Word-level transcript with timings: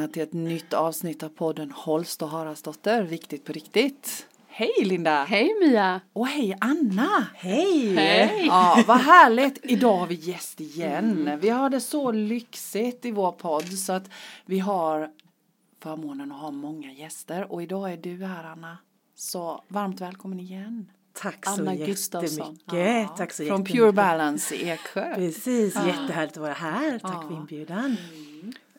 välkomna 0.00 0.12
till 0.12 0.22
ett 0.22 0.32
nytt 0.32 0.72
avsnitt 0.74 1.22
av 1.22 1.28
podden 1.28 1.70
Holst 1.70 2.22
och 2.22 2.28
Haraldsdotter, 2.28 3.02
Viktigt 3.02 3.44
på 3.44 3.52
riktigt. 3.52 4.26
Hej 4.48 4.70
Linda! 4.84 5.24
Hej 5.24 5.54
Mia! 5.60 6.00
Och 6.12 6.26
hej 6.26 6.56
Anna! 6.60 7.26
Hej! 7.34 7.94
Hej! 7.94 8.46
Ja, 8.46 8.84
vad 8.86 9.00
härligt! 9.00 9.58
Idag 9.62 9.96
har 9.96 10.06
vi 10.06 10.14
gäst 10.14 10.60
igen. 10.60 11.38
Vi 11.40 11.48
har 11.48 11.70
det 11.70 11.80
så 11.80 12.12
lyxigt 12.12 13.04
i 13.04 13.10
vår 13.10 13.32
podd 13.32 13.78
så 13.78 13.92
att 13.92 14.10
vi 14.46 14.58
har 14.58 15.10
förmånen 15.82 16.32
att 16.32 16.40
ha 16.40 16.50
många 16.50 16.92
gäster 16.92 17.52
och 17.52 17.62
idag 17.62 17.92
är 17.92 17.96
du 17.96 18.24
här 18.24 18.44
Anna. 18.44 18.78
Så 19.14 19.64
varmt 19.68 20.00
välkommen 20.00 20.40
igen. 20.40 20.90
Tack 21.12 21.46
så 21.46 21.50
Anna 21.50 21.74
jättemycket. 21.74 22.62
Ja, 22.72 23.08
Tack 23.16 23.32
så 23.32 23.44
Från. 23.46 23.64
Pure 23.64 23.92
Balance 23.92 24.54
i 24.54 24.68
Eksjö. 24.70 25.14
Precis, 25.14 25.74
Ja. 25.74 25.86
jättehärligt 25.86 26.36
att 26.36 26.42
vara 26.42 26.52
här. 26.52 26.98
Tack 26.98 27.12
Ja. 27.14 27.28
för 27.28 27.34
inbjudan. 27.34 27.96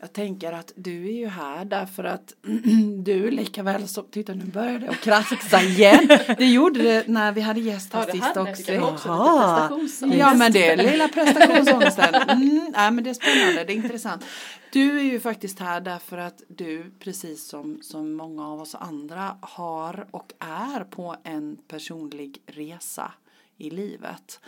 Jag 0.02 0.14
tänker 0.14 0.52
att 0.52 0.74
du 0.76 1.08
är 1.08 1.12
ju 1.12 1.28
här 1.28 1.66
därför 1.66 2.04
att 2.04 2.34
du 3.04 3.32
lika 3.32 3.64
väl 3.64 3.88
som, 3.88 4.06
titta 4.12 4.34
nu 4.34 4.46
börjar 4.46 4.80
det 4.80 4.90
att 4.90 5.02
kraxa 5.02 5.62
igen. 5.62 6.08
Det 6.38 6.46
gjorde 6.46 6.82
det 6.82 7.08
när 7.08 7.32
vi 7.32 7.42
hade 7.42 7.60
gäst 7.60 7.94
här 7.94 8.12
sist 8.12 8.38
också. 8.38 8.72
Jaha. 8.72 9.80
Ja 10.02 10.34
men 10.34 10.52
det 10.52 10.68
är 10.68 10.78
lilla 10.78 11.08
prestationsångesten. 11.08 12.16
Mm, 12.16 12.74
nej 12.78 12.92
men 12.92 13.04
det 13.04 13.10
är 13.10 13.14
spännande, 13.14 13.64
det 13.64 13.74
är 13.74 13.76
intressant. 13.76 14.26
Du 14.72 15.00
är 15.00 15.04
ju 15.04 15.20
faktiskt 15.20 15.60
här 15.60 15.82
därför 15.82 16.18
att 16.18 16.42
du 16.48 16.92
precis 17.00 17.48
som, 17.48 17.80
som 17.82 18.14
många 18.14 18.48
av 18.48 18.62
oss 18.62 18.76
andra 18.76 19.38
har 19.42 20.08
och 20.12 20.34
är 20.40 20.84
på 20.84 21.16
en 21.24 21.58
personlig 21.68 22.42
resa 22.46 23.12
i 23.58 23.70
livet. 23.70 24.40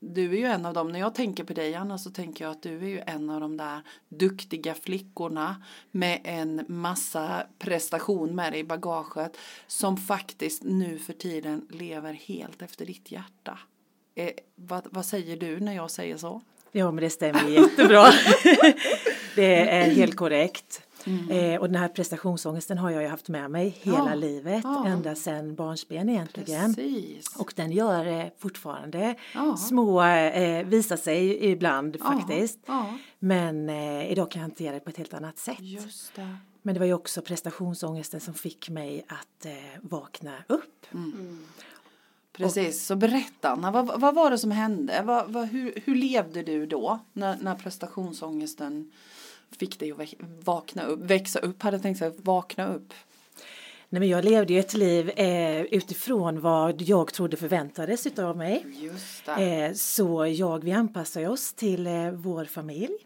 Du 0.00 0.32
är 0.32 0.38
ju 0.38 0.44
en 0.44 0.66
av 0.66 0.74
dem, 0.74 0.88
när 0.92 1.00
jag 1.00 1.14
tänker 1.14 1.44
på 1.44 1.52
dig 1.52 1.74
Anna 1.74 1.98
så 1.98 2.10
tänker 2.10 2.44
jag 2.44 2.52
att 2.52 2.62
du 2.62 2.76
är 2.76 2.88
ju 2.88 3.02
en 3.06 3.30
av 3.30 3.40
de 3.40 3.56
där 3.56 3.82
duktiga 4.08 4.74
flickorna 4.74 5.62
med 5.90 6.20
en 6.24 6.64
massa 6.68 7.46
prestation 7.58 8.34
med 8.34 8.52
dig 8.52 8.60
i 8.60 8.64
bagaget 8.64 9.36
som 9.66 9.96
faktiskt 9.96 10.62
nu 10.62 10.98
för 10.98 11.12
tiden 11.12 11.66
lever 11.70 12.12
helt 12.12 12.62
efter 12.62 12.86
ditt 12.86 13.12
hjärta. 13.12 13.58
Eh, 14.14 14.30
vad, 14.54 14.86
vad 14.90 15.06
säger 15.06 15.36
du 15.36 15.60
när 15.60 15.72
jag 15.72 15.90
säger 15.90 16.16
så? 16.16 16.42
Ja, 16.72 16.90
men 16.90 17.04
det 17.04 17.10
stämmer 17.10 17.48
jättebra. 17.48 18.06
det 19.36 19.70
är 19.70 19.90
helt 19.90 20.16
korrekt. 20.16 20.87
Eh, 21.30 21.60
och 21.60 21.66
den 21.70 21.80
här 21.80 21.88
prestationsångesten 21.88 22.78
har 22.78 22.90
jag 22.90 23.02
ju 23.02 23.08
haft 23.08 23.28
med 23.28 23.50
mig 23.50 23.68
hela 23.82 24.08
Ja. 24.08 24.14
livet, 24.14 24.60
Ja. 24.64 24.86
ända 24.86 25.14
sedan 25.14 25.54
barnsben 25.54 26.08
egentligen. 26.08 26.74
Precis. 26.74 27.36
Och 27.36 27.52
den 27.56 27.72
gör 27.72 28.06
eh, 28.06 28.26
fortfarande 28.38 29.14
Ja. 29.34 29.56
små, 29.56 30.02
eh, 30.02 30.66
visar 30.66 30.96
sig 30.96 31.44
ibland 31.50 31.96
Ja, 32.00 32.04
faktiskt. 32.04 32.58
Ja, 32.66 32.94
Men 33.18 33.68
eh, 33.68 34.12
idag 34.12 34.30
kan 34.30 34.40
jag 34.40 34.48
hantera 34.48 34.74
det 34.74 34.80
på 34.80 34.90
ett 34.90 34.96
helt 34.96 35.14
annat 35.14 35.38
sätt. 35.38 35.56
just 35.60 36.14
det. 36.14 36.36
Men 36.62 36.74
det 36.74 36.78
var 36.78 36.86
ju 36.86 36.94
också 36.94 37.22
prestationsångesten 37.22 38.20
som 38.20 38.34
fick 38.34 38.70
mig 38.70 39.04
att 39.08 39.46
eh, 39.46 39.52
vakna 39.82 40.32
upp. 40.46 40.86
Precis, 42.32 42.86
så 42.86 42.96
berätta 42.96 43.48
Anna, 43.50 43.70
vad, 43.70 44.00
vad 44.00 44.14
var 44.14 44.30
det 44.30 44.38
som 44.38 44.50
hände? 44.50 45.02
Vad, 45.04 45.32
vad, 45.32 45.48
hur, 45.48 45.82
hur 45.84 45.94
levde 45.94 46.42
du 46.42 46.66
då 46.66 46.98
när, 47.12 47.36
när 47.40 47.54
prestationsångesten 47.54 48.90
fick 49.58 49.78
dig 49.78 49.92
att 49.92 50.14
vakna 50.44 50.82
upp, 50.82 51.00
växa 51.00 51.38
upp, 51.38 51.62
hade 51.62 51.78
tänkt 51.78 51.98
säga, 51.98 52.12
vakna 52.16 52.74
upp? 52.74 52.94
Nej, 53.90 54.00
men 54.00 54.08
jag 54.08 54.24
levde 54.24 54.52
ju 54.52 54.60
ett 54.60 54.74
liv 54.74 55.10
eh, 55.16 55.62
utifrån 55.62 56.40
vad 56.40 56.82
jag 56.82 57.12
trodde 57.12 57.36
förväntades 57.36 58.18
av 58.18 58.36
mig. 58.36 58.66
Eh, 59.38 59.72
så 59.72 60.26
jag, 60.26 60.64
vi 60.64 60.72
anpassar 60.72 61.28
oss 61.28 61.52
till 61.52 61.86
eh, 61.86 62.10
vår 62.10 62.44
familj. 62.44 62.96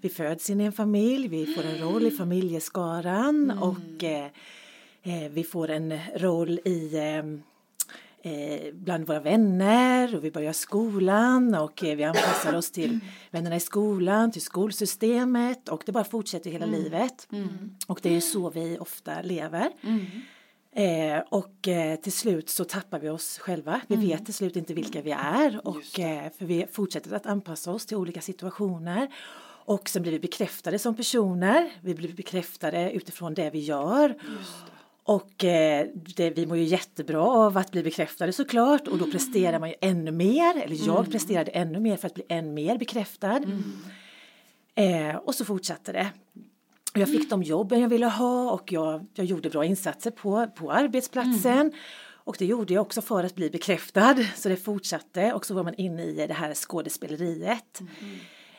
Vi 0.00 0.08
föds 0.08 0.50
in 0.50 0.60
i 0.60 0.64
en 0.64 0.72
familj, 0.72 1.28
vi 1.28 1.46
får 1.46 1.62
en 1.62 1.78
roll 1.78 2.06
i 2.06 2.10
familjeskaran 2.10 3.50
och 3.50 4.04
eh, 4.04 4.26
eh, 5.02 5.30
vi 5.30 5.44
får 5.44 5.70
en 5.70 5.98
roll 6.14 6.60
i 6.64 6.90
eh, 8.26 8.74
bland 8.74 9.06
våra 9.06 9.20
vänner 9.20 10.16
och 10.16 10.24
vi 10.24 10.30
börjar 10.30 10.52
skolan 10.52 11.54
och 11.54 11.84
eh, 11.84 11.96
vi 11.96 12.04
anpassar 12.04 12.54
oss 12.54 12.70
till 12.70 13.00
vännerna 13.30 13.56
i 13.56 13.60
skolan, 13.60 14.32
till 14.32 14.42
skolsystemet 14.42 15.68
och 15.68 15.82
det 15.86 15.92
bara 15.92 16.04
fortsätter 16.04 16.50
hela 16.50 16.66
livet. 16.66 17.28
Och 17.86 17.98
det 18.02 18.08
är 18.08 18.14
ju 18.14 18.20
så 18.20 18.50
vi 18.50 18.78
ofta 18.78 19.22
lever. 19.22 19.70
Eh, 20.76 21.22
och 21.28 21.68
eh, 21.68 21.96
till 21.96 22.12
slut 22.12 22.48
så 22.48 22.64
tappar 22.64 22.98
vi 22.98 23.08
oss 23.08 23.38
själva. 23.38 23.80
Vi 23.86 23.96
vet 23.96 24.24
till 24.24 24.34
slut 24.34 24.56
inte 24.56 24.74
vilka 24.74 25.02
vi 25.02 25.10
är 25.10 25.60
och 25.64 26.00
eh, 26.00 26.30
för 26.38 26.44
vi 26.44 26.66
fortsätter 26.72 27.12
att 27.14 27.26
anpassa 27.26 27.72
oss 27.72 27.86
till 27.86 27.96
olika 27.96 28.20
situationer. 28.20 29.08
Och 29.66 29.88
sen 29.88 30.02
blir 30.02 30.12
vi 30.12 30.20
bekräftade 30.20 30.78
som 30.78 30.94
personer. 30.94 31.70
Vi 31.80 31.94
blir 31.94 32.12
bekräftade 32.12 32.92
utifrån 32.92 33.34
det 33.34 33.50
vi 33.50 33.58
gör. 33.58 34.14
Och 35.06 35.44
eh, 35.44 35.86
det, 36.16 36.30
vi 36.30 36.46
mår 36.46 36.56
ju 36.56 36.64
jättebra 36.64 37.22
av 37.22 37.58
att 37.58 37.70
bli 37.70 37.82
bekräftade 37.82 38.32
såklart 38.32 38.88
och 38.88 38.98
då 38.98 39.10
presterar 39.10 39.58
man 39.58 39.68
ju 39.68 39.74
ännu 39.80 40.10
mer, 40.10 40.56
eller 40.56 40.86
jag 40.86 41.10
presterade 41.12 41.50
ännu 41.50 41.80
mer 41.80 41.96
för 41.96 42.06
att 42.06 42.14
bli 42.14 42.24
ännu 42.28 42.52
mer 42.52 42.78
bekräftad. 42.78 43.40
Eh, 44.74 45.16
och 45.16 45.34
så 45.34 45.44
fortsatte 45.44 45.92
det. 45.92 46.08
Och 46.94 46.98
Jag 46.98 47.08
fick 47.08 47.30
de 47.30 47.42
jobben 47.42 47.80
jag 47.80 47.88
ville 47.88 48.06
ha 48.06 48.50
och 48.50 48.72
jag, 48.72 49.06
jag 49.14 49.26
gjorde 49.26 49.50
bra 49.50 49.64
insatser 49.64 50.10
på, 50.10 50.46
på 50.46 50.72
arbetsplatsen. 50.72 51.72
Och 52.24 52.36
det 52.38 52.46
gjorde 52.46 52.74
jag 52.74 52.82
också 52.82 53.02
för 53.02 53.24
att 53.24 53.34
bli 53.34 53.50
bekräftad. 53.50 54.16
Så 54.36 54.48
det 54.48 54.56
fortsatte 54.56 55.32
och 55.32 55.46
så 55.46 55.54
var 55.54 55.64
man 55.64 55.74
inne 55.74 56.02
i 56.02 56.26
det 56.26 56.34
här 56.34 56.54
skådespeleriet. 56.54 57.80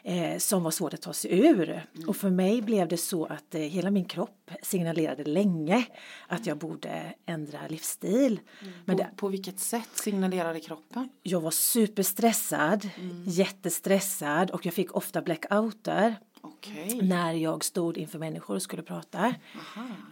Eh, 0.08 0.38
som 0.38 0.64
var 0.64 0.72
svårt 0.72 0.94
att 0.94 1.02
ta 1.02 1.14
sig 1.14 1.40
ur. 1.40 1.86
Och 2.08 2.16
för 2.16 2.30
mig 2.30 2.62
blev 2.62 2.88
det 2.88 2.98
så 2.98 3.26
att 3.26 3.56
eh, 3.56 3.62
hela 3.62 3.92
min 3.92 4.06
kropp 4.06 4.52
signalerade 4.62 5.24
länge 5.24 5.86
att 6.28 6.46
jag 6.46 6.58
borde 6.58 7.14
ändra 7.26 7.60
livsstil. 7.68 8.40
Men 8.86 8.98
på, 8.98 9.04
det, 9.04 9.10
på 9.16 9.28
vilket 9.28 9.60
sätt 9.60 9.90
signalerade 9.94 10.60
kroppen? 10.60 11.10
jag 11.24 11.42
var 11.42 11.52
superstressad, 11.52 12.90
jättestressad 13.26 14.52
och 14.52 14.66
jag 14.66 14.74
fick 14.74 14.96
ofta 14.96 15.22
blackouter 15.22 16.16
Okej. 16.42 17.00
när 17.02 17.34
jag 17.34 17.64
stod 17.64 17.98
inför 17.98 18.20
människor 18.20 18.56
och 18.56 18.62
skulle 18.62 18.84
prata. 18.84 19.36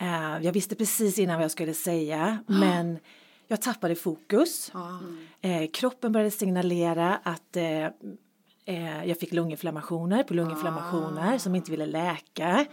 Eh, 0.01 0.37
jag 0.41 0.51
visste 0.51 0.75
precis 0.75 1.19
innan 1.19 1.35
vad 1.35 1.43
jag 1.43 1.51
skulle 1.51 1.73
säga 1.73 2.43
men 2.47 2.99
jag 3.47 3.61
tappade 3.61 3.95
fokus. 3.95 4.71
Ja. 4.73 4.99
Eh, 5.41 5.69
kroppen 5.73 6.11
började 6.11 6.31
signalera 6.31 7.19
att 7.23 7.57
eh, 7.57 7.87
eh, 8.65 9.05
jag 9.05 9.19
fick 9.19 9.33
lunginflammationer 9.33 10.23
på 10.23 10.33
lunginflammationer 10.33 11.37
som 11.37 11.55
inte 11.55 11.71
ville 11.71 11.85
läka. 11.85 12.65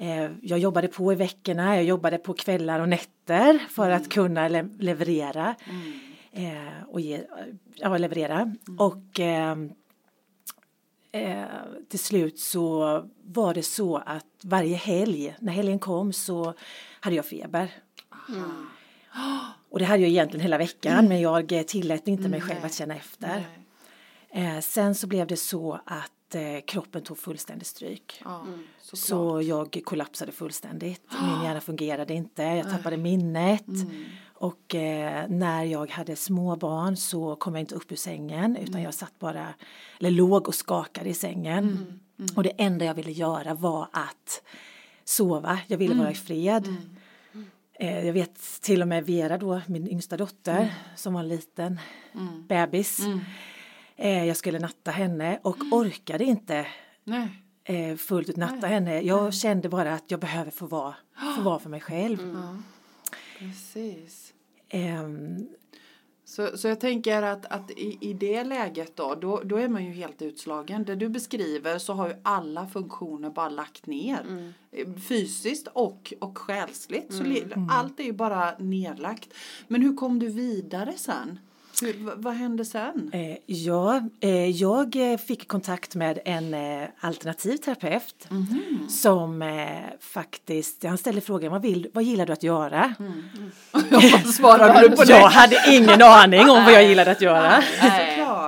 Eh, 0.00 0.30
jag 0.42 0.58
jobbade 0.58 0.88
på 0.88 1.12
i 1.12 1.16
veckorna, 1.16 1.74
jag 1.76 1.84
jobbade 1.84 2.18
på 2.18 2.32
kvällar 2.34 2.80
och 2.80 2.88
nätter 2.88 3.58
för 3.58 3.90
att 3.90 4.08
kunna 4.08 4.48
le- 4.48 4.68
leverera. 4.78 5.54
Eh, 6.32 6.82
och 6.88 7.00
ge, 7.00 7.20
ja, 7.74 7.96
leverera. 7.98 8.54
Och 8.78 9.20
ehm, 9.20 9.70
eh, 11.12 11.44
till 11.88 11.98
slut 11.98 12.38
så 12.38 12.82
var 13.24 13.54
det 13.54 13.62
så 13.62 13.96
att 13.96 14.26
varje 14.42 14.76
helg, 14.76 15.36
när 15.40 15.52
helgen 15.52 15.78
kom 15.78 16.12
så 16.12 16.54
hade 17.00 17.16
jag 17.16 17.26
feber. 17.26 17.70
Och 19.70 19.78
det 19.78 19.84
hade 19.84 20.02
jag 20.02 20.08
egentligen 20.10 20.42
hela 20.42 20.58
veckan 20.58 21.08
men 21.08 21.20
jag 21.20 21.52
eh, 21.52 21.62
tillät 21.62 22.08
inte 22.08 22.28
mig 22.28 22.40
själv 22.40 22.64
att 22.64 22.74
känna 22.74 22.94
efter. 22.96 23.46
Eh, 24.30 24.60
sen 24.60 24.94
så 24.94 25.06
blev 25.06 25.26
det 25.26 25.36
så 25.36 25.80
att 25.84 26.34
eh, 26.34 26.60
kroppen 26.66 27.02
tog 27.02 27.18
fullständigt 27.18 27.68
stryk. 27.68 28.20
Ja, 28.24 28.46
såklart. 28.80 28.98
Så 28.98 29.42
jag 29.42 29.80
kollapsade 29.84 30.32
fullständigt. 30.32 31.02
Min 31.22 31.42
hjärna 31.44 31.60
fungerade 31.60 32.14
inte, 32.14 32.42
jag 32.42 32.70
tappade 32.70 32.96
minnet. 32.96 33.64
Och 34.34 34.74
eh, 34.74 35.28
när 35.28 35.64
jag 35.64 35.90
hade 35.90 36.16
små 36.16 36.56
barn 36.56 36.96
så 36.96 37.36
kom 37.36 37.54
jag 37.54 37.62
inte 37.62 37.74
upp 37.74 37.92
ur 37.92 37.96
sängen 37.96 38.56
utan 38.56 38.82
jag 38.82 38.94
satt 38.94 39.18
bara, 39.18 39.54
eller 40.00 40.10
låg 40.10 40.48
och 40.48 40.54
skakade 40.54 41.08
i 41.10 41.14
sängen. 41.14 42.00
Och 42.36 42.42
det 42.42 42.52
enda 42.58 42.84
jag 42.84 42.94
ville 42.94 43.12
göra 43.12 43.54
var 43.54 43.88
att 43.92 44.42
sova, 45.04 45.58
jag 45.66 45.78
ville 45.78 45.94
vara 45.94 46.10
i 46.10 46.14
fred. 46.14 46.74
Eh, 47.80 48.06
jag 48.06 48.12
vet 48.12 48.60
till 48.60 48.82
och 48.82 48.88
med 48.88 49.06
Vera 49.06 49.38
då, 49.38 49.60
min 49.66 49.88
yngsta 49.88 50.16
dotter 50.16 50.74
som 50.96 51.12
var 51.14 51.20
en 51.20 51.28
liten 51.28 51.80
bebis. 52.48 53.00
Eh, 54.00 54.24
jag 54.24 54.36
skulle 54.36 54.58
natta 54.58 54.90
henne 54.90 55.40
och 55.42 55.56
orkade 55.70 56.24
inte 56.24 56.66
Nej. 57.04 57.28
eh, 57.64 57.96
fullt 57.96 58.28
ut 58.28 58.36
natta 58.36 58.66
henne. 58.66 59.00
Jag 59.00 59.34
kände 59.34 59.68
bara 59.68 59.94
att 59.94 60.10
jag 60.10 60.20
behöver 60.20 60.50
få 60.50 60.66
vara, 60.66 60.94
få 61.36 61.42
vara 61.42 61.58
för 61.58 61.70
mig 61.70 61.80
själv. 61.80 62.36
Precis. 63.38 64.34
Ehm, 64.68 65.48
Så, 66.24 66.56
så 66.58 66.68
jag 66.68 66.80
tänker 66.80 67.22
att, 67.22 67.46
att 67.46 67.70
i, 67.70 67.98
i 68.00 68.12
det 68.12 68.44
läget 68.44 68.96
då, 68.96 69.14
då, 69.14 69.40
då 69.44 69.56
är 69.56 69.68
man 69.68 69.84
ju 69.84 69.92
helt 69.92 70.22
utslagen. 70.22 70.84
Det 70.84 70.94
du 70.94 71.08
beskriver 71.08 71.78
så 71.78 71.92
har 71.92 72.08
ju 72.08 72.14
alla 72.22 72.66
funktioner 72.66 73.30
bara 73.30 73.48
lagt 73.48 73.86
ner. 73.86 74.52
Eh, 74.72 74.92
Fysiskt 75.08 75.68
och, 75.72 76.14
och 76.20 76.38
själsligt. 76.38 77.14
Så 77.14 77.22
li- 77.22 77.46
allt 77.70 78.00
är 78.00 78.04
ju 78.04 78.12
bara 78.12 78.58
nedlagt. 78.58 79.28
Men 79.68 79.82
hur 79.82 79.96
kom 79.96 80.18
du 80.18 80.28
vidare 80.28 80.92
sen? 80.96 81.38
Hur, 81.82 82.12
vad, 82.16 82.34
hände 82.34 82.64
sen? 82.64 83.10
Eh, 83.12 83.36
ja, 83.46 84.02
eh, 84.20 84.46
jag 84.50 85.12
eh, 85.12 85.18
fick 85.18 85.48
kontakt 85.48 85.94
med 85.94 86.18
en 86.24 86.54
eh, 86.54 86.88
alternativ 87.00 87.56
terapeut 87.56 88.26
Mhm. 88.30 88.88
som 88.88 89.42
eh, 89.42 89.68
faktiskt, 90.00 90.84
han 90.84 90.98
ställde 90.98 91.20
frågan 91.20 91.52
vad, 91.52 91.62
vill, 91.62 91.90
vad 91.94 92.04
gillar 92.04 92.26
du 92.26 92.32
att 92.32 92.42
göra? 92.42 92.94
Vad 93.72 94.02
svarade 94.34 94.80
du 94.88 94.96
på 94.96 95.04
det? 95.04 95.12
Jag 95.12 95.28
hade 95.28 95.56
ingen 95.68 96.02
aning 96.02 96.40
om 96.50 96.64
vad 96.64 96.72
jag 96.72 96.84
gillade 96.84 97.10
att 97.10 97.20
göra. 97.20 97.62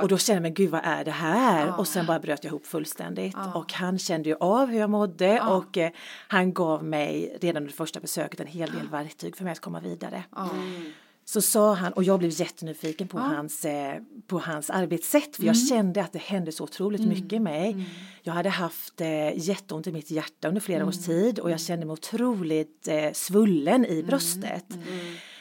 Och 0.02 0.08
då 0.08 0.18
kände 0.18 0.36
jag, 0.36 0.42
men 0.42 0.54
gud 0.54 0.70
vad 0.70 0.80
är 0.84 1.04
det 1.04 1.10
här? 1.10 1.78
Och 1.78 1.88
sen 1.88 2.06
bara 2.06 2.18
bröt 2.18 2.44
jag 2.44 2.50
ihop 2.50 2.66
fullständigt. 2.66 3.36
Och 3.54 3.72
han 3.72 3.98
kände 3.98 4.28
ju 4.28 4.36
av 4.40 4.68
hur 4.68 4.78
jag 4.80 4.90
mådde 4.90 5.40
och 5.40 5.78
eh, 5.78 5.90
han 6.28 6.52
gav 6.52 6.84
mig 6.84 7.38
redan 7.40 7.62
under 7.62 7.74
första 7.76 8.00
besöket 8.00 8.40
en 8.40 8.46
hel 8.46 8.70
del 8.70 8.88
verktyg 8.88 9.36
för 9.36 9.44
mig 9.44 9.52
att 9.52 9.60
komma 9.60 9.80
vidare. 9.80 10.22
Så 11.32 11.40
sa 11.40 11.74
han, 11.74 11.92
och 11.92 12.04
jag 12.04 12.18
blev 12.18 12.30
jättenyfiken 12.40 13.08
på, 13.08 13.18
hans, 13.18 13.64
eh, 13.64 14.00
på 14.26 14.38
hans 14.38 14.70
arbetssätt 14.70 15.36
för 15.36 15.44
jag 15.44 15.58
kände 15.58 16.02
att 16.02 16.12
det 16.12 16.18
hände 16.18 16.52
så 16.52 16.64
otroligt 16.64 17.06
mycket 17.06 17.32
i 17.32 17.40
mig. 17.40 17.84
Jag 18.22 18.32
hade 18.32 18.48
haft 18.48 19.00
eh, 19.00 19.38
jätteont 19.38 19.86
i 19.86 19.92
mitt 19.92 20.10
hjärta 20.10 20.48
under 20.48 20.60
flera 20.60 20.86
års 20.86 20.98
tid 21.06 21.38
och 21.38 21.50
jag 21.50 21.60
kände 21.60 21.86
mig 21.86 21.92
otroligt 21.92 22.88
eh, 22.88 23.12
svullen 23.12 23.86
i 23.86 24.02
bröstet. 24.02 24.64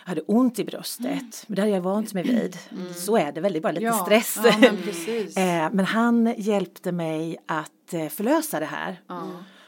Jag 0.04 0.10
hade 0.10 0.22
ont 0.22 0.60
i 0.60 0.64
bröstet, 0.64 1.44
men 1.48 1.56
det 1.56 1.62
hade 1.62 1.74
jag 1.74 1.82
vant 1.82 2.14
mig 2.14 2.24
vid. 2.24 2.58
Så 2.96 3.18
är 3.18 3.32
det 3.32 3.42
väl, 3.42 3.54
det 3.54 3.60
är 3.60 3.62
bara 3.62 3.72
lite 3.72 3.86
Ja, 3.86 4.06
stress. 4.06 4.38
ja, 4.44 4.54
men. 4.60 4.78
Eh, 5.66 5.70
men 5.74 5.86
han 5.86 6.34
hjälpte 6.38 6.92
mig 6.92 7.38
att 7.46 7.94
eh, 7.94 8.08
förlösa 8.08 8.60
det 8.60 8.66
här. 8.66 9.02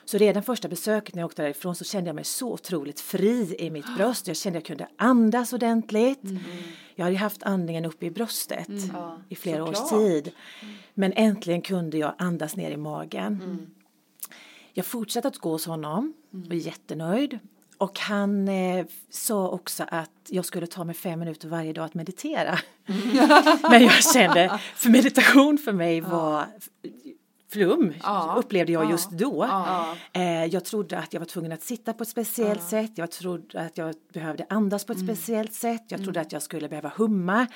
Så 0.06 0.18
redan 0.18 0.44
första 0.44 0.68
besöket 0.68 1.16
när 1.16 1.22
jag 1.22 1.26
åkte 1.28 1.42
därifrån 1.42 1.76
så 1.76 1.84
kände 1.84 2.08
jag 2.08 2.16
mig 2.16 2.24
så 2.24 2.54
otroligt 2.54 3.00
fri 3.00 3.56
i 3.60 3.70
mitt 3.70 3.96
bröst. 3.96 4.28
Jag 4.28 4.38
kände 4.38 4.60
att 4.60 4.70
jag 4.70 4.78
kunde 4.78 4.94
andas 4.98 5.54
ordentligt. 5.54 6.24
Mm. 6.24 6.40
Jag 6.96 7.06
hade 7.06 7.18
haft 7.18 7.44
andningen 7.44 7.86
uppe 7.86 8.06
i 8.06 8.12
bröstet 8.12 8.70
i 9.30 9.36
flera 9.36 9.64
års 9.64 9.78
såklart. 9.78 10.02
tid. 10.02 10.32
Men 10.94 11.14
äntligen 11.14 11.62
kunde 11.62 11.98
jag 11.98 12.14
andas 12.18 12.56
ner 12.56 12.72
i 12.72 12.78
magen. 12.78 13.42
Mm. 13.44 13.70
Jag 14.74 14.86
fortsatte 14.86 15.28
att 15.28 15.38
gå 15.38 15.52
hos 15.52 15.66
honom 15.66 16.14
och 16.32 16.40
var 16.40 16.56
jättenöjd. 16.56 17.40
Och 17.78 18.00
han 18.00 18.48
eh, 18.48 18.86
sa 19.10 19.50
också 19.50 19.86
att 19.88 20.12
jag 20.28 20.46
skulle 20.46 20.68
ta 20.68 20.84
mig 20.84 20.96
fem 20.96 21.20
minuter 21.20 21.48
varje 21.48 21.74
dag 21.74 21.86
att 21.86 21.94
meditera. 21.94 22.60
Men 23.70 23.84
jag 23.84 24.04
kände, 24.14 24.60
för 24.76 24.90
meditation 24.90 25.58
för 25.58 25.74
mig 25.74 26.02
var 26.02 26.46
flum, 27.52 27.94
Ja. 28.04 28.36
upplevde 28.38 28.72
jag 28.72 28.84
Ja. 28.86 28.92
just 28.92 29.12
då. 29.12 29.46
Ja. 29.50 29.96
Eh, 30.14 30.46
jag 30.46 30.66
trodde 30.66 30.98
att 30.98 31.14
jag 31.14 31.20
var 31.20 31.26
tvungen 31.28 31.52
att 31.52 31.62
sitta 31.62 31.94
på 31.94 32.04
ett 32.04 32.10
speciellt 32.10 32.64
sätt. 32.64 32.92
Jag 32.96 33.12
trodde 33.12 33.62
att 33.62 33.78
jag 33.78 33.96
behövde 34.14 34.46
andas 34.50 34.86
på 34.86 34.94
ett 34.94 35.00
speciellt 35.00 35.54
sätt. 35.54 35.84
Jag 35.88 36.04
trodde 36.04 36.22
att 36.22 36.32
jag 36.32 36.42
skulle 36.42 36.70
behöva 36.70 36.92
humma. 36.96 37.48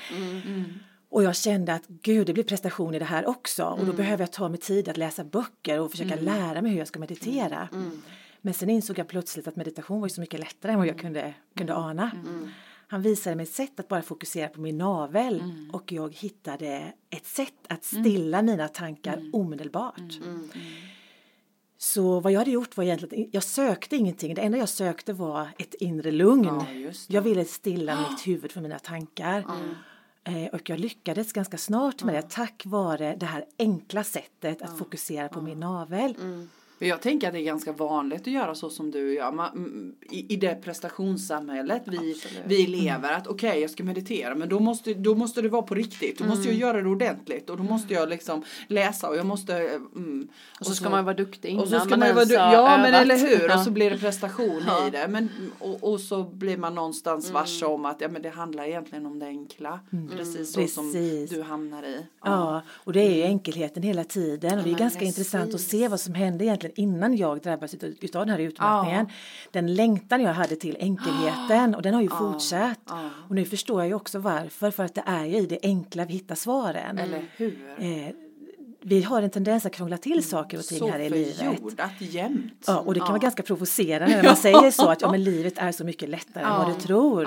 Och 1.10 1.24
jag 1.24 1.36
kände 1.36 1.74
att 1.74 1.88
gud, 1.88 2.28
det 2.28 2.34
blir 2.34 2.44
prestation 2.44 2.94
i 2.96 3.00
det 3.00 3.06
här 3.06 3.28
också. 3.30 3.64
Och 3.64 3.86
då 3.86 3.94
behöver 3.94 4.24
jag 4.24 4.32
ta 4.32 4.50
mig 4.50 4.60
tid 4.60 4.90
att 4.90 4.98
läsa 4.98 5.24
böcker 5.24 5.80
och 5.80 5.92
försöka 5.92 6.16
lära 6.16 6.62
mig 6.62 6.72
hur 6.72 6.78
jag 6.80 6.88
ska 6.88 7.00
meditera. 7.00 7.68
Men 8.42 8.54
sen 8.54 8.70
insåg 8.70 9.00
jag 9.00 9.08
plötsligt 9.08 9.48
att 9.48 9.56
meditation 9.56 10.02
var 10.02 10.08
så 10.08 10.22
mycket 10.22 10.40
lättare 10.40 10.72
än 10.72 10.78
vad 10.78 10.88
jag 10.88 11.00
kunde, 11.00 11.34
kunde 11.58 11.76
ana. 11.76 12.12
Han 12.88 13.02
visade 13.02 13.36
mig 13.36 13.44
ett 13.44 13.52
sätt 13.54 13.80
att 13.80 13.88
bara 13.88 14.02
fokusera 14.02 14.48
på 14.48 14.62
min 14.62 14.78
navel 14.78 15.44
och 15.74 15.92
jag 15.92 16.16
hittade 16.16 16.94
ett 17.10 17.26
sätt 17.26 17.54
att 17.70 17.84
stilla 17.84 18.42
mina 18.42 18.68
tankar 18.68 19.30
omedelbart. 19.34 20.20
Så 21.78 22.20
vad 22.20 22.32
jag 22.32 22.40
hade 22.40 22.52
gjort 22.52 22.78
var 22.78 22.84
egentligen, 22.84 23.30
jag 23.32 23.44
sökte 23.44 23.96
ingenting, 23.96 24.34
det 24.34 24.42
enda 24.42 24.58
jag 24.58 24.70
sökte 24.70 25.14
var 25.14 25.48
ett 25.58 25.74
inre 25.74 26.12
lugn. 26.12 26.46
Ja, 26.46 26.66
jag 27.08 27.22
ville 27.22 27.46
stilla 27.46 28.08
mitt 28.10 28.28
huvud 28.28 28.52
för 28.52 28.62
mina 28.62 28.80
tankar. 28.80 29.46
Eh, 30.24 30.46
och 30.54 30.70
jag 30.70 30.80
lyckades 30.80 31.34
ganska 31.34 31.58
snart 31.58 32.04
med 32.04 32.16
det 32.16 32.30
tack 32.30 32.64
vare 32.66 33.16
det 33.20 33.26
här 33.26 33.46
enkla 33.60 34.04
sättet 34.04 34.62
att 34.62 34.78
fokusera 34.78 35.30
på 35.30 35.42
min 35.42 35.60
navel. 35.60 36.16
Jag 36.80 37.02
tänker 37.02 37.28
att 37.28 37.34
det 37.34 37.40
är 37.40 37.44
ganska 37.44 37.72
vanligt 37.72 38.22
att 38.22 38.28
göra 38.28 38.56
så 38.56 38.70
som 38.70 38.92
du 38.92 39.14
gör. 39.14 39.32
Man, 39.32 39.50
mm, 39.56 39.96
i, 40.12 40.34
I 40.34 40.36
det 40.36 40.56
prestationssamhället 40.64 41.82
vi, 41.86 42.16
vi 42.46 42.68
lever. 42.68 43.12
Att 43.14 43.28
okej, 43.28 43.60
jag 43.62 43.70
ska 43.70 43.84
meditera. 43.84 44.36
Men 44.36 44.50
då 44.50 44.60
måste, 44.60 44.94
då 44.94 45.16
måste 45.16 45.42
det 45.42 45.50
vara 45.50 45.62
på 45.62 45.76
riktigt. 45.76 46.18
Då 46.20 46.26
måste 46.26 46.48
jag 46.48 46.58
göra 46.58 46.82
det 46.82 46.90
ordentligt. 46.90 47.50
Och 47.50 47.58
då 47.58 47.64
måste 47.64 47.94
jag 47.94 48.10
liksom 48.10 48.44
läsa. 48.68 49.10
Och 49.10 49.16
jag 49.18 49.26
måste... 49.26 49.54
Mm, 49.96 50.28
Och 50.60 50.66
så 50.66 50.76
ska 50.76 50.90
man 50.90 51.06
vara 51.06 51.16
duktig 51.16 51.50
innan 51.50 51.64
och 51.64 51.70
så 51.70 51.80
ska 51.80 51.90
man 51.90 52.00
man 52.00 52.16
vara 52.16 52.26
du- 52.26 52.34
Ja 52.34 52.78
men 52.78 52.86
övat. 52.86 53.02
eller 53.02 53.18
hur. 53.18 53.50
Ja. 53.50 53.58
Och 53.58 53.64
så 53.64 53.72
blir 53.72 53.90
det 53.92 53.98
prestation 53.98 54.64
Ja. 54.68 54.88
i 54.88 54.90
det. 54.90 55.08
Men, 55.10 55.30
och, 55.60 55.84
och 55.94 56.00
så 56.00 56.24
blir 56.24 56.58
man 56.58 56.76
någonstans 56.76 57.32
varse 57.32 57.66
om 57.66 57.86
att 57.86 58.02
ja, 58.02 58.08
men 58.08 58.22
det 58.22 58.30
handlar 58.30 58.64
egentligen 58.64 59.06
om 59.06 59.20
det 59.20 59.26
enkla. 59.26 59.80
Precis 60.18 60.52
så 60.54 60.68
som 60.68 60.92
Precis. 60.94 61.30
du 61.30 61.42
hamnar 61.42 61.84
i. 61.84 62.06
Ja, 62.24 62.62
och 62.70 62.94
det 62.94 63.02
är 63.02 63.16
ju 63.16 63.22
enkelheten 63.24 63.84
hela 63.84 64.04
tiden 64.04 64.58
och 64.58 64.64
det 64.64 64.70
är 64.70 64.72
men 64.72 64.80
ganska 64.80 65.00
precis. 65.00 65.18
intressant 65.18 65.54
att 65.54 65.62
se 65.62 65.88
vad 65.88 66.00
som 66.00 66.14
hände 66.14 66.46
egentligen 66.46 66.75
innan 66.76 67.18
jag 67.18 67.42
drabbades 67.42 67.74
utav, 67.74 67.90
utav 68.02 68.26
den 68.26 68.36
här 68.36 68.40
utmattningen. 68.40 69.08
Den 69.52 69.76
längtan 69.76 70.22
jag 70.22 70.34
hade 70.34 70.56
till 70.56 70.78
enkelheten 70.80 71.76
och 71.76 71.82
den 71.82 71.94
har 71.94 72.02
ju 72.02 72.10
fortsatt. 72.10 72.92
Och 73.30 73.36
nu 73.36 73.46
förstår 73.46 73.82
jag 73.82 73.88
ju 73.88 73.94
också 73.94 74.20
varför, 74.20 74.72
för 74.72 74.84
att 74.84 74.96
det 74.96 75.04
är 75.06 75.26
ju 75.26 75.38
i 75.38 75.46
det 75.46 75.60
enkla 75.64 76.06
vi 76.06 76.14
hittar 76.14 76.36
svaren. 76.36 76.98
Eller 76.98 77.26
hur? 77.38 77.76
Eh, 77.80 78.10
vi 78.88 79.02
har 79.02 79.22
en 79.22 79.30
tendens 79.30 79.66
att 79.66 79.72
krångla 79.72 79.98
till 79.98 80.24
saker 80.24 80.58
och 80.58 80.64
ting 80.64 80.80
så 80.80 80.90
här 80.90 81.00
i 81.00 81.10
livet. 81.10 81.36
förjordat 81.38 81.92
jämt. 82.00 82.64
Ja, 82.68 82.80
och 82.80 82.94
det 82.94 83.00
kan 83.00 83.10
vara 83.10 83.20
ganska 83.20 83.44
provocerande 83.44 84.16
när 84.16 84.24
man 84.24 84.36
säger 84.36 84.72
så 84.72 84.90
att 84.90 85.02
ja, 85.02 85.12
men 85.12 85.24
livet 85.24 85.54
är 85.58 85.72
så 85.72 85.84
mycket 85.84 86.10
lättare 86.10 86.44
än 86.44 86.50
vad 86.50 86.76
du 86.76 86.82
tror. 86.82 87.24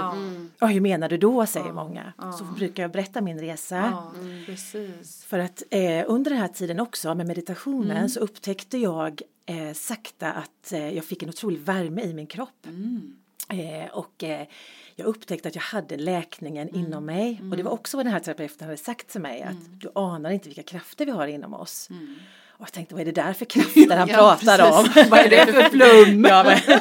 Ja. 0.61 0.67
hur 0.67 0.81
menar 0.81 1.09
du 1.09 1.17
då, 1.17 1.47
säger 1.47 1.73
många. 1.73 2.13
Så 2.39 2.45
brukar 2.45 2.83
jag 2.83 2.93
berätta 2.93 3.21
min 3.21 3.41
resa. 3.41 3.77
Ja, 3.77 4.13
precis. 4.47 5.25
För 5.25 5.39
att 5.39 5.63
eh, 5.71 6.05
under 6.07 6.31
den 6.31 6.41
här 6.41 6.49
tiden 6.49 6.81
också 6.81 7.15
med 7.15 7.27
meditationen 7.27 7.97
Mm. 7.97 8.09
så 8.09 8.21
upptäckte 8.21 8.79
jag 8.79 9.23
eh, 9.47 9.73
sakta 9.75 10.33
att 10.33 10.73
eh, 10.73 10.89
jag 10.95 11.05
fick 11.05 11.23
en 11.23 11.29
otrolig 11.29 11.61
värme 11.61 12.03
i 12.03 12.15
min 12.15 12.27
kropp. 12.27 12.67
Mm. 12.67 13.17
Eh, 13.49 13.91
och 13.93 14.25
eh, 14.25 14.47
jag 14.97 15.07
upptäckte 15.07 15.49
att 15.49 15.55
jag 15.55 15.63
hade 15.63 15.97
läkningen 15.97 16.69
Mm. 16.69 16.81
inom 16.87 17.05
mig. 17.05 17.43
Och 17.51 17.57
det 17.57 17.63
var 17.63 17.71
också 17.73 17.97
vad 17.97 18.07
den 18.07 18.13
här 18.13 18.21
terapeuten 18.21 18.67
hade 18.67 18.77
sagt 18.79 19.09
till 19.09 19.21
mig. 19.21 19.43
Att 19.43 19.81
du 19.81 19.91
anar 19.95 20.31
inte 20.31 20.49
vilka 20.49 20.63
krafter 20.63 21.07
vi 21.07 21.13
har 21.13 21.27
inom 21.27 21.55
oss. 21.55 21.89
Och 22.49 22.61
jag 22.67 22.73
tänkte, 22.73 22.95
vad 22.95 23.01
är 23.01 23.05
det 23.05 23.13
där 23.23 23.33
för 23.33 23.45
krafter 23.45 23.97
han 23.97 23.99
Mm. 23.99 24.09
Ja, 24.09 24.17
pratar 24.17 24.59
precis. 24.59 24.97
om? 25.05 25.11
Vad 25.11 25.21
är 25.21 25.31
det 25.31 25.53
för 25.53 25.63
flum? 25.71 26.25
ja, 26.25 26.45
men, 26.45 26.79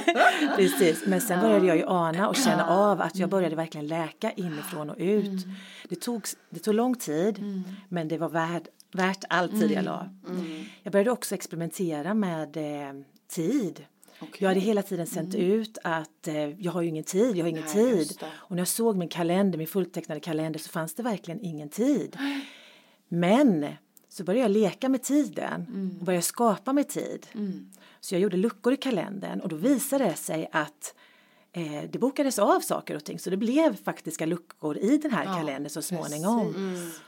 precis. 0.56 1.04
Men 1.06 1.22
sen 1.22 1.40
började 1.42 1.66
jag 1.68 1.78
ju 1.78 1.86
ana 1.88 2.28
och 2.30 2.36
känna 2.36 2.68
av 2.68 3.02
att 3.02 3.16
jag 3.16 3.30
började 3.30 3.56
verkligen 3.56 3.88
läka 3.88 4.32
inifrån 4.32 4.90
och 4.90 4.96
ut. 5.00 5.46
Det, 5.90 5.96
tog, 5.96 6.24
det 6.50 6.60
tog 6.60 6.74
lång 6.74 6.96
tid, 6.96 7.64
men 7.90 8.08
det 8.08 8.18
var 8.18 8.30
värd, 8.30 8.68
värt 8.92 9.24
all 9.30 9.50
tid 9.50 9.72
jag 9.72 9.86
la. 9.86 10.10
Jag 10.84 10.92
började 10.92 11.12
också 11.12 11.36
experimentera 11.36 12.14
med 12.14 12.58
eh, 12.58 12.94
tid. 13.30 13.86
Okej. 14.20 14.38
Jag 14.40 14.48
hade 14.48 14.60
hela 14.60 14.82
tiden 14.82 15.08
sänt 15.08 15.36
ut 15.36 15.78
att 15.84 16.28
eh, 16.28 16.36
jag 16.36 16.72
har 16.72 16.82
ju 16.82 16.88
ingen 16.88 17.04
tid, 17.04 17.36
jag 17.36 17.46
har 17.46 17.50
ingen 17.50 17.64
Nej, 17.64 17.74
tid. 17.74 18.24
Och 18.26 18.52
när 18.52 18.58
jag 18.58 18.68
såg 18.68 18.98
min 18.98 19.10
kalender, 19.10 19.58
min 19.58 19.68
fulltecknade 19.68 20.20
kalender 20.20 20.60
så 20.60 20.70
fanns 20.70 20.94
det 20.94 21.04
verkligen 21.04 21.42
ingen 21.42 21.70
tid. 21.70 22.18
Men 23.08 23.68
så 24.10 24.24
började 24.24 24.42
jag 24.42 24.52
leka 24.52 24.90
med 24.90 25.04
tiden 25.04 25.66
och 26.00 26.06
började 26.06 26.24
skapa 26.24 26.74
med 26.74 26.90
tid. 26.90 27.28
Så 28.00 28.16
jag 28.16 28.22
gjorde 28.22 28.38
luckor 28.38 28.74
i 28.74 28.78
kalendern 28.78 29.40
och 29.40 29.50
då 29.50 29.56
visade 29.56 30.04
det 30.04 30.16
sig 30.16 30.50
att 30.52 30.94
eh, 31.58 31.90
det 31.92 32.00
bokades 32.00 32.40
av 32.40 32.60
saker 32.60 32.96
och 32.96 33.04
ting 33.04 33.20
så 33.20 33.30
det 33.30 33.38
blev 33.38 33.76
faktiska 33.84 34.26
luckor 34.26 34.78
i 34.78 34.98
den 34.98 35.12
här 35.12 35.26
kalendern 35.26 35.70
så 35.70 35.82
småningom. 35.82 36.54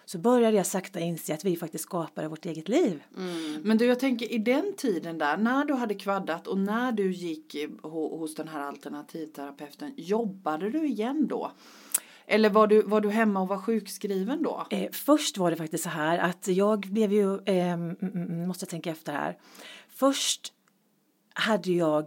Så 0.06 0.18
började 0.18 0.58
jag 0.58 0.66
sakta 0.66 1.00
inse 1.00 1.34
att 1.34 1.46
vi 1.46 1.56
faktiskt 1.58 1.84
skapade 1.84 2.28
vårt 2.28 2.46
eget 2.46 2.70
liv. 2.70 3.04
Men 3.64 3.78
du, 3.78 3.86
jag 3.86 4.00
tänker 4.00 4.32
i 4.32 4.38
den 4.38 4.74
tiden 4.78 5.18
där, 5.18 5.38
när 5.38 5.66
du 5.66 5.74
hade 5.74 5.94
kvaddat 5.96 6.48
och 6.48 6.58
när 6.58 6.92
du 6.92 7.12
gick 7.12 7.56
ho- 7.82 8.20
hos 8.20 8.36
den 8.36 8.48
här 8.48 8.62
alternativterapeuten, 8.62 9.94
jobbade 9.98 10.70
du 10.70 10.88
igen 10.88 11.28
då? 11.28 11.52
Eller 12.32 12.50
var 12.50 12.68
du, 12.68 12.82
var 12.82 13.02
du 13.02 13.10
hemma 13.10 13.42
och 13.42 13.48
var 13.48 13.58
sjukskriven 13.58 14.44
då? 14.44 14.68
Eh, 14.70 14.92
först 14.92 15.38
var 15.38 15.52
det 15.52 15.58
faktiskt 15.58 15.84
så 15.84 15.90
här 15.90 16.18
att 16.18 16.48
jag 16.48 16.80
blev 16.80 17.14
ju, 17.14 17.34
eh, 17.46 17.74
mm, 17.74 17.96
mm, 18.02 18.48
måste 18.48 18.66
tänka 18.66 18.92
efter 18.92 19.14
här. 19.14 19.38
Först 19.90 20.54
hade 21.34 21.72
jag 21.72 22.06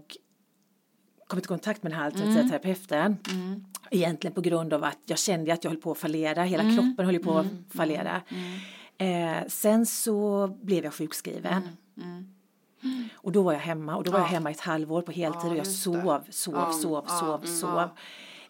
kommit 1.33 1.45
i 1.45 1.49
kontakt 1.49 1.83
med 1.83 1.93
den 1.93 1.99
här 1.99 2.07
alternativa 2.07 2.49
terapeuten. 2.49 3.17
Egentligen 3.91 4.35
på 4.35 4.41
grund 4.41 4.73
av 4.73 4.85
att 4.85 4.99
jag 5.07 5.19
kände 5.19 5.53
att 5.53 5.65
jag 5.65 5.71
höll 5.71 5.81
på 5.81 5.91
att 5.93 5.99
fallera, 5.99 6.43
hela 6.43 6.63
kroppen 6.63 7.07
höll 7.07 7.19
på 7.19 7.39
att 7.39 7.47
fallera. 7.77 8.23
Eh, 8.99 9.47
sen 9.49 9.87
så 9.87 10.47
blev 10.63 10.85
jag 10.85 10.95
sjukskriven. 10.95 11.63
Och 13.15 13.33
då 13.33 13.43
var 13.43 13.53
jag 13.53 13.61
hemma. 13.61 13.97
Och 13.97 14.05
då 14.05 14.11
var 14.11 14.19
jag 14.19 14.27
hemma 14.27 14.51
ett 14.51 14.61
halvår 14.61 15.03
på 15.03 15.13
heltid. 15.13 15.51
Och 15.51 15.57
jag 15.57 15.67
sov, 15.67 16.21
sov, 16.31 16.73
sov, 16.73 17.05
sov, 17.07 17.41
mm, 17.45 17.57
sov. 17.57 17.89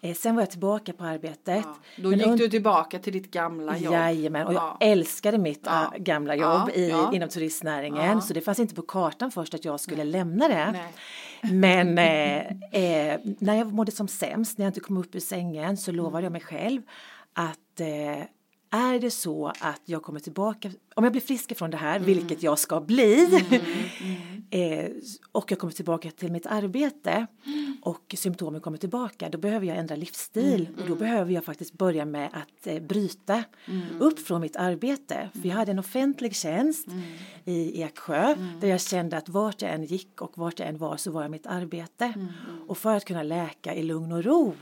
Ja. 0.02 0.08
Eh, 0.08 0.14
sen 0.14 0.34
var 0.34 0.42
jag 0.42 0.50
tillbaka 0.50 0.92
på 0.92 1.04
arbetet. 1.04 1.64
Då 1.96 2.08
Men 2.10 2.18
gick 2.18 2.38
du 2.38 2.48
tillbaka 2.48 2.98
till 2.98 3.12
ditt 3.12 3.30
gamla 3.30 3.78
jobb? 3.78 3.92
Jajamän, 3.92 4.46
och 4.46 4.54
jag 4.54 4.62
Ja. 4.62 4.76
älskade 4.86 5.38
mitt 5.38 5.62
Ja. 5.64 5.92
äh, 5.94 6.02
gamla 6.02 6.34
jobb 6.34 6.44
Ja, 6.44 6.70
i, 6.74 6.88
ja. 6.90 7.12
inom 7.14 7.28
turistnäringen 7.28 8.10
Ja. 8.16 8.20
så 8.20 8.34
det 8.34 8.40
fanns 8.40 8.58
inte 8.58 8.74
på 8.74 8.82
kartan 8.82 9.30
först 9.30 9.54
att 9.54 9.64
jag 9.64 9.80
skulle 9.80 10.04
lämna 10.04 10.48
det. 10.48 10.72
Nej. 10.72 11.52
Men 11.52 11.98
eh, 12.72 13.12
eh, 13.12 13.20
när 13.38 13.54
jag 13.54 13.72
mådde 13.72 13.92
som 13.92 14.08
sämst, 14.08 14.58
när 14.58 14.64
jag 14.66 14.70
inte 14.70 14.80
kom 14.80 14.96
upp 14.96 15.14
ur 15.14 15.20
sängen 15.20 15.76
så 15.76 15.92
lovade 15.92 16.24
jag 16.24 16.32
mig 16.32 16.40
själv 16.40 16.82
att 17.32 17.80
eh, 17.80 18.24
är 18.72 19.00
det 19.00 19.10
så 19.10 19.52
att 19.60 19.82
jag 19.84 20.02
kommer 20.02 20.20
tillbaka, 20.20 20.70
om 20.94 21.04
jag 21.04 21.12
blir 21.12 21.22
frisk 21.22 21.56
från 21.56 21.70
det 21.70 21.76
här, 21.76 21.98
vilket 21.98 22.42
jag 22.42 22.58
ska 22.58 22.80
bli, 22.80 23.24
eh, 24.50 24.90
och 25.32 25.50
jag 25.50 25.58
kommer 25.58 25.72
tillbaka 25.72 26.10
till 26.10 26.32
mitt 26.32 26.46
arbete 26.46 27.26
och 27.82 28.14
symptomen 28.18 28.60
kommer 28.60 28.78
tillbaka, 28.78 29.28
då 29.28 29.38
behöver 29.38 29.66
jag 29.66 29.76
ändra 29.76 29.96
livsstil. 29.96 30.68
Och 30.80 30.88
då 30.88 30.94
behöver 30.94 31.32
jag 31.32 31.44
faktiskt 31.44 31.72
börja 31.72 32.04
med 32.04 32.30
att 32.32 32.66
eh, 32.66 32.82
bryta 32.82 33.44
upp 33.98 34.18
från 34.18 34.40
mitt 34.40 34.56
arbete. 34.56 35.28
För 35.32 35.48
jag 35.48 35.56
hade 35.56 35.72
en 35.72 35.78
offentlig 35.78 36.36
tjänst 36.36 36.86
i 37.44 37.82
Eksjö 37.82 38.34
där 38.60 38.68
jag 38.68 38.80
kände 38.80 39.16
att 39.16 39.28
vart 39.28 39.62
jag 39.62 39.70
än 39.72 39.84
gick 39.84 40.22
och 40.22 40.38
vart 40.38 40.58
jag 40.58 40.68
än 40.68 40.78
var 40.78 40.96
så 40.96 41.10
var 41.10 41.22
jag 41.22 41.30
mitt 41.30 41.46
arbete. 41.46 42.14
Och 42.68 42.78
för 42.78 42.96
att 42.96 43.04
kunna 43.04 43.22
läka 43.22 43.74
i 43.74 43.82
lugn 43.82 44.12
och 44.12 44.24
ro, 44.24 44.54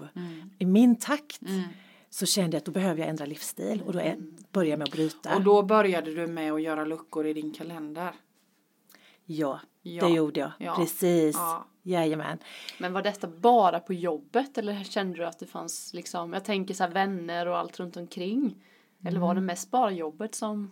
i 0.59 0.67
min 0.67 0.97
takt, 0.97 1.41
så 2.11 2.27
kände 2.27 2.55
jag 2.57 2.59
att 2.61 2.65
då 2.65 2.73
behöver 2.73 3.01
jag 3.01 3.09
ändra 3.09 3.27
livsstil 3.27 3.83
och 3.87 3.93
då 3.93 3.99
började 4.53 4.71
jag 4.71 4.79
med 4.79 4.89
att 4.89 4.93
bryta. 4.93 5.37
Och 5.37 5.43
då 5.43 5.63
började 5.63 6.15
du 6.15 6.27
med 6.27 6.53
att 6.53 6.63
göra 6.63 6.85
luckor 6.85 7.27
i 7.27 7.33
din 7.33 7.53
kalender. 7.53 8.11
ja, 9.25 9.61
Ja. 9.83 10.07
det 10.07 10.13
gjorde 10.13 10.41
jag. 10.41 10.51
Ja. 10.59 10.75
Precis. 10.77 11.37
Ja. 11.37 11.67
Jajamän. 11.83 12.39
Men 12.79 12.93
var 12.93 13.03
detta 13.03 13.27
bara 13.29 13.81
på 13.81 13.93
jobbet 13.95 14.59
eller 14.59 14.85
kände 14.85 15.17
du 15.19 15.25
att 15.27 15.39
det 15.39 15.47
fanns 15.47 15.95
liksom, 15.95 16.33
jag 16.33 16.45
tänker 16.45 16.75
så 16.75 16.85
här 16.85 16.91
vänner 16.91 17.47
och 17.49 17.59
allt 17.59 17.81
runt 17.81 17.97
omkring? 17.97 18.65
Eller 19.01 19.11
Mm. 19.11 19.21
var 19.23 19.35
det 19.35 19.41
mest 19.41 19.71
bara 19.71 19.91
jobbet 19.91 20.35
som, 20.35 20.71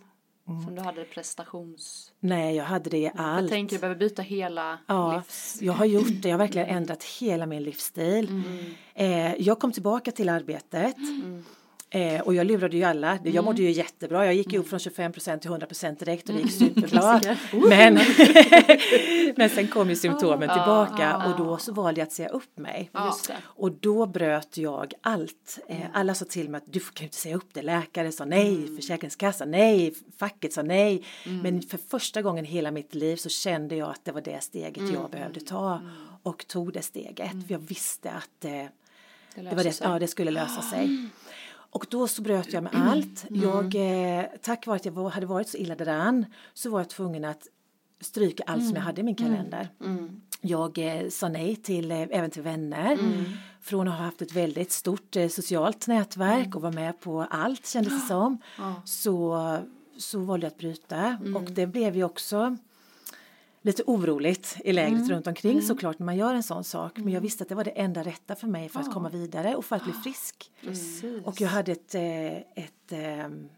som 0.65 0.75
du 0.75 0.81
hade 0.81 1.03
prestations... 1.05 2.11
Nej, 2.19 2.55
jag 2.55 2.63
hade 2.63 2.89
det 2.89 2.97
i 2.97 3.03
Jag 3.03 3.13
allt. 3.15 3.49
tänker 3.49 3.75
du 3.75 3.79
behöver 3.79 3.99
byta 3.99 4.21
hela 4.21 4.79
Ja, 4.87 5.15
livs... 5.15 5.57
jag 5.61 5.73
har 5.73 5.85
gjort 5.85 6.21
det. 6.21 6.29
Jag 6.29 6.33
har 6.33 6.39
verkligen 6.39 6.67
ändrat 6.67 7.03
hela 7.03 7.45
min 7.45 7.63
livsstil. 7.63 8.27
Mm. 8.29 8.65
Eh, 8.93 9.35
jag 9.41 9.59
kom 9.59 9.71
tillbaka 9.71 10.11
till 10.11 10.29
arbetet. 10.29 10.97
Mm. 10.97 11.43
Eh, 11.91 12.21
och 12.21 12.35
jag 12.35 12.47
lurade 12.47 12.77
ju 12.77 12.83
alla. 12.83 13.19
Jag 13.23 13.43
mådde 13.45 13.61
ju 13.61 13.71
jättebra. 13.71 14.25
Jag 14.25 14.33
gick 14.35 14.53
ju 14.53 14.59
upp 14.59 14.69
från 14.69 14.79
25% 14.79 15.39
till 15.39 15.51
100% 15.51 15.99
direkt 15.99 16.29
och 16.29 16.35
det 16.35 16.41
gick 16.41 16.51
superbra. 16.59 17.21
Men, 17.69 17.93
men 19.35 19.49
sen 19.49 19.67
kom 19.67 19.89
ju 19.89 19.95
symptomen 19.95 20.49
tillbaka 20.49 21.17
och 21.27 21.37
då 21.45 21.57
så 21.57 21.73
valde 21.73 22.01
jag 22.01 22.05
att 22.05 22.11
säga 22.13 22.29
upp 22.29 22.57
mig. 22.57 22.89
Och 23.41 23.71
då 23.71 24.05
bröt 24.05 24.57
jag 24.57 24.93
allt. 25.01 25.59
Eh, 25.67 25.77
alla 25.93 26.13
sa 26.15 26.25
till 26.25 26.49
mig 26.49 26.57
att 26.57 26.73
du 26.73 26.79
kan 26.79 26.89
ju 26.99 27.03
inte 27.03 27.17
säga 27.17 27.35
upp 27.35 27.49
det. 27.53 27.61
Läkare 27.61 28.11
sa 28.11 28.25
nej, 28.25 28.55
Mm. 28.55 28.75
Försäkringskassan 28.75 29.51
nej, 29.51 29.93
facket 30.17 30.53
sa 30.53 30.61
nej. 30.61 31.03
Men 31.43 31.61
för 31.61 31.77
första 31.89 32.21
gången 32.21 32.45
i 32.45 32.47
hela 32.47 32.71
mitt 32.71 32.95
liv 32.95 33.15
så 33.15 33.29
kände 33.29 33.75
jag 33.75 33.89
att 33.89 34.05
det 34.05 34.11
var 34.11 34.21
det 34.21 34.43
steget 34.43 34.77
Mm. 34.77 34.93
jag 34.93 35.09
behövde 35.09 35.39
ta. 35.39 35.81
Och 36.23 36.47
tog 36.47 36.73
det 36.73 36.81
steget. 36.81 37.31
För 37.31 37.51
jag 37.53 37.59
visste 37.59 38.11
att 38.11 38.45
eh, 38.45 38.51
Det 38.51 38.69
det, 39.35 39.55
var 39.55 39.63
det, 39.63 39.79
ja, 39.83 39.99
det 39.99 40.07
skulle 40.07 40.31
lösa 40.31 40.61
sig. 40.61 41.07
Och 41.71 41.85
då 41.89 42.07
så 42.07 42.21
bröt 42.21 42.53
jag 42.53 42.63
med 42.63 42.75
Mm. 42.75 42.87
allt. 42.87 43.25
Jag, 43.29 43.75
eh, 43.75 44.25
tack 44.41 44.67
vare 44.67 44.75
att 44.75 44.85
jag 44.85 44.91
var, 44.91 45.09
hade 45.09 45.25
varit 45.25 45.49
så 45.49 45.57
illa 45.57 45.75
däran 45.75 46.25
så 46.53 46.69
var 46.69 46.79
jag 46.79 46.89
tvungen 46.89 47.25
att 47.25 47.47
stryka 48.01 48.43
allt 48.47 48.65
som 48.67 48.75
jag 48.75 48.81
hade 48.81 49.01
i 49.01 49.03
min 49.03 49.15
kalender. 49.15 49.69
Mm. 49.85 50.21
Jag 50.41 50.77
eh, 50.77 51.09
sa 51.09 51.29
nej 51.29 51.55
till, 51.55 51.91
eh, 51.91 52.01
även 52.01 52.31
till 52.31 52.41
vänner. 52.41 52.91
Mm. 52.93 53.25
Från 53.61 53.87
att 53.87 53.97
ha 53.97 54.05
haft 54.05 54.21
ett 54.21 54.31
väldigt 54.33 54.71
stort 54.71 55.15
eh, 55.15 55.27
socialt 55.27 55.87
nätverk 55.87 56.55
och 56.55 56.61
vara 56.61 56.71
med 56.71 56.99
på 56.99 57.21
allt 57.29 57.67
kändes 57.67 58.01
det 58.01 58.07
som. 58.07 58.37
Så, 58.85 59.57
så 59.97 60.19
valde 60.19 60.45
jag 60.45 60.51
att 60.51 60.57
bryta. 60.57 60.97
Mm. 60.97 61.35
Och 61.35 61.43
det 61.51 61.67
blev 61.67 61.95
ju 61.95 62.03
också 62.03 62.57
lite 63.69 63.83
oroligt 63.85 64.57
i 64.63 64.73
lägret 64.73 65.09
runt 65.09 65.27
omkring 65.27 65.61
såklart 65.61 65.99
när 65.99 66.05
man 66.05 66.17
gör 66.17 66.33
en 66.33 66.43
sån 66.43 66.63
sak. 66.63 66.97
Men 66.97 67.13
jag 67.13 67.21
visste 67.21 67.43
att 67.43 67.49
det 67.49 67.55
var 67.55 67.63
det 67.63 67.71
enda 67.71 68.03
rätta 68.03 68.35
för 68.35 68.47
mig 68.47 68.69
för 68.69 68.79
att 68.79 68.93
komma 68.93 69.09
vidare 69.09 69.55
och 69.55 69.65
för 69.65 69.75
att 69.75 69.83
bli 69.83 69.93
frisk. 69.93 70.51
Precis. 70.61 71.03
Och 71.25 71.41
jag 71.41 71.47
hade 71.47 71.71
ett, 71.71 71.95
eh, 71.95 72.37
ett 72.37 72.91
ehm, 72.91 73.49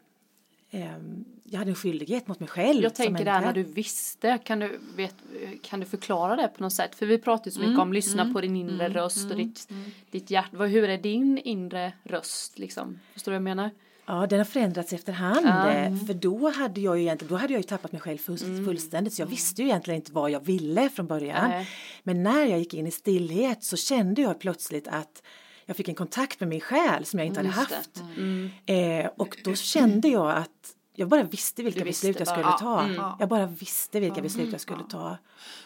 ehm, 0.72 1.25
jag 1.44 1.60
hade 1.60 1.72
en 1.72 1.75
skyldighet 1.75 2.27
mot 2.27 2.39
mig 2.39 2.50
själv. 2.50 2.84
Jag 2.84 2.96
tänker 2.96 3.25
där 3.25 3.32
människa. 3.32 3.46
när 3.46 3.53
du 3.53 3.63
visste, 3.63 4.39
kan 4.44 4.60
du, 4.60 4.80
vet, 4.96 5.15
kan 5.62 5.80
du 5.80 5.86
förklara 5.86 6.36
det 6.36 6.48
på 6.48 6.63
något 6.63 6.74
sätt? 6.74 6.96
För 6.96 7.06
vi 7.06 7.18
pratar 7.18 7.46
ju 7.46 7.51
så 7.51 7.60
mycket 7.60 7.80
om 7.80 7.94
lyssna 7.94 8.34
på 8.34 8.41
din 8.41 8.56
inre 8.56 8.89
röst 8.89 9.32
och 9.32 9.38
ditt, 9.38 9.70
ditt 10.12 10.32
hjärta. 10.32 10.58
Hur 10.58 10.89
är 10.89 10.98
din 10.98 11.38
inre 11.38 11.94
röst 12.03 12.60
liksom? 12.60 13.00
Förstår 13.13 13.32
du 13.32 13.34
vad 13.34 13.50
jag 13.50 13.56
menar? 13.56 13.70
Ja, 14.12 14.27
den 14.27 14.39
har 14.39 14.46
förändrats 14.46 14.94
efterhand. 14.94 15.46
Eh, 15.46 16.06
För 16.08 16.13
då 16.13 16.50
hade 16.50 16.82
jag 16.82 16.98
ju 16.98 17.03
egentligen, 17.03 17.30
då 17.34 17.38
hade 17.38 17.53
jag 17.53 17.60
ju 17.60 17.63
tappat 17.63 17.91
mig 17.91 18.01
själv 18.01 18.18
full, 18.18 18.38
fullständigt. 18.65 19.13
Så 19.13 19.22
jag 19.22 19.27
visste 19.27 19.62
ju 19.62 19.68
egentligen 19.68 19.96
inte 19.96 20.12
vad 20.12 20.32
jag 20.32 20.46
ville 20.46 20.89
från 20.89 21.08
början. 21.08 21.50
Nej. 21.50 21.68
Men 22.03 22.24
när 22.24 22.46
jag 22.46 22.60
gick 22.60 22.74
in 22.74 22.88
i 22.88 22.91
stillhet 22.91 23.63
så 23.63 23.77
kände 23.77 24.22
jag 24.22 24.39
plötsligt 24.39 24.88
att 24.88 25.24
jag 25.65 25.75
fick 25.77 25.88
en 25.88 25.96
kontakt 25.96 26.39
med 26.39 26.50
min 26.50 26.62
själ 26.62 27.06
som 27.06 27.20
jag 27.20 27.25
inte 27.27 27.39
hade 27.39 27.50
Just 27.50 27.70
det. 27.70 27.75
haft. 27.75 28.03
Mm. 28.18 28.50
Eh, 28.65 29.12
och 29.18 29.38
då 29.44 29.53
kände 29.56 30.08
jag 30.08 30.32
att 30.38 30.75
jag 31.01 31.10
bara 31.10 31.24
visste 31.24 31.63
vilka 31.63 31.84
visste 31.84 32.08
beslut 32.08 32.20
jag 32.27 32.36
bara. 32.43 32.58
skulle 32.58 32.72
Ja, 32.72 32.77
ta. 32.77 32.81
mm. 33.01 33.12
Jag 33.20 33.29
bara 33.29 33.46
visste 33.46 34.00
vilka 34.00 34.22
beslut 34.22 34.51
jag 34.51 34.62
skulle 34.62 34.84
ta. 34.84 35.17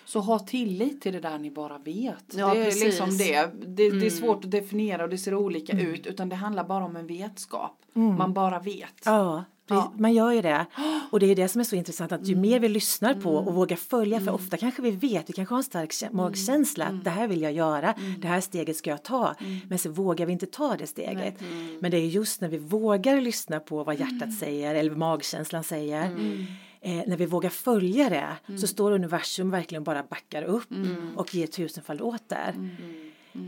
Så 0.05 0.19
ha 0.19 0.39
tillit 0.39 1.01
till 1.01 1.13
det 1.13 1.19
där 1.19 1.37
ni 1.37 1.51
bara 1.51 1.77
vet. 1.77 2.23
Ja, 2.33 2.53
det 2.53 2.59
är 2.61 2.65
precis. 2.65 2.83
liksom 2.83 3.17
det. 3.17 3.49
Det, 3.67 3.89
det 3.99 4.05
är 4.05 4.09
svårt 4.09 4.45
att 4.45 4.51
definiera 4.51 5.03
och 5.03 5.09
det 5.09 5.17
ser 5.17 5.33
olika 5.35 5.79
ut 5.79 6.07
utan 6.07 6.29
det 6.29 6.35
handlar 6.35 6.63
bara 6.63 6.85
om 6.85 6.95
en 6.95 7.07
vetskap. 7.07 7.77
Man 7.93 8.33
bara 8.33 8.59
vet. 8.59 8.93
Ja, 9.05 9.43
Ja. 9.67 9.93
man 9.97 10.13
gör 10.13 10.31
ju 10.31 10.41
det. 10.41 10.65
Och 11.11 11.19
det 11.19 11.31
är 11.31 11.35
det 11.35 11.47
som 11.47 11.61
är 11.61 11.65
så 11.65 11.75
intressant 11.75 12.11
att 12.11 12.27
ju 12.27 12.35
mer 12.35 12.59
vi 12.59 12.69
lyssnar 12.69 13.13
på 13.13 13.35
och 13.35 13.53
vågar 13.53 13.75
följa, 13.77 14.19
för 14.21 14.31
ofta 14.31 14.57
kanske 14.57 14.81
vi 14.81 14.91
vet, 14.91 15.29
vi 15.29 15.33
kanske 15.33 15.53
har 15.53 15.59
en 15.59 15.63
stark 15.63 15.89
kä- 15.91 16.13
magkänsla 16.13 16.85
att 16.85 17.03
det 17.03 17.09
här 17.09 17.27
vill 17.27 17.41
jag 17.41 17.51
göra, 17.51 17.93
det 18.19 18.27
här 18.27 18.41
steget 18.41 18.77
ska 18.77 18.89
jag 18.89 19.03
ta, 19.03 19.35
men 19.69 19.79
så 19.79 19.89
vågar 19.89 20.25
vi 20.25 20.31
inte 20.33 20.45
ta 20.45 20.75
det 20.77 20.87
steget. 20.87 21.35
Men 21.79 21.91
det 21.91 21.97
är 21.97 22.05
just 22.07 22.41
när 22.41 22.49
vi 22.49 22.57
vågar 22.57 23.21
lyssna 23.21 23.59
på 23.59 23.83
vad 23.83 23.99
hjärtat 23.99 24.33
säger 24.39 24.75
eller 24.75 24.95
magkänslan 24.95 25.63
säger, 25.63 26.03
eh, 26.81 27.01
när 27.07 27.17
vi 27.17 27.25
vågar 27.25 27.49
följa 27.49 28.09
det 28.09 28.57
så 28.57 28.67
står 28.67 28.91
universum 28.91 29.49
verkligen 29.51 29.83
bara 29.83 30.03
backar 30.03 30.43
upp 30.43 30.67
och 31.15 31.35
ger 31.35 31.47
tusenfall 31.47 32.01
åter. 32.01 32.53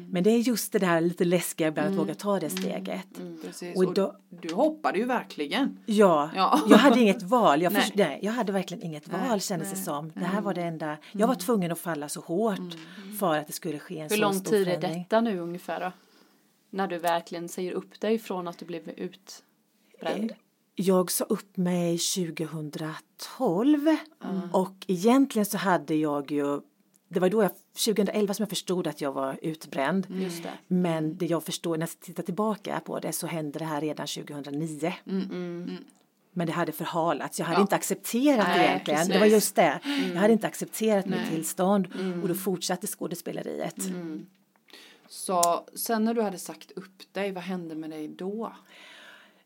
Men 0.09 0.23
det 0.23 0.29
är 0.29 0.37
just 0.37 0.71
det 0.71 0.79
där 0.79 1.01
lite 1.01 1.25
läskiga 1.25 1.67
ibland 1.67 1.89
att 1.89 1.95
våga 1.95 2.15
ta 2.15 2.39
det 2.39 2.49
steget. 2.49 3.07
Precis. 3.43 3.77
Och 3.77 3.93
då- 3.93 4.15
du 4.29 4.53
hoppade 4.53 4.99
ju 4.99 5.05
verkligen. 5.05 5.79
Ja, 5.85 6.29
Ja. 6.35 6.61
jag 6.69 6.77
hade 6.77 6.99
inget 7.01 7.23
val. 7.23 7.61
Jag, 7.61 7.73
först, 7.81 7.95
nej, 7.95 8.19
jag 8.21 8.31
hade 8.31 8.51
verkligen 8.51 8.83
inget 8.83 9.11
Nej, 9.11 9.29
val 9.29 9.41
kändes 9.41 9.69
det 9.69 9.75
nej, 9.75 9.83
som. 9.85 10.11
Det 10.15 10.19
här 10.25 10.41
var 10.41 10.53
det 10.53 10.61
enda. 10.63 10.97
Jag 11.11 11.27
var 11.27 11.35
tvungen 11.35 11.71
att 11.71 11.79
falla 11.79 12.09
så 12.09 12.21
hårt 12.21 12.75
för 13.19 13.37
att 13.37 13.47
det 13.47 13.53
skulle 13.53 13.79
ske 13.79 13.95
en 13.99 14.09
Hur 14.09 14.15
så 14.15 14.21
lång 14.21 14.33
stor 14.33 14.51
tid 14.51 14.67
är 14.67 14.77
detta 14.81 15.21
nu 15.21 15.39
ungefär 15.39 15.79
då? 15.79 15.91
När 16.69 16.87
du 16.87 16.97
verkligen 16.97 17.49
säger 17.49 17.71
upp 17.71 17.99
dig 17.99 18.19
från 18.19 18.47
att 18.47 18.57
du 18.57 18.65
blev 18.65 18.89
utbränd? 18.89 20.33
Jag 20.75 21.11
sa 21.11 21.23
upp 21.23 21.57
mig 21.57 21.97
2012 21.97 23.95
och 24.51 24.75
egentligen 24.87 25.45
så 25.45 25.57
hade 25.57 25.95
jag 25.95 26.31
ju 26.31 26.59
det 27.09 27.19
var 27.19 27.29
då 27.29 27.43
jag, 27.43 27.51
2011 27.85 28.33
som 28.33 28.43
jag 28.43 28.49
förstod 28.49 28.87
att 28.87 29.01
jag 29.01 29.11
var 29.11 29.39
utbränd. 29.41 30.07
Just 30.09 30.43
det. 30.43 30.51
Men 30.67 31.17
det 31.17 31.25
jag 31.25 31.43
förstår, 31.43 31.77
när 31.77 31.81
jag 31.83 31.99
tittar 31.99 32.23
tillbaka 32.23 32.81
på 32.85 32.99
det 32.99 33.11
så 33.13 33.27
hände 33.27 33.59
det 33.59 33.65
här 33.65 33.81
redan 33.81 34.07
2009. 34.07 34.93
Men 36.33 36.47
det 36.47 36.53
hade 36.53 36.71
förhalats, 36.71 37.39
jag 37.39 37.45
hade 37.45 37.57
Ja. 37.57 37.61
inte 37.61 37.75
accepterat 37.75 38.47
Nej, 38.47 38.59
det 38.59 38.65
egentligen. 38.65 38.99
Det 38.99 39.05
precis. 39.05 39.19
var 39.19 39.25
just 39.27 39.55
det. 39.55 39.79
Jag 40.13 40.21
hade 40.21 40.33
inte 40.33 40.47
accepterat 40.47 41.05
mitt 41.05 41.29
tillstånd 41.29 41.87
och 42.21 42.27
då 42.27 42.35
fortsatte 42.35 42.87
skådespeleriet. 42.87 43.75
Så 45.09 45.65
sen 45.75 46.03
när 46.03 46.13
du 46.13 46.21
hade 46.21 46.37
sagt 46.37 46.71
upp 46.71 47.13
dig, 47.13 47.31
vad 47.31 47.43
hände 47.43 47.75
med 47.75 47.89
dig 47.89 48.07
då? 48.07 48.53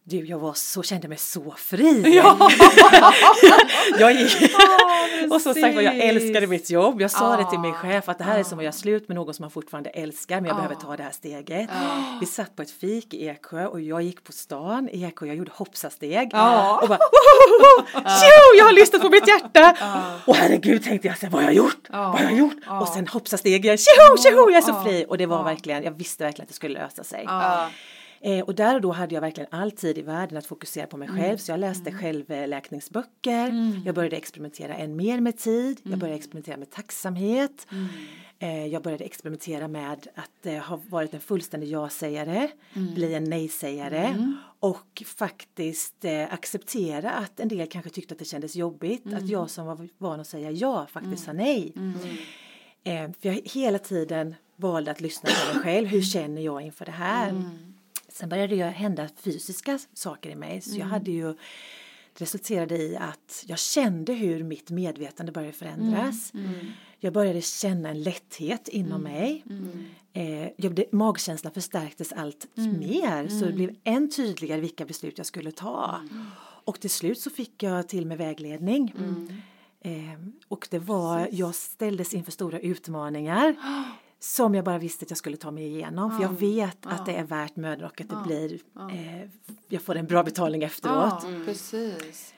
Du, 0.03 0.25
jag 0.25 0.39
var 0.39 0.53
så, 0.53 0.83
kände 0.83 1.07
mig 1.07 1.17
så 1.17 1.53
fri. 1.57 2.03
jag 3.99 4.11
gick, 4.13 4.51
och 5.31 5.41
så 5.41 5.53
sagt 5.53 5.75
var 5.75 5.81
jag 5.81 5.97
älskade 5.97 6.47
mitt 6.47 6.69
jobb. 6.69 7.01
Jag 7.01 7.11
sa 7.11 7.37
det 7.37 7.49
till 7.49 7.59
min 7.59 7.73
chef 7.73 8.09
att 8.09 8.17
det 8.17 8.23
här 8.23 8.39
är 8.39 8.43
som 8.43 8.57
att 8.59 8.63
göra 8.63 8.73
slut 8.73 9.07
med 9.07 9.15
någon 9.15 9.33
som 9.33 9.43
man 9.43 9.51
fortfarande 9.51 9.89
älskar 9.89 10.35
men 10.35 10.45
jag 10.45 10.55
behöver 10.55 10.75
ta 10.75 10.97
det 10.97 11.03
här 11.03 11.11
steget. 11.11 11.69
Vi 12.19 12.25
satt 12.25 12.55
på 12.55 12.61
ett 12.61 12.71
fik 12.71 13.13
i 13.13 13.27
Eksjö 13.27 13.65
och 13.65 13.81
jag 13.81 14.01
gick 14.01 14.23
på 14.23 14.31
stan 14.31 14.89
i 14.91 15.03
Eksjö. 15.03 15.25
Jag 15.25 15.35
gjorde 15.35 15.51
hoppsasteg 15.53 16.29
Ja. 16.31 16.79
och 16.81 16.87
bara 16.89 16.99
Tjo, 17.93 18.57
jag 18.57 18.65
har 18.65 18.71
lyssnat 18.73 19.01
på 19.01 19.09
mitt 19.09 19.27
hjärta. 19.27 19.75
Och 20.25 20.35
herregud 20.35 20.83
tänkte 20.83 21.07
jag, 21.07 21.29
vad 21.29 21.41
har 21.41 21.49
jag 21.49 21.53
gjort? 21.53 21.87
Ja. 21.91 21.97
Vad 21.97 22.19
har 22.21 22.23
jag 22.29 22.37
gjort? 22.39 22.57
Ja. 22.65 22.81
Och 22.81 22.87
sen 22.87 23.07
hoppsasteg 23.07 23.65
igen. 23.65 23.77
Tjo, 23.77 24.17
tjo, 24.23 24.49
jag 24.49 24.53
är 24.57 24.61
så 24.61 24.71
Ja. 24.71 24.83
fri. 24.83 25.05
Och 25.09 25.17
det 25.17 25.25
var 25.25 25.37
Ja. 25.37 25.43
verkligen, 25.43 25.83
jag 25.83 25.91
visste 25.91 26.23
verkligen 26.23 26.43
att 26.43 26.49
det 26.49 26.55
skulle 26.55 26.79
lösa 26.79 27.03
sig. 27.03 27.23
Eh, 28.23 28.43
och 28.45 28.55
där 28.55 28.75
och 28.75 28.81
då 28.81 28.91
hade 28.91 29.13
jag 29.15 29.21
verkligen 29.21 29.47
all 29.51 29.71
tid 29.71 29.97
i 29.97 30.01
världen 30.01 30.37
att 30.37 30.45
fokusera 30.45 30.87
på 30.87 30.97
mig 30.97 31.07
Mm. 31.09 31.21
själv. 31.21 31.37
Så 31.37 31.51
jag 31.51 31.59
läste 31.59 31.91
självläkningsböcker. 31.91 33.71
Jag 33.85 33.95
började 33.95 34.15
experimentera 34.15 34.75
än 34.75 34.95
mer 34.95 35.19
med 35.19 35.37
tid. 35.37 35.79
Jag 35.83 35.91
började 35.99 36.05
Mm. 36.07 36.17
experimentera 36.19 36.57
med 36.57 36.69
tacksamhet. 36.71 37.67
Eh, 38.39 38.65
jag 38.67 38.83
började 38.83 39.03
experimentera 39.03 39.67
med 39.67 40.07
att 40.15 40.45
eh, 40.45 40.57
ha 40.57 40.79
varit 40.89 41.13
en 41.13 41.19
fullständig 41.19 41.67
ja-sägare, 41.67 42.47
Mm. 42.73 42.93
bli 42.93 43.13
en 43.13 43.23
nej-sägare 43.23 44.33
och 44.59 45.03
faktiskt 45.05 46.05
eh, 46.05 46.33
acceptera 46.33 47.11
att 47.11 47.39
en 47.39 47.47
del 47.47 47.67
kanske 47.67 47.89
tyckte 47.89 48.13
att 48.13 48.19
det 48.19 48.25
kändes 48.25 48.55
jobbigt 48.55 49.05
att 49.05 49.11
Mm. 49.13 49.27
jag 49.27 49.49
som 49.49 49.65
var 49.65 49.87
van 49.97 50.19
att 50.19 50.27
säga 50.27 50.51
ja 50.51 50.87
faktiskt 50.91 51.23
sa 51.25 51.33
nej. 51.33 51.73
Eh, 52.83 53.11
för 53.21 53.29
jag 53.29 53.41
hela 53.45 53.79
tiden 53.79 54.35
valde 54.55 54.91
att 54.91 55.01
lyssna 55.01 55.29
på 55.29 55.53
mig 55.53 55.63
själv. 55.63 55.87
Hur 55.87 56.01
känner 56.01 56.41
jag 56.41 56.61
inför 56.61 56.85
det 56.85 56.91
här? 56.91 57.43
Sen 58.13 58.29
började 58.29 58.55
det 58.55 58.63
hända 58.63 59.09
fysiska 59.15 59.79
saker 59.93 60.29
i 60.29 60.35
mig. 60.35 60.61
Så 60.61 60.79
jag 60.79 60.85
hade 60.85 61.11
ju 61.11 61.33
det 62.13 62.21
resulterade 62.23 62.77
i 62.77 62.97
att 62.97 63.43
jag 63.47 63.59
kände 63.59 64.13
hur 64.13 64.43
mitt 64.43 64.69
medvetande 64.69 65.31
började 65.31 65.53
förändras. 65.53 66.31
Jag 66.99 67.13
började 67.13 67.41
känna 67.41 67.89
en 67.89 68.03
lätthet 68.03 68.67
inom 68.67 69.01
mig. 69.01 69.43
Eh, 70.13 70.47
jag, 70.57 70.83
magkänslan 70.91 71.53
förstärktes 71.53 72.13
allt 72.13 72.47
mer 72.55 73.27
så 73.27 73.45
det 73.45 73.51
blev 73.53 73.75
än 73.83 74.09
tydligare 74.11 74.61
vilka 74.61 74.85
beslut 74.85 75.17
jag 75.17 75.27
skulle 75.27 75.51
ta. 75.51 76.01
Och 76.65 76.79
till 76.79 76.89
slut 76.89 77.19
så 77.19 77.29
fick 77.29 77.63
jag 77.63 77.87
till 77.87 78.05
med 78.05 78.17
vägledning. 78.17 78.93
Eh, 79.81 79.91
och 80.47 80.67
det 80.71 80.79
var, 80.79 81.27
jag 81.31 81.55
ställdes 81.55 82.13
inför 82.13 82.31
stora 82.31 82.59
utmaningar 82.59 83.55
som 84.23 84.55
jag 84.55 84.65
bara 84.65 84.77
visste 84.77 85.03
att 85.05 85.11
jag 85.11 85.17
skulle 85.17 85.37
ta 85.37 85.51
mig 85.51 85.65
igenom. 85.67 86.11
För 86.11 86.23
jag 86.23 86.39
vet 86.39 86.85
att 86.85 87.05
det 87.05 87.15
är 87.15 87.23
värt 87.23 87.55
mödan 87.55 87.85
och 87.85 88.01
att 88.01 88.09
det 88.09 88.17
blir, 88.25 88.59
eh, 88.91 89.29
jag 89.69 89.81
får 89.81 89.95
en 89.95 90.05
bra 90.05 90.23
betalning 90.23 90.63
efteråt. 90.63 91.23
Ja, 91.23 91.29
precis. 91.45 92.33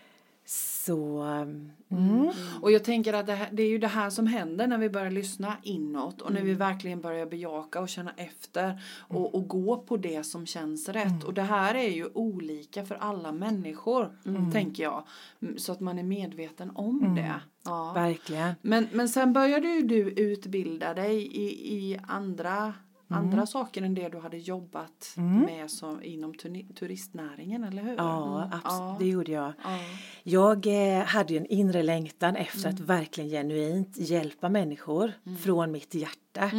Så, 0.45 1.21
mm. 1.21 1.71
Mm. 1.91 2.29
Och 2.61 2.71
jag 2.71 2.83
tänker 2.83 3.13
att 3.13 3.25
det, 3.27 3.33
här, 3.33 3.49
det 3.51 3.63
är 3.63 3.67
ju 3.67 3.77
det 3.77 3.87
här 3.87 4.09
som 4.09 4.27
händer 4.27 4.67
när 4.67 4.77
vi 4.77 4.89
börjar 4.89 5.11
lyssna 5.11 5.57
inåt 5.63 6.21
och 6.21 6.33
när 6.33 6.41
vi 6.41 6.53
verkligen 6.53 7.01
börjar 7.01 7.25
bejaka 7.25 7.81
och 7.81 7.89
känna 7.89 8.11
efter 8.17 8.81
och, 9.07 9.35
och 9.35 9.47
gå 9.47 9.77
på 9.77 9.97
det 9.97 10.23
som 10.23 10.45
känns 10.45 10.89
rätt. 10.89 11.23
Och 11.23 11.33
det 11.33 11.41
här 11.41 11.75
är 11.75 11.89
ju 11.89 12.09
olika 12.13 12.85
för 12.85 12.95
alla 12.95 13.31
människor, 13.31 14.17
tänker 14.51 14.83
jag. 14.83 15.03
Mm, 15.41 15.57
Så 15.57 15.71
att 15.71 15.79
man 15.79 15.99
är 15.99 16.03
medveten 16.03 16.71
om 16.75 17.15
det. 17.15 17.41
Ja. 17.65 17.91
Verkligen. 17.93 18.53
Men, 18.61 18.87
men 18.91 19.09
sen 19.09 19.33
började 19.33 19.67
ju 19.67 19.81
du 19.81 20.09
utbilda 20.09 20.93
dig 20.93 21.15
i, 21.27 21.75
i 21.75 21.99
andra, 22.07 22.73
andra 23.07 23.45
saker 23.45 23.81
än 23.81 23.95
det 23.95 24.09
du 24.09 24.19
hade 24.19 24.37
jobbat 24.37 25.13
med 25.45 25.71
som, 25.71 26.03
inom 26.03 26.33
turistnäringen, 26.79 27.63
eller 27.63 27.83
hur? 27.83 27.95
Ja, 27.95 28.43
Mm. 28.43 28.59
absolut, 28.63 28.99
det 28.99 29.05
gjorde 29.07 29.31
jag. 29.31 29.53
Ja. 29.63 29.77
Jag 30.23 30.67
eh, 30.97 31.03
hade 31.05 31.37
en 31.37 31.45
inre 31.45 31.83
längtan 31.83 32.35
efter 32.35 32.69
att 32.69 32.79
verkligen 32.79 33.29
genuint 33.29 33.97
hjälpa 33.97 34.49
människor 34.49 35.11
från 35.43 35.71
mitt 35.71 35.93
hjärta. 35.95 36.51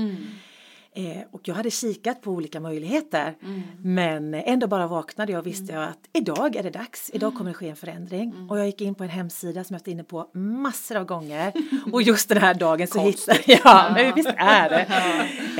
Eh, 0.96 1.22
och 1.30 1.40
jag 1.44 1.54
hade 1.54 1.70
kikat 1.70 2.22
på 2.22 2.30
olika 2.30 2.60
möjligheter. 2.60 3.34
Men 3.82 4.34
ändå 4.34 4.66
bara 4.66 4.86
vaknade 4.86 5.32
jag 5.32 5.38
och 5.38 5.46
visste 5.46 5.72
jag 5.72 5.82
att 5.82 5.98
idag 6.12 6.56
är 6.56 6.62
det 6.62 6.70
dags. 6.70 7.10
Idag 7.14 7.34
kommer 7.34 7.50
det 7.50 7.54
ske 7.54 7.68
en 7.68 7.76
förändring. 7.76 8.46
Och 8.50 8.58
jag 8.58 8.66
gick 8.66 8.80
in 8.80 8.94
på 8.94 9.04
en 9.04 9.10
hemsida 9.10 9.64
som 9.64 9.74
jag 9.74 9.80
varit 9.80 9.88
inne 9.88 10.04
på 10.04 10.30
massor 10.34 10.96
av 10.96 11.04
gånger. 11.04 11.52
Och 11.92 12.02
just 12.02 12.28
den 12.28 12.38
här 12.38 12.54
dagen 12.54 12.88
så 12.88 13.00
hittade 13.00 13.40
jag, 13.46 13.60
ja 13.64 13.90
men 13.94 14.14
visst 14.14 14.30
är 14.36 14.68
det. 14.70 14.86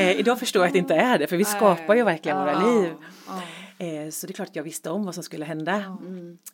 Eh, 0.03 0.21
idag 0.21 0.39
förstår 0.39 0.63
jag 0.63 0.67
att 0.67 0.73
det 0.73 0.79
inte 0.79 0.95
är 0.95 1.19
det 1.19 1.27
för 1.27 1.37
vi 1.37 1.45
skapar 1.45 1.95
ju 1.95 2.03
verkligen 2.05 2.39
våra 2.39 2.67
liv. 2.67 2.93
Eh, 3.79 4.11
så 4.11 4.27
det 4.27 4.33
är 4.33 4.35
klart 4.35 4.49
att 4.49 4.57
jag 4.57 4.63
visste 4.63 4.91
om 4.91 5.05
vad 5.05 5.15
som 5.15 5.25
skulle 5.25 5.45
hända. 5.45 5.99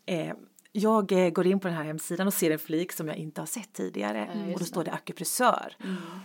Eh, 0.07 0.33
jag 0.73 1.13
eh, 1.13 1.31
går 1.31 1.47
in 1.47 1.61
på 1.61 1.69
den 1.69 1.77
här 1.77 1.85
hemsidan 1.85 2.27
och 2.27 2.35
ser 2.35 2.51
en 2.51 2.59
flik 2.59 2.93
som 2.93 3.09
jag 3.09 3.17
inte 3.17 3.41
har 3.41 3.47
sett 3.47 3.73
tidigare. 3.73 4.29
och 4.53 4.59
då 4.59 4.65
står 4.65 4.85
det 4.85 4.91
akupressör. 4.91 5.77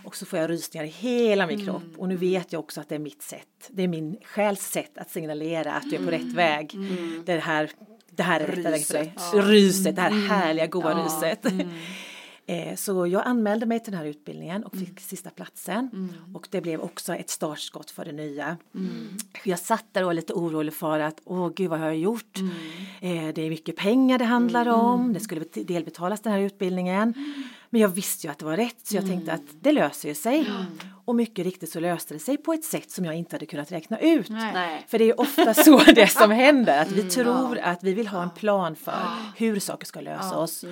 Och 0.04 0.16
så 0.16 0.26
får 0.26 0.38
jag 0.38 0.50
rysningar 0.50 0.84
i 0.84 0.88
hela 0.88 1.46
min 1.46 1.64
kropp. 1.64 1.82
Och 1.96 2.08
nu 2.08 2.16
vet 2.16 2.52
jag 2.52 2.60
också 2.60 2.80
att 2.80 2.88
det 2.88 2.94
är 2.94 2.98
mitt 2.98 3.22
sätt. 3.22 3.70
Det 3.70 3.82
är 3.82 3.88
min 3.88 4.16
själs 4.24 4.60
sätt 4.60 4.98
att 4.98 5.10
signalera 5.10 5.72
att 5.72 5.92
jag 5.92 6.00
är 6.00 6.04
på 6.04 6.10
rätt 6.10 6.32
väg. 6.32 6.78
Det 7.24 7.38
här, 7.38 7.70
det 8.10 8.22
här 8.22 8.40
är 8.40 8.46
rätta 8.46 8.70
vägen 8.70 8.84
för 8.84 8.94
dig. 8.94 9.14
Ryset, 9.34 9.96
det 9.96 10.02
här 10.02 10.28
härliga 10.28 10.66
goa 10.66 11.04
ryset. 11.04 11.46
Eh, 12.48 12.76
Så 12.76 13.06
jag 13.06 13.22
anmälde 13.26 13.66
mig 13.66 13.80
till 13.80 13.92
den 13.92 14.00
här 14.00 14.06
utbildningen 14.06 14.64
och 14.64 14.72
fick 14.76 15.00
sista 15.00 15.30
platsen. 15.30 16.12
Och 16.34 16.48
det 16.50 16.60
blev 16.60 16.80
också 16.80 17.14
ett 17.14 17.30
startskott 17.30 17.90
för 17.90 18.04
det 18.04 18.12
nya. 18.12 18.56
Jag 19.44 19.58
satt 19.58 19.84
där 19.92 20.02
och 20.02 20.06
var 20.06 20.14
lite 20.14 20.32
orolig 20.32 20.74
för 20.74 21.00
att, 21.00 21.20
åh 21.24 21.50
gud 21.56 21.70
vad 21.70 21.78
har 21.78 21.86
jag 21.86 21.96
gjort? 21.96 22.38
Eh, 23.00 23.28
Det 23.34 23.42
är 23.42 23.50
mycket 23.50 23.76
pengar 23.76 24.18
det 24.18 24.24
handlar 24.24 24.66
om, 24.68 25.12
det 25.12 25.20
skulle 25.20 25.40
bet- 25.40 25.66
delbetalas 25.68 26.20
den 26.20 26.32
här 26.32 26.40
utbildningen. 26.40 27.14
Men 27.70 27.80
jag 27.80 27.88
visste 27.88 28.26
ju 28.26 28.30
att 28.30 28.38
det 28.38 28.44
var 28.44 28.56
rätt 28.56 28.76
så 28.86 28.96
jag 28.96 29.06
tänkte 29.06 29.32
att 29.32 29.42
det 29.60 29.72
löser 29.72 30.08
ju 30.08 30.14
sig. 30.14 30.50
Och 31.04 31.14
mycket 31.14 31.44
riktigt 31.44 31.70
så 31.72 31.80
löste 31.80 32.14
det 32.14 32.20
sig 32.20 32.36
på 32.36 32.52
ett 32.52 32.64
sätt 32.64 32.90
som 32.90 33.04
jag 33.04 33.14
inte 33.14 33.34
hade 33.36 33.46
kunnat 33.46 33.72
räkna 33.72 33.98
ut. 33.98 34.28
Nej. 34.28 34.84
För 34.88 34.98
det 34.98 35.04
är 35.04 35.20
ofta 35.20 35.54
så 35.54 35.78
det 35.94 36.06
som 36.06 36.30
händer, 36.30 36.82
att 36.82 36.92
vi 36.92 37.02
tror 37.02 37.58
att 37.58 37.82
vi 37.82 37.94
vill 37.94 38.08
ha 38.08 38.22
en 38.22 38.30
plan 38.30 38.76
för 38.76 38.94
hur 39.36 39.60
saker 39.60 39.86
ska 39.86 40.00
lösa 40.00 40.38
oss. 40.38 40.64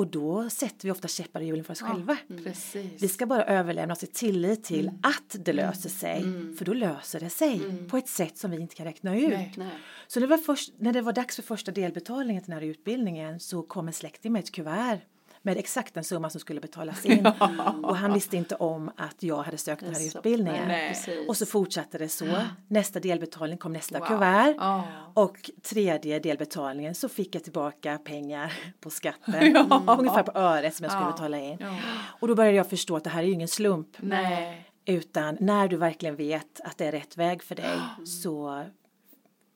Och 0.00 0.06
då 0.06 0.50
sätter 0.50 0.88
vi 0.88 0.90
ofta 0.90 1.08
käppar 1.08 1.40
i 1.40 1.46
hjulen 1.46 1.64
för 1.64 1.72
oss 1.72 1.80
själva. 1.80 2.16
Precis. 2.44 3.02
Vi 3.02 3.08
ska 3.08 3.26
bara 3.26 3.44
överlämna 3.44 3.92
oss 3.92 4.02
i 4.02 4.06
tillit 4.06 4.64
till 4.64 4.90
att 5.02 5.36
det 5.44 5.52
löser 5.52 5.88
sig. 5.88 6.22
För 6.58 6.64
då 6.64 6.72
löser 6.72 7.20
det 7.20 7.30
sig 7.30 7.60
på 7.88 7.96
ett 7.96 8.08
sätt 8.08 8.38
som 8.38 8.50
vi 8.50 8.60
inte 8.60 8.74
kan 8.74 8.86
räkna 8.86 9.16
ut. 9.16 9.28
Nej. 9.28 9.54
Nej. 9.56 9.70
Så 10.06 10.20
det 10.20 10.26
var 10.26 10.38
först, 10.38 10.72
när 10.78 10.92
det 10.92 11.00
var 11.00 11.12
dags 11.12 11.36
för 11.36 11.42
första 11.42 11.72
delbetalningen 11.72 12.42
till 12.42 12.50
den 12.50 12.62
här 12.62 12.68
utbildningen 12.68 13.40
så 13.40 13.62
kom 13.62 13.86
en 13.86 13.92
släkting 13.92 14.32
med 14.32 14.40
ett 14.40 14.52
kuvert 14.52 14.98
med 15.42 15.56
exakt 15.58 15.94
den 15.94 16.04
summa 16.04 16.30
som 16.30 16.40
skulle 16.40 16.60
betalas 16.60 17.04
in. 17.06 17.26
Och 17.82 17.96
han 17.96 18.12
visste 18.12 18.36
inte 18.36 18.54
om 18.54 18.90
att 18.96 19.22
jag 19.22 19.42
hade 19.42 19.58
sökt 19.58 19.80
den 19.84 19.94
här 19.94 20.06
utbildningen. 20.06 20.68
nej. 20.68 20.94
Och 21.28 21.36
så 21.36 21.46
fortsatte 21.46 21.98
det 21.98 22.08
så. 22.08 22.26
Nästa 22.68 23.00
delbetalning 23.00 23.58
kom 23.58 23.72
nästa 23.72 23.98
Wow. 23.98 24.06
kuvert. 24.08 24.54
Ja. 24.58 24.84
Och 25.14 25.50
tredje 25.62 26.18
delbetalningen 26.18 26.94
så 26.94 27.08
fick 27.08 27.34
jag 27.34 27.44
tillbaka 27.44 27.98
pengar 27.98 28.52
på 28.80 28.90
skatten. 28.90 29.34
Mm, 29.60 29.88
Ungefär 29.98 30.22
på 30.22 30.38
öret 30.38 30.74
som 30.74 30.84
jag 30.84 30.92
skulle 30.92 31.06
Ja. 31.06 31.12
betala 31.12 31.38
in. 31.38 31.56
Ja. 31.60 31.76
Och 32.20 32.28
då 32.28 32.34
började 32.34 32.56
jag 32.56 32.70
förstå 32.70 32.96
att 32.96 33.04
det 33.04 33.10
här 33.10 33.22
är 33.22 33.26
ju 33.26 33.32
ingen 33.32 33.48
slump. 33.48 33.88
Nej. 33.98 34.66
Utan 34.84 35.36
när 35.40 35.68
du 35.68 35.76
verkligen 35.76 36.16
vet 36.16 36.60
att 36.64 36.78
det 36.78 36.84
är 36.86 36.92
rätt 36.92 37.16
väg 37.16 37.42
för 37.42 37.54
dig 37.54 37.78
så 38.06 38.64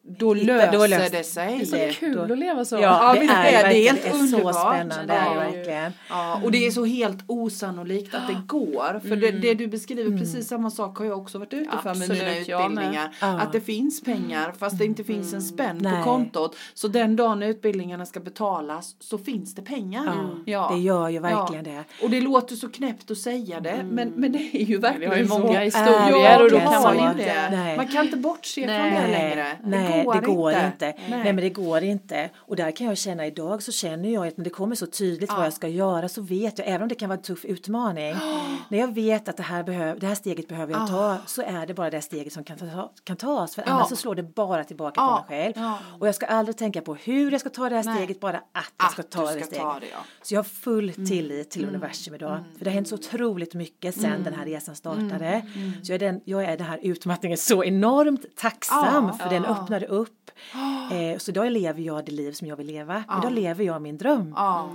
Då 0.06 0.34
Hitta- 0.34 0.46
löser 0.46 0.72
då 0.72 0.86
löser 0.86 1.18
det 1.18 1.24
sig. 1.24 1.56
Det 1.58 1.62
är 1.62 1.66
så 1.66 1.76
Det- 1.76 1.92
kul 1.92 2.16
då- 2.16 2.32
att 2.32 2.38
leva 2.38 2.64
så. 2.64 2.74
Ja, 2.76 2.80
Ja, 2.80 3.14
det 3.20 3.26
är, 3.26 3.44
är 3.64 3.68
det. 3.68 3.74
Är 3.78 3.82
helt 3.84 4.02
det 4.02 4.08
är 4.08 4.14
underbart. 4.14 4.54
så 4.54 4.60
spännande. 4.60 5.14
Ju- 5.32 5.38
verkligen. 5.38 5.92
Ja, 6.08 6.40
och 6.44 6.50
det 6.52 6.66
är 6.66 6.70
så 6.70 6.84
helt 6.84 7.18
osannolikt 7.26 8.14
att 8.14 8.28
det 8.28 8.36
går. 8.46 9.00
För 9.08 9.16
det, 9.16 9.30
det 9.30 9.54
du 9.54 9.66
beskriver, 9.66 10.18
precis 10.18 10.48
samma 10.48 10.70
sak 10.70 10.98
har 10.98 11.04
jag 11.04 11.18
också 11.18 11.38
varit 11.38 11.52
ute 11.52 11.70
för 11.82 11.94
med 11.94 12.08
mina 12.08 12.38
utbildningar. 12.38 13.16
Ja. 13.20 13.40
Att 13.40 13.52
det 13.52 13.60
finns 13.60 14.02
pengar 14.02 14.52
fast 14.58 14.78
det 14.78 14.84
inte 14.84 15.04
finns 15.04 15.34
en 15.34 15.42
spänn 15.42 15.78
på 15.78 15.84
Nej. 15.84 16.02
kontot. 16.04 16.56
Så 16.74 16.88
den 16.88 17.16
dagen 17.16 17.42
utbildningarna 17.42 18.06
ska 18.06 18.20
betalas 18.20 18.96
så 19.00 19.18
finns 19.18 19.54
det 19.54 19.62
pengar. 19.62 20.26
Ja, 20.44 20.70
det 20.74 20.80
gör 20.80 21.08
ju 21.08 21.18
verkligen 21.18 21.64
det. 21.64 21.84
Och 22.02 22.10
det 22.10 22.20
låter 22.20 22.56
så 22.56 22.68
knäppt 22.68 23.10
att 23.10 23.18
säga 23.18 23.60
det 23.60 23.84
men, 23.90 24.08
men 24.16 24.32
det 24.32 24.38
är 24.52 24.64
ju 24.64 24.78
verkligen 24.78 25.10
Vi 25.10 25.16
har 25.16 25.22
ju 25.22 25.28
så. 25.28 25.38
många 25.38 25.60
historier 25.60 26.24
Ja, 26.24 26.42
och 26.42 26.50
då 26.50 26.58
har 26.58 26.82
man 26.94 26.94
ju 26.96 27.24
så. 27.24 27.28
det. 27.28 27.74
Man 27.76 27.88
kan 27.88 28.04
inte 28.04 28.16
bortse 28.16 28.60
från 28.64 28.74
det 29.02 29.08
längre. 29.10 29.46
Nej, 29.96 30.20
det 30.20 30.26
går 30.26 30.52
inte. 30.52 30.86
Nej. 30.86 30.96
Nej. 31.08 31.24
men 31.24 31.36
det 31.36 31.50
går 31.50 31.82
inte. 31.82 32.30
Och 32.36 32.56
där 32.56 32.70
kan 32.70 32.86
jag 32.86 32.98
känna 32.98 33.26
idag 33.26 33.62
så 33.62 33.72
känner 33.72 34.08
jag 34.08 34.26
att 34.26 34.36
när 34.36 34.44
det 34.44 34.50
kommer 34.50 34.74
så 34.76 34.86
tydligt 34.86 35.30
vad 35.32 35.46
jag 35.46 35.52
ska 35.52 35.68
göra 35.68 36.08
så 36.08 36.22
vet 36.22 36.58
jag, 36.58 36.68
även 36.68 36.82
om 36.82 36.88
det 36.88 36.94
kan 36.94 37.08
vara 37.08 37.16
en 37.18 37.22
tuff 37.24 37.44
utmaning, 37.44 38.14
när 38.68 38.78
jag 38.78 38.94
vet 38.94 39.28
att 39.28 39.36
det 39.36 39.42
här, 39.42 39.62
behöv, 39.62 39.98
det 39.98 40.06
här 40.06 40.14
steget 40.14 40.48
behöver 40.48 40.72
jag 40.72 40.88
ta 40.88 41.16
så 41.26 41.42
är 41.42 41.66
det 41.66 41.74
bara 41.74 41.90
det 41.90 42.00
steget 42.02 42.32
som 42.32 42.44
kan, 42.44 42.58
ta, 42.58 42.92
kan 43.04 43.16
tas 43.16 43.54
för 43.54 43.62
Ja. 43.66 43.72
annars 43.72 43.88
så 43.88 43.96
slår 43.96 44.14
det 44.14 44.22
bara 44.22 44.64
tillbaka 44.64 45.00
Ja. 45.00 45.24
på 45.28 45.32
mig 45.34 45.42
själv. 45.44 45.52
Ja. 45.56 45.78
Och 46.00 46.08
jag 46.08 46.14
ska 46.14 46.26
aldrig 46.26 46.56
tänka 46.56 46.80
på 46.80 46.94
hur 46.94 47.30
jag 47.32 47.40
ska 47.40 47.50
ta 47.50 47.68
det 47.68 47.76
här 47.76 47.84
Nej. 47.84 47.96
steget, 47.96 48.20
bara 48.20 48.36
att 48.36 48.72
jag 48.78 48.92
ska 48.92 49.02
Att 49.02 49.10
ta 49.10 49.20
du 49.20 49.26
det 49.26 49.32
ska 49.32 49.44
steget. 49.46 49.62
ta 49.62 49.80
det, 49.80 49.86
ja. 49.92 49.98
Så 50.22 50.34
jag 50.34 50.38
har 50.38 50.44
full 50.44 50.92
tillit 50.92 51.50
till 51.50 51.68
universum 51.68 52.14
idag. 52.14 52.38
För 52.58 52.64
det 52.64 52.70
har 52.70 52.74
hänt 52.74 52.88
så 52.88 52.94
otroligt 52.94 53.54
mycket 53.54 53.94
sen 54.00 54.22
den 54.24 54.34
här 54.34 54.44
resan 54.44 54.74
startade. 54.76 55.42
Så 55.82 55.92
jag 55.92 55.94
är, 55.94 55.98
den, 55.98 56.20
jag 56.24 56.44
är 56.44 56.56
den 56.56 56.66
här 56.66 56.78
utmattningen 56.82 57.38
så 57.38 57.64
enormt 57.64 58.36
tacksam 58.36 59.04
Ja, 59.06 59.12
för 59.12 59.30
den 59.30 59.44
öppnade 59.44 59.83
upp. 59.84 60.30
Eh, 60.92 61.18
så 61.18 61.30
idag 61.30 61.52
lever 61.52 61.82
jag 61.82 62.04
det 62.04 62.12
liv 62.12 62.32
som 62.32 62.46
jag 62.48 62.56
vill 62.56 62.66
leva. 62.66 63.04
Idag 63.18 63.32
lever 63.32 63.64
jag 63.64 63.82
min 63.82 63.98
dröm. 63.98 64.32
Ja. 64.36 64.70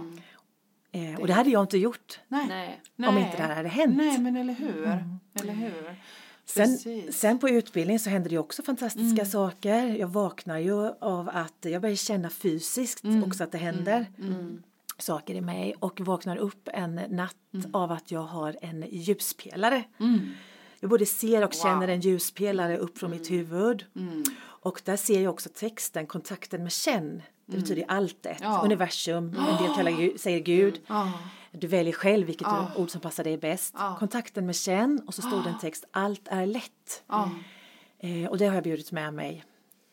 Eh, 0.92 1.20
och 1.20 1.28
det 1.28 1.34
hade 1.34 1.50
jag 1.50 1.64
inte 1.64 1.78
gjort 1.78 2.20
Nej. 2.28 2.80
Nej. 2.96 3.10
om 3.10 3.18
inte 3.18 3.38
det 3.38 3.44
här 3.44 3.56
hade 3.56 3.70
hänt. 3.70 3.98
Nej 3.98 4.20
men 4.20 4.38
eller 4.38 4.54
hur. 4.54 5.04
Eller 5.42 5.54
hur. 5.54 5.96
Sen, 6.46 6.78
sen 7.12 7.40
på 7.40 7.50
utbildningen 7.50 8.00
så 8.00 8.10
hände 8.10 8.30
det 8.30 8.38
också 8.38 8.64
fantastiska 8.64 9.26
saker. 9.26 9.88
Jag 9.88 10.08
vaknar 10.08 10.58
ju 10.58 10.88
av 11.02 11.30
att 11.34 11.58
jag 11.62 11.82
börjar 11.82 11.96
känna 11.96 12.30
fysiskt 12.30 13.04
också 13.26 13.44
att 13.44 13.52
det 13.52 13.58
händer 13.58 14.06
saker 14.98 15.36
i 15.36 15.42
mig 15.42 15.76
och 15.80 16.02
vaknar 16.02 16.38
upp 16.38 16.70
en 16.74 16.96
natt 16.96 17.36
av 17.74 17.92
att 17.92 18.12
jag 18.12 18.24
har 18.24 18.56
en 18.62 18.86
ljuspelare. 18.90 19.84
Jag 20.80 20.90
både 20.90 21.06
ser 21.06 21.44
och 21.44 21.54
känner 21.54 21.88
en 21.88 22.02
ljuspelare 22.02 22.78
upp 22.78 22.98
från 22.98 23.12
mitt 23.12 23.32
huvud. 23.32 23.86
Och 24.62 24.82
där 24.86 24.98
ser 24.98 25.22
jag 25.22 25.34
också 25.34 25.50
texten, 25.56 26.08
kontakten 26.08 26.64
med 26.64 26.72
känn. 26.72 27.22
Det 27.46 27.58
betyder 27.58 27.86
alltet, 27.88 28.38
Ja. 28.42 28.62
universum, 28.64 29.26
en 29.50 29.64
del 29.64 29.76
kallar, 29.76 30.18
säger 30.18 30.40
Gud. 30.40 30.82
Ja. 30.88 31.12
Du 31.52 31.68
väljer 31.68 31.94
själv 31.94 32.28
vilket 32.28 32.48
Ja. 32.48 32.72
ord 32.76 32.90
som 32.90 33.02
passar 33.02 33.24
dig 33.24 33.38
bäst. 33.38 33.76
Kontakten 34.00 34.46
med 34.46 34.56
känn 34.56 35.02
och 35.08 35.14
så 35.14 35.22
stod 35.22 35.44
det 35.44 35.50
en 35.50 35.60
text, 35.62 35.86
allt 35.92 36.28
är 36.28 36.46
lätt. 36.46 37.04
Eh, 38.00 38.30
och 38.30 38.38
det 38.38 38.46
har 38.48 38.56
jag 38.56 38.64
bjudit 38.64 38.92
med 38.92 39.14
mig 39.14 39.44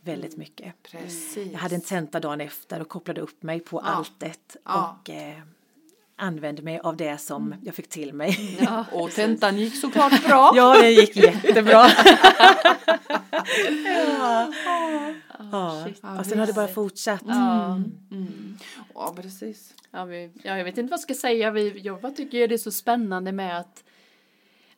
väldigt 0.00 0.36
mycket. 0.36 0.74
Precis. 0.82 1.36
Jag 1.52 1.58
hade 1.58 1.74
en 1.74 1.80
tenta 1.80 2.20
dagen 2.20 2.40
efter 2.40 2.80
och 2.80 2.88
kopplade 2.88 3.20
upp 3.20 3.42
mig 3.42 3.60
på 3.60 3.80
alltet. 3.80 4.56
Och 4.64 5.10
eh, 5.10 5.38
använde 6.16 6.62
mig 6.62 6.78
av 6.78 6.96
det 6.96 7.18
som 7.18 7.54
jag 7.62 7.74
fick 7.74 7.88
till 7.88 8.12
mig. 8.12 8.58
Ja, 8.60 8.84
Och 8.92 9.10
tentan 9.10 9.58
gick 9.58 9.80
såklart 9.80 10.26
bra. 10.26 10.52
Ja, 10.56 10.82
det 10.82 10.90
gick 10.90 11.16
jättebra. 11.16 11.86
ja. 14.18 14.52
Ja. 15.52 15.84
shit. 15.86 16.04
Och 16.18 16.26
sen 16.26 16.38
har 16.38 16.46
det 16.46 16.52
bara 16.52 16.68
fortsatt. 16.68 17.22
Ja. 17.26 17.74
Mm. 18.10 18.58
Ja, 18.94 19.14
precis. 19.16 19.74
Ja, 19.90 20.04
vi, 20.04 20.30
ja, 20.42 20.56
jag 20.58 20.64
vet 20.64 20.78
inte 20.78 20.90
vad 20.90 20.98
jag 20.98 21.00
ska 21.00 21.14
säga. 21.14 21.50
Vi, 21.50 21.80
jag 21.80 22.00
bara 22.00 22.12
tycker 22.12 22.48
det 22.48 22.54
är 22.54 22.58
så 22.58 22.70
spännande 22.72 23.32
med 23.32 23.58
att 23.58 23.82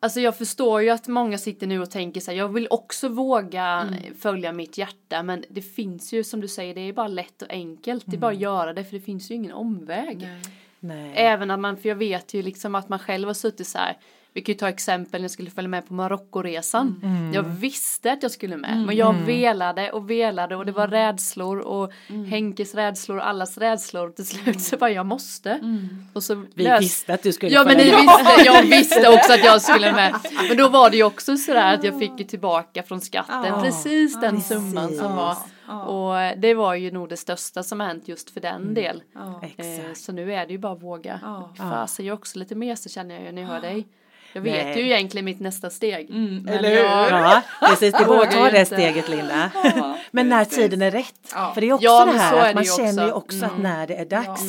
Alltså 0.01 0.21
jag 0.21 0.39
förstår 0.39 0.83
ju 0.83 0.91
att 0.91 1.09
många 1.09 1.39
sitter 1.39 1.67
nu 1.67 1.83
och 1.83 1.91
tänker 1.91 2.21
så 2.21 2.31
här, 2.31 2.39
jag 2.39 2.49
vill 2.49 2.67
också 2.71 3.09
våga 3.09 3.89
följa 4.19 4.53
mitt 4.53 4.79
hjärta 4.79 5.23
men 5.23 5.45
det 5.49 5.63
finns 5.63 6.13
ju 6.13 6.25
som 6.25 6.41
du 6.41 6.49
säger, 6.49 6.75
det 6.75 6.81
är 6.81 6.93
bara 6.93 7.09
lätt 7.09 7.43
och 7.43 7.51
enkelt. 7.51 8.05
Det 8.07 8.17
är 8.17 8.21
bara 8.21 8.33
att 8.33 8.41
göra 8.41 8.73
det 8.73 8.85
för 8.85 8.93
det 8.93 9.01
finns 9.01 9.31
ju 9.31 9.35
ingen 9.35 9.53
omväg. 9.53 10.19
Nej. 10.19 10.41
Nej. 10.81 11.13
Även 11.15 11.51
att 11.51 11.61
man, 11.61 11.77
för 11.77 11.89
jag 11.89 11.97
vet 11.97 12.35
ju 12.35 12.43
liksom 12.43 12.75
att 12.75 12.89
man 12.89 12.99
själv 12.99 13.27
har 13.29 13.35
suttit 13.35 13.67
så 13.67 13.79
här. 13.79 13.97
Vi 14.33 14.41
kan 14.43 14.53
ju 14.53 14.59
ta 14.59 14.69
exempel 14.69 15.21
när 15.21 15.25
jag 15.25 15.31
skulle 15.31 15.51
följa 15.51 15.69
med 15.69 15.89
på 15.89 15.95
Marockoresan. 15.95 17.01
Jag 17.35 17.43
visste 17.43 18.13
att 18.13 18.23
jag 18.23 18.33
skulle 18.33 18.57
med. 18.57 18.83
Men 18.87 18.97
jag 18.97 19.13
velade 19.15 19.91
och 19.93 20.11
velade 20.11 20.57
och 20.57 20.67
det 20.67 20.73
var 20.73 20.89
rädslor 20.89 21.59
och 21.59 21.93
Henkes 22.31 22.75
rädslor 22.75 23.17
och 23.17 23.27
allas 23.29 23.59
rädslor. 23.59 24.11
Till 24.11 24.27
slut 24.27 24.61
så 24.61 24.77
bara 24.77 24.91
jag 24.91 25.07
måste. 25.07 25.61
Och 26.13 26.23
så 26.23 26.35
Vi 26.55 26.65
lös- 26.65 26.81
visste 26.81 27.15
att 27.15 27.23
du 27.23 27.33
skulle 27.33 27.53
Ja 27.53 27.65
men 27.65 27.77
ni 27.77 27.83
följa 27.85 27.97
med. 27.97 28.03
visste, 28.03 28.43
jag 28.45 28.63
visste 28.79 29.09
också 29.09 29.33
att 29.33 29.45
jag 29.45 29.63
skulle 29.63 29.93
med. 29.93 30.15
Men 30.49 30.57
då 30.57 30.69
var 30.69 30.91
det 30.91 30.97
ju 30.97 31.03
också 31.05 31.37
sådär 31.37 31.75
att 31.75 31.85
jag 31.85 31.99
fick 31.99 32.13
ju 32.19 32.25
tillbaka 32.25 32.83
från 32.83 33.01
skatten 33.01 33.45
Ja, 33.45 33.61
precis 33.63 34.21
den 34.21 34.35
precis. 34.35 34.49
summan 34.49 34.89
som 34.95 35.17
var. 35.17 35.37
Ja. 35.69 35.83
Och 35.83 36.39
det 36.39 36.55
var 36.55 36.75
ju 36.75 36.91
nog 36.91 37.09
det 37.09 37.17
största 37.17 37.63
som 37.63 37.81
hänt 37.81 38.09
just 38.09 38.31
för 38.31 38.41
den 38.41 38.75
del. 38.75 39.03
Ja. 39.15 39.41
Eh, 39.43 39.51
Exakt. 39.57 40.01
Så 40.01 40.13
nu 40.13 40.35
är 40.35 40.47
det 40.47 40.53
ju 40.53 40.59
bara 40.59 40.73
att 40.73 40.83
våga. 40.83 41.21
Ja. 41.23 41.51
Fasen, 41.59 42.07
jag 42.07 42.13
är 42.13 42.19
också 42.19 42.39
lite 42.39 42.55
mesig 42.55 42.93
känner 42.93 43.15
jag 43.15 43.25
ju 43.25 43.33
när 43.33 43.43
jag 43.43 43.49
hör 43.49 43.61
dig. 43.61 43.87
Jag 44.33 44.43
vet 44.43 44.65
Nej. 44.67 44.79
ju 44.79 44.85
egentligen 44.85 45.25
mitt 45.25 45.41
nästa 45.41 45.71
steg. 45.71 46.11
Men 46.11 46.49
eller 46.49 46.69
hur? 46.69 46.77
jag, 46.77 47.11
Ja, 47.11 47.43
precis. 47.61 47.93
Det 47.93 47.99
är 47.99 48.07
bara 48.07 48.23
att 48.23 48.35
Vågar 48.37 48.51
ta 48.51 48.51
det 48.51 48.65
steget 48.65 49.09
Linda. 49.09 49.51
Men 50.11 50.29
när 50.29 50.45
tiden 50.45 50.83
är 50.83 50.91
rätt. 50.91 51.33
Ja. 51.35 51.51
För 51.55 51.61
det 51.61 51.69
är 51.69 51.73
också 51.73 51.85
Ja, 51.85 52.05
det 52.05 52.13
så 52.13 52.19
här 52.19 52.37
är 52.37 52.49
att 52.49 52.55
man 52.55 52.65
känner 52.65 53.07
ju 53.07 53.13
också. 53.13 53.37
Mm. 53.37 53.45
också 53.45 53.45
att 53.45 53.59
när 53.63 53.87
det 53.87 53.95
är 53.95 54.05
dags. 54.05 54.43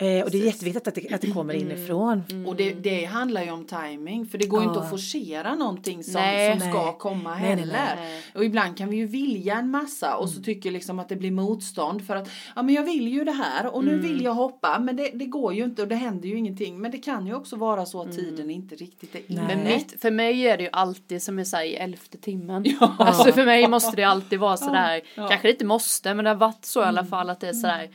Eh, 0.00 0.24
och 0.24 0.30
det 0.30 0.38
är 0.40 0.44
jätteviktigt 0.44 0.88
att 0.88 0.94
det, 0.94 1.12
att 1.14 1.20
det 1.20 1.30
kommer 1.30 1.54
Mm. 1.54 1.66
inifrån. 1.70 2.22
Och 2.46 2.56
det, 2.56 2.72
det 2.72 3.04
handlar 3.04 3.42
ju 3.42 3.50
om 3.50 3.64
timing 3.64 4.26
för 4.26 4.38
det 4.38 4.46
går 4.46 4.60
ju 4.60 4.66
inte 4.66 4.78
Ja. 4.78 4.84
att 4.84 4.90
forcera 4.90 5.54
någonting 5.54 6.04
som, 6.04 6.12
Nej. 6.14 6.50
som 6.60 6.70
ska 6.70 6.84
Nej. 6.84 6.94
komma 6.98 7.30
Nej, 7.34 7.42
heller. 7.56 7.94
nej. 7.96 8.22
Och 8.34 8.44
ibland 8.44 8.76
kan 8.78 8.88
vi 8.90 8.96
ju 8.96 9.06
vilja 9.06 9.54
en 9.58 9.70
massa 9.70 10.16
och 10.16 10.28
så 10.30 10.42
tycker 10.42 10.70
liksom 10.70 10.98
att 10.98 11.08
det 11.08 11.16
blir 11.16 11.30
motstånd 11.30 12.06
för 12.06 12.16
att 12.16 12.28
ja 12.56 12.62
men 12.62 12.74
jag 12.74 12.82
vill 12.84 13.08
ju 13.08 13.24
det 13.24 13.32
här 13.32 13.74
och 13.74 13.84
nu 13.84 13.98
vill 13.98 14.24
jag 14.24 14.34
hoppa 14.34 14.78
men 14.78 14.96
det, 14.96 15.10
det 15.14 15.24
går 15.26 15.54
ju 15.54 15.64
inte 15.64 15.82
och 15.82 15.88
det 15.88 15.94
händer 15.94 16.28
ju 16.28 16.36
ingenting. 16.38 16.80
Men 16.80 16.90
det 16.90 16.98
kan 16.98 17.26
ju 17.26 17.34
också 17.34 17.56
vara 17.56 17.86
så 17.86 18.02
att 18.02 18.12
tiden 18.12 18.50
inte 18.50 18.74
riktigt 18.74 19.14
är 19.14 19.20
inne. 19.32 19.42
men 19.46 19.64
mitt, 19.64 20.00
för 20.00 20.10
mig 20.10 20.40
är 20.48 20.56
det 20.56 20.62
ju 20.62 20.70
alltid 20.72 21.22
som 21.22 21.38
jag 21.38 21.46
säger 21.46 21.72
i 21.72 21.76
elfte 21.76 22.18
timmen. 22.18 22.64
Ja. 22.80 22.96
Alltså 22.98 23.32
för 23.32 23.44
mig 23.44 23.68
måste 23.68 23.96
det 23.96 24.04
alltid 24.14 24.38
vara 24.38 24.56
sådär, 24.56 25.00
Ja. 25.14 25.28
kanske 25.28 25.48
det 25.48 25.52
inte 25.52 25.64
måste 25.64 26.14
men 26.14 26.24
det 26.24 26.30
har 26.30 26.36
varit 26.36 26.64
så 26.64 26.80
i 26.80 26.84
alla 26.84 27.04
fall 27.04 27.30
att 27.30 27.40
det 27.40 27.48
är 27.48 27.52
sådär 27.52 27.88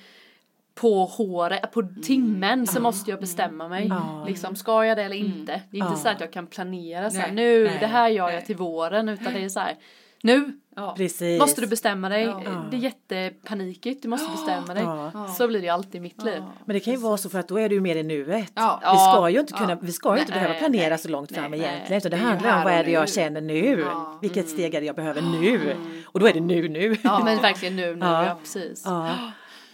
på 0.75 1.05
håret, 1.05 1.71
på 1.71 1.87
timmen 2.03 2.67
så 2.67 2.81
måste 2.81 3.11
jag 3.11 3.19
bestämma 3.19 3.67
mig. 3.67 3.87
Ja. 3.87 4.25
Liksom, 4.27 4.55
ska 4.55 4.85
jag 4.85 4.97
det 4.97 5.03
eller 5.03 5.15
inte? 5.15 5.61
Det 5.71 5.77
är 5.77 5.89
inte 5.89 5.99
så 5.99 6.09
att 6.09 6.19
jag 6.19 6.33
kan 6.33 6.47
planera 6.47 7.09
så 7.09 7.17
här, 7.17 7.27
Nej. 7.27 7.35
nu, 7.35 7.63
Nej. 7.63 7.77
det 7.79 7.87
här 7.87 8.09
gör 8.09 8.29
jag 8.29 8.35
Nej. 8.35 8.45
till 8.45 8.55
våren, 8.55 9.09
utan 9.09 9.33
det 9.33 9.43
är 9.43 9.49
så 9.49 9.59
här, 9.59 9.75
nu 10.21 10.59
Ja. 10.75 10.95
Måste 11.39 11.61
du 11.61 11.67
bestämma 11.67 12.09
dig. 12.09 12.23
Ja. 12.23 12.65
Det 12.71 12.77
är 12.77 12.79
jättepanikigt, 12.79 14.01
du 14.01 14.07
måste 14.07 14.31
bestämma 14.31 14.73
dig. 14.73 14.83
Ja. 14.83 15.27
Så 15.37 15.47
blir 15.47 15.59
det 15.59 15.65
ju 15.65 15.71
alltid 15.71 15.95
i 15.95 15.99
mitt 15.99 16.23
liv. 16.23 16.43
Men 16.65 16.73
det 16.73 16.79
kan 16.79 16.93
ju 16.93 16.99
vara 16.99 17.17
så 17.17 17.29
för 17.29 17.39
att 17.39 17.47
då 17.47 17.59
är 17.59 17.69
du 17.69 17.81
mer 17.81 17.95
i 17.95 18.03
nuet. 18.03 18.51
Vi 18.91 18.97
ska 18.97 19.29
ju 19.29 19.39
inte 19.39 19.53
kunna, 19.53 19.75
vi 19.75 19.91
ska 19.91 20.15
ju 20.15 20.19
inte 20.19 20.31
Nej, 20.31 20.41
behöva 20.41 20.59
planera 20.59 20.89
nej, 20.89 20.97
så 20.97 21.09
långt 21.09 21.31
fram 21.31 21.51
nej, 21.51 21.59
egentligen. 21.59 21.97
Utan 21.97 22.11
det 22.11 22.17
Det 22.17 22.23
handlar 22.23 22.57
om 22.57 22.63
vad 22.63 22.73
är 22.73 22.83
det 22.83 22.91
jag 22.91 23.09
känner 23.09 23.41
nu. 23.41 23.85
Vilket 24.21 24.49
steg 24.49 24.73
är 24.73 24.79
det 24.79 24.87
jag 24.87 24.95
behöver 24.95 25.21
nu. 25.21 25.75
Och 26.05 26.19
då 26.19 26.27
är 26.27 26.33
det 26.33 26.39
nu 26.39 26.69
nu. 26.69 26.97
Ja, 27.03 27.21
men 27.23 27.41
verkligen 27.41 27.75
nu, 27.75 27.95
nu, 27.95 28.05
ja, 28.05 28.37
precis. 28.41 28.85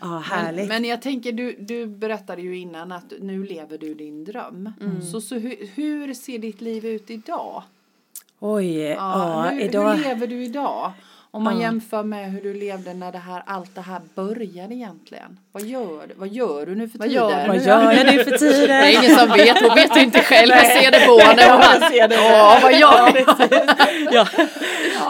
Ja, 0.01 0.07
ja 0.07 0.13
Men, 0.13 0.45
härligt. 0.45 0.67
men 0.67 0.85
jag 0.85 1.01
tänker, 1.01 1.31
du, 1.31 1.55
du 1.59 1.85
berättade 1.85 2.41
ju 2.41 2.57
innan 2.57 2.91
att 2.91 3.13
nu 3.19 3.43
lever 3.43 3.77
du 3.77 3.93
din 3.93 4.23
dröm. 4.23 4.73
Så, 5.11 5.21
så 5.21 5.35
hur, 5.35 5.67
hur 5.75 6.13
ser 6.13 6.39
ditt 6.39 6.61
liv 6.61 6.85
ut 6.85 7.09
idag? 7.09 7.63
Oj, 8.39 8.77
ja, 8.77 9.47
hur, 9.51 9.61
idag. 9.61 9.93
hur 9.93 10.03
lever 10.03 10.27
du 10.27 10.43
idag? 10.43 10.91
Om 11.33 11.43
man 11.43 11.55
Ja. 11.55 11.61
jämför 11.61 12.03
med 12.03 12.31
hur 12.31 12.41
du 12.41 12.53
levde 12.53 12.93
när 12.93 13.11
det 13.11 13.17
här, 13.17 13.43
allt 13.45 13.75
det 13.75 13.81
här 13.81 14.01
började 14.15 14.75
egentligen. 14.75 15.39
Vad 15.51 15.63
gör, 15.65 16.07
du- 16.07 16.13
vad 16.17 16.27
gör 16.27 16.65
du 16.65 16.75
nu 16.75 16.89
för 16.89 16.99
Vad 16.99 17.07
tiden? 17.09 17.29
gör 17.29 17.47
Vad 17.47 17.57
gör 17.63 17.91
jag 17.93 18.05
nu 18.15 18.23
för 18.23 18.31
Det 18.31 18.37
tiden? 18.37 18.71
är 18.71 18.89
ingen 18.89 19.17
som 19.19 19.29
vet, 19.29 19.57
hon 19.61 19.75
vet 19.75 19.95
inte 19.97 20.21
själv, 20.21 20.49
jag 20.51 20.65
ser 20.83 20.91
det 20.91 20.99
på 21.07 21.19
henne. 21.19 21.51
Hon 21.51 21.59
bara, 21.59 21.89
ser 21.89 22.07
det. 22.07 22.15
Ja, 22.15 22.59
vad 22.61 22.73
gör 22.73 23.11
du? 23.13 24.15
Ja. 24.15 24.27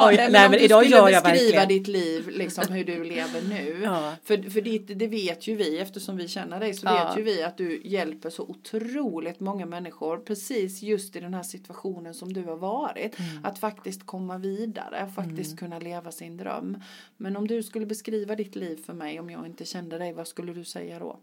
Oj, 0.07 0.15
nej, 0.17 0.31
men 0.31 0.51
men 0.51 0.59
idag 0.59 0.85
gör 0.85 1.09
jag 1.09 1.23
beskriva 1.23 1.59
verkligen. 1.59 1.67
ditt 1.67 1.87
liv, 1.87 2.29
liksom 2.29 2.73
hur 2.73 2.85
du 2.85 3.03
lever 3.03 3.41
nu. 3.49 3.81
Ja. 3.83 4.13
För, 4.23 4.49
för 4.49 4.61
ditt, 4.61 4.99
det 4.99 5.07
vet 5.07 5.47
ju 5.47 5.55
vi, 5.55 5.79
eftersom 5.79 6.17
vi 6.17 6.27
känner 6.27 6.59
dig 6.59 6.73
så 6.73 6.85
Ja. 6.87 7.05
vet 7.07 7.17
ju 7.17 7.21
vi 7.23 7.43
att 7.43 7.57
du 7.57 7.81
hjälper 7.83 8.29
så 8.29 8.43
otroligt 8.43 9.39
många 9.39 9.65
människor 9.65 10.17
precis 10.17 10.81
just 10.81 11.15
i 11.15 11.19
den 11.19 11.33
här 11.33 11.43
situationen 11.43 12.13
som 12.13 12.33
du 12.33 12.43
har 12.43 12.55
varit. 12.57 13.19
Mm. 13.19 13.45
Att 13.45 13.59
faktiskt 13.59 14.05
komma 14.05 14.37
vidare, 14.37 15.09
faktiskt 15.15 15.59
kunna 15.59 15.79
leva 15.79 16.10
sin 16.11 16.37
dröm. 16.37 16.77
Men 17.17 17.37
om 17.37 17.47
du 17.47 17.63
skulle 17.63 17.85
beskriva 17.85 18.35
ditt 18.35 18.55
liv 18.55 18.83
för 18.85 18.93
mig 18.93 19.19
om 19.19 19.29
jag 19.29 19.45
inte 19.45 19.65
kände 19.65 19.97
dig, 19.97 20.13
vad 20.13 20.27
skulle 20.27 20.53
du 20.53 20.63
säga 20.63 20.99
då? 20.99 21.19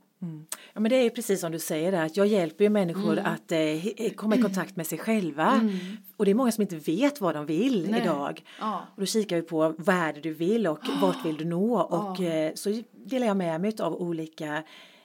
Ja, 0.73 0.81
men 0.81 0.91
det 0.91 0.97
är 0.97 1.11
precis 1.11 1.41
som 1.41 1.53
du 1.53 1.59
säger 1.59 1.93
där, 1.93 2.07
att 2.07 2.17
jag 2.17 2.27
hjälper 2.27 2.65
ju 2.65 2.71
människor 2.71 3.19
att 3.19 3.53
eh, 3.53 3.57
he- 3.57 4.15
komma 4.15 4.37
i 4.37 4.43
kontakt 4.43 4.77
med 4.77 4.87
sig 4.87 4.99
själva. 4.99 5.71
Och 6.17 6.25
det 6.25 6.31
är 6.31 6.35
många 6.35 6.53
som 6.53 6.63
inte 6.63 6.77
vet 6.77 7.21
vad 7.21 7.35
de 7.35 7.47
vill 7.47 7.91
Nej. 7.91 8.01
idag. 8.03 8.45
Ja. 8.61 8.83
Och 8.95 9.01
då 9.01 9.07
kikar 9.07 9.37
vi 9.37 9.43
på 9.43 9.75
vad 9.79 9.97
är 9.97 10.13
det 10.13 10.21
du 10.21 10.33
vill 10.35 10.67
och 10.67 10.79
vart 11.03 11.25
vill 11.27 11.37
du 11.37 11.45
nå 11.45 11.81
och 11.81 12.21
eh, 12.21 12.55
så 12.55 12.83
delar 12.93 13.27
jag 13.27 13.37
med 13.37 13.61
mig 13.61 13.73
av 13.81 13.95
olika 14.03 14.63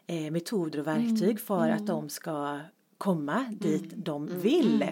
eh, 0.07 0.31
metoder 0.31 0.79
och 0.79 0.87
verktyg 0.87 1.39
för 1.39 1.69
att 1.69 1.87
de 1.87 2.09
ska 2.09 2.59
komma 2.97 3.45
dit 3.59 3.93
de 3.95 4.39
vill. 4.41 4.85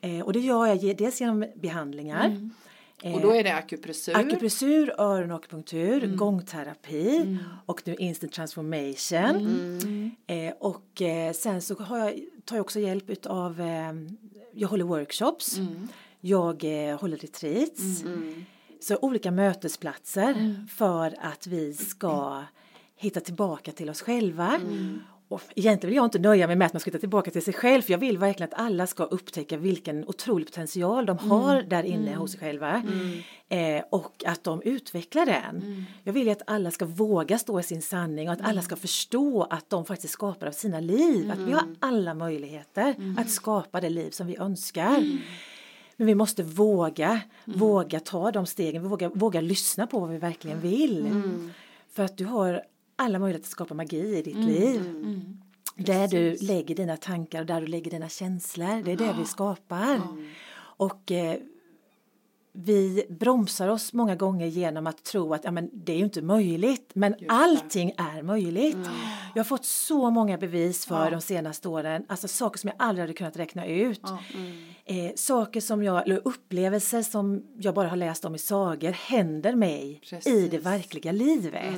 Eh, 0.00 0.20
och 0.20 0.32
det 0.32 0.40
gör 0.40 0.66
jag 0.66 0.96
dels 0.96 1.20
genom 1.20 1.44
behandlingar. 1.54 2.50
Eh, 3.02 3.14
Och 3.14 3.20
då 3.20 3.34
är 3.34 3.44
det 3.44 3.54
akupressur. 3.54 4.16
Akupressur, 4.16 4.94
öronakupunktur, 4.98 6.16
gångterapi 6.16 7.38
och 7.66 7.82
nu 7.84 7.94
instant 7.94 8.32
transformation. 8.32 10.12
Eh, 10.26 10.52
och 10.58 11.02
eh, 11.02 11.32
sen 11.32 11.62
så 11.62 11.74
har 11.82 11.98
jag, 11.98 12.20
tar 12.44 12.56
jag 12.56 12.60
också 12.64 12.80
hjälp 12.80 13.26
av, 13.26 13.60
eh, 13.60 13.92
jag 14.54 14.68
håller 14.68 14.84
workshops, 14.84 15.58
jag 16.20 16.64
eh, 16.64 17.00
håller 17.00 17.16
retreats. 17.16 18.02
Så 18.80 18.96
olika 19.02 19.30
mötesplatser 19.30 20.66
för 20.70 21.14
att 21.20 21.46
vi 21.46 21.74
ska 21.74 22.42
hitta 22.96 23.20
tillbaka 23.20 23.72
till 23.72 23.90
oss 23.90 24.00
själva. 24.02 24.60
Och 25.30 25.42
egentligen 25.54 25.90
vill 25.90 25.96
jag 25.96 26.04
inte 26.04 26.18
nöja 26.18 26.46
mig 26.46 26.56
med 26.56 26.66
att 26.66 26.72
man 26.72 26.80
ska 26.80 26.88
hitta 26.88 26.98
tillbaka 26.98 27.30
till 27.30 27.42
sig 27.42 27.54
själv 27.54 27.82
för 27.82 27.92
jag 27.92 27.98
vill 27.98 28.18
verkligen 28.18 28.52
att 28.52 28.60
alla 28.60 28.86
ska 28.86 29.04
upptäcka 29.04 29.56
vilken 29.56 30.04
otrolig 30.08 30.46
potential 30.46 31.06
de 31.06 31.18
har 31.18 31.62
där 31.62 31.82
inne 31.82 32.14
hos 32.16 32.30
sig 32.30 32.40
själva. 32.40 32.82
Eh, 33.48 33.82
och 33.90 34.24
att 34.26 34.44
de 34.44 34.62
utvecklar 34.62 35.26
den. 35.26 35.86
Jag 36.04 36.12
vill 36.12 36.26
ju 36.26 36.32
att 36.32 36.42
alla 36.46 36.70
ska 36.70 36.84
våga 36.84 37.38
stå 37.38 37.60
i 37.60 37.62
sin 37.62 37.82
sanning 37.82 38.28
och 38.28 38.32
att 38.32 38.40
alla 38.40 38.62
ska 38.62 38.76
förstå 38.76 39.42
att 39.42 39.70
de 39.70 39.84
faktiskt 39.84 40.12
skapar 40.12 40.46
av 40.46 40.52
sina 40.52 40.80
liv. 40.80 41.30
Att 41.30 41.38
vi 41.38 41.52
har 41.52 41.62
alla 41.80 42.14
möjligheter 42.14 42.94
att 43.18 43.30
skapa 43.30 43.80
det 43.80 43.90
liv 43.90 44.10
som 44.10 44.26
vi 44.26 44.36
önskar. 44.36 45.18
Men 45.96 46.06
vi 46.06 46.14
måste 46.14 46.42
våga, 46.42 47.20
våga 47.44 48.00
ta 48.00 48.30
de 48.30 48.46
stegen, 48.46 48.88
våga, 48.88 49.08
våga 49.08 49.40
lyssna 49.40 49.86
på 49.86 50.00
vad 50.00 50.10
vi 50.10 50.18
verkligen 50.18 50.60
vill. 50.60 51.08
För 51.92 52.02
att 52.04 52.16
du 52.16 52.24
har 52.24 52.62
alla 53.00 53.18
möjligheter 53.18 53.46
att 53.46 53.50
skapa 53.50 53.74
magi 53.74 54.18
i 54.18 54.22
ditt 54.22 54.36
liv. 54.36 54.80
Där 55.76 56.08
du 56.08 56.36
lägger 56.40 56.74
dina 56.74 56.96
tankar 56.96 57.40
och 57.40 57.46
där 57.46 57.60
du 57.60 57.66
lägger 57.66 57.90
dina 57.90 58.08
känslor, 58.08 58.82
det 58.84 58.92
är 58.92 58.96
det 58.96 59.14
vi 59.18 59.24
skapar. 59.24 60.00
Och 60.56 61.10
eh, 61.12 61.36
vi 62.52 63.06
bromsar 63.08 63.68
oss 63.68 63.92
många 63.92 64.16
gånger 64.16 64.46
genom 64.46 64.86
att 64.86 65.04
tro 65.04 65.34
att 65.34 65.44
ja, 65.44 65.50
men 65.50 65.70
det 65.72 65.92
är 65.92 65.96
ju 65.96 66.04
inte 66.04 66.22
möjligt. 66.22 66.90
Men 66.94 67.14
allting 67.28 67.92
är 67.96 68.22
möjligt. 68.22 68.76
Jag 69.34 69.40
har 69.40 69.44
fått 69.44 69.64
så 69.64 70.10
många 70.10 70.38
bevis 70.38 70.86
för 70.86 71.10
de 71.10 71.20
senaste 71.20 71.68
åren. 71.68 72.04
Alltså 72.08 72.28
saker 72.28 72.58
som 72.58 72.68
jag 72.68 72.76
aldrig 72.78 73.02
hade 73.02 73.12
kunnat 73.12 73.36
räkna 73.36 73.66
ut. 73.66 74.02
Eh, 74.84 75.10
saker 75.14 75.60
som 75.60 75.82
jag, 75.82 76.02
eller 76.02 76.20
upplevelser 76.28 77.02
som 77.02 77.42
jag 77.58 77.74
bara 77.74 77.88
har 77.88 77.96
läst 77.96 78.24
om 78.24 78.34
i 78.34 78.38
sagor 78.38 78.90
händer 78.90 79.54
mig 79.54 79.92
i 79.92 80.06
Precis. 80.10 80.50
det 80.50 80.58
verkliga 80.58 81.12
livet. 81.12 81.74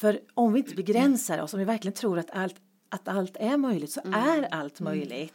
För 0.00 0.20
om 0.34 0.52
vi 0.52 0.58
inte 0.58 0.74
begränsar 0.74 1.38
oss, 1.42 1.52
om 1.54 1.58
vi 1.58 1.64
verkligen 1.64 1.94
tror 1.94 2.18
att 2.18 2.30
allt, 2.30 2.54
att 2.88 3.08
allt 3.08 3.36
är 3.36 3.56
möjligt 3.56 3.92
så 3.92 4.00
är 4.04 4.48
allt 4.54 4.80
möjligt. 4.80 5.34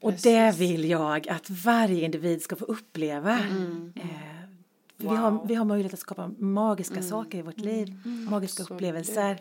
Och 0.00 0.12
det 0.12 0.54
vill 0.58 0.84
jag 0.90 1.28
att 1.28 1.50
varje 1.50 2.04
individ 2.04 2.42
ska 2.42 2.56
få 2.56 2.64
uppleva. 2.64 3.38
Eh, 3.38 3.46
För 4.96 5.02
vi, 5.02 5.16
har, 5.16 5.30
Wow. 5.30 5.46
vi 5.48 5.54
har 5.54 5.64
möjlighet 5.64 5.94
att 5.94 6.00
skapa 6.00 6.30
magiska 6.38 7.02
saker 7.02 7.38
i 7.38 7.42
vårt 7.42 7.58
liv, 7.58 7.94
magiska 8.30 8.62
Absolut. 8.62 8.70
upplevelser. 8.80 9.38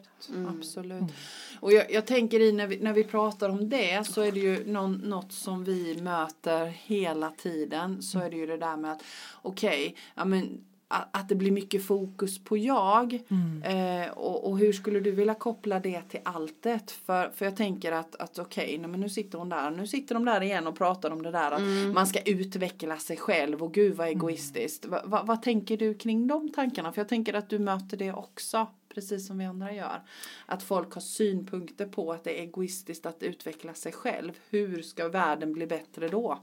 Absolut. 0.48 1.04
Och 1.60 1.74
jag, 1.74 1.92
jag 1.92 2.06
tänker 2.06 2.40
i 2.40 2.52
när 2.52 2.68
vi, 2.68 2.80
när 2.80 2.94
vi 2.94 3.04
pratar 3.04 3.50
om 3.50 3.70
det 3.70 4.08
så 4.08 4.22
är 4.22 4.32
det 4.32 4.40
ju 4.40 4.72
någon, 4.72 4.94
något 4.96 5.32
som 5.32 5.64
vi 5.64 6.02
möter 6.02 6.66
hela 6.66 7.30
tiden. 7.32 8.02
Så 8.02 8.20
är 8.20 8.30
det 8.30 8.36
ju 8.38 8.46
det 8.46 8.58
där 8.58 8.78
med 8.78 8.92
att 8.92 9.04
okej, 9.42 9.96
ja 10.16 10.26
men 10.26 10.64
att, 10.88 11.30
det 11.30 11.36
blir 11.36 11.52
mycket 11.52 11.86
fokus 11.86 12.44
på 12.44 12.58
jag 12.58 13.14
eh, 13.64 14.12
och, 14.14 14.50
och 14.50 14.60
hur 14.60 14.74
skulle 14.74 15.00
du 15.00 15.12
vilja 15.12 15.34
koppla 15.34 15.80
det 15.80 16.02
till 16.02 16.20
alltet 16.24 16.92
för, 16.92 17.30
för 17.30 17.46
jag 17.46 17.56
tänker 17.56 17.92
att, 17.92 18.16
att 18.16 18.40
okej, 18.40 18.78
men 18.78 19.00
nu 19.00 19.10
sitter 19.10 19.38
hon 19.38 19.50
där, 19.50 19.72
nu 19.72 19.88
sitter 19.88 20.16
de 20.16 20.26
där 20.26 20.42
igen 20.42 20.68
och 20.68 20.78
pratar 20.78 21.12
om 21.12 21.24
det 21.24 21.32
där 21.32 21.52
att 21.52 21.94
man 21.94 22.08
ska 22.08 22.20
utveckla 22.22 22.98
sig 22.98 23.18
själv 23.18 23.64
och 23.64 23.74
gud 23.74 23.96
vad 23.96 24.08
egoistiskt. 24.08 24.86
Va, 24.86 25.02
va, 25.06 25.24
vad 25.26 25.42
tänker 25.42 25.78
du 25.78 25.94
kring 25.94 26.28
de 26.28 26.52
tankarna? 26.52 26.92
För 26.92 27.02
jag 27.02 27.10
tänker 27.10 27.34
att 27.34 27.50
du 27.50 27.60
möter 27.60 27.98
det 27.98 28.14
också 28.14 28.68
precis 28.96 29.28
som 29.28 29.38
vi 29.38 29.46
andra 29.46 29.74
gör. 29.74 30.02
Att 30.46 30.64
folk 30.64 30.94
har 30.94 31.02
synpunkter 31.02 31.86
på 31.86 32.12
att 32.12 32.24
det 32.24 32.40
är 32.40 32.44
egoistiskt 32.44 33.06
att 33.06 33.24
utveckla 33.24 33.74
sig 33.74 33.92
själv. 33.92 34.34
Hur 34.50 34.82
ska 34.82 35.08
världen 35.08 35.54
bli 35.54 35.68
bättre 35.68 36.08
då? 36.08 36.40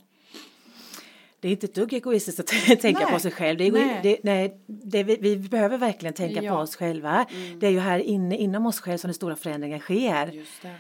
Det 1.43 1.49
är 1.49 1.53
inte 1.53 1.67
ett 1.67 1.75
dugg 1.75 1.93
egoistiskt 1.93 2.41
att 2.41 2.47
tänka 2.81 3.05
Nej. 3.05 3.13
på 3.13 3.19
sig 3.19 3.31
själv. 3.31 3.59
Det 3.59 3.67
är, 3.67 3.73
Nej. 3.73 4.01
det, 4.03 4.19
nej, 4.23 4.61
det, 4.67 5.03
vi, 5.05 5.17
vi 5.17 5.37
behöver 5.37 5.79
verkligen 5.79 6.15
tänka 6.15 6.41
på 6.41 6.47
Ja. 6.47 6.63
oss 6.63 6.77
själva. 6.77 7.27
Det 7.59 7.67
är 7.67 7.71
ju 7.71 7.79
här 7.79 7.99
inne 7.99 8.37
inom 8.37 8.67
oss 8.67 8.81
själva 8.81 8.99
som 8.99 9.09
den 9.09 9.15
stora 9.15 9.37
förändringen 9.37 9.81
sker. 9.81 10.27
Just 10.27 10.63
det. 10.63 10.75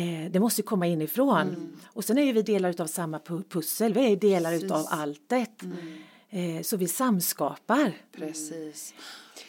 Eh, 0.00 0.30
det 0.30 0.40
måste 0.40 0.60
ju 0.60 0.64
komma 0.66 0.86
inifrån. 0.86 1.40
Mm. 1.48 1.76
Och 1.86 2.04
sen 2.04 2.18
är 2.18 2.22
ju 2.22 2.32
vi 2.32 2.42
delar 2.42 2.70
utav 2.70 2.86
samma 2.86 3.18
pu- 3.18 3.48
pussel. 3.48 3.94
Vi 3.94 4.12
är 4.12 4.16
delar 4.16 4.50
Precis. 4.50 4.70
Mm. 4.70 4.80
utav 4.80 4.86
alltet. 5.00 5.62
Eh, 6.30 6.62
så 6.62 6.76
vi 6.76 6.88
samskapar. 6.88 7.92
Precis. 8.16 8.94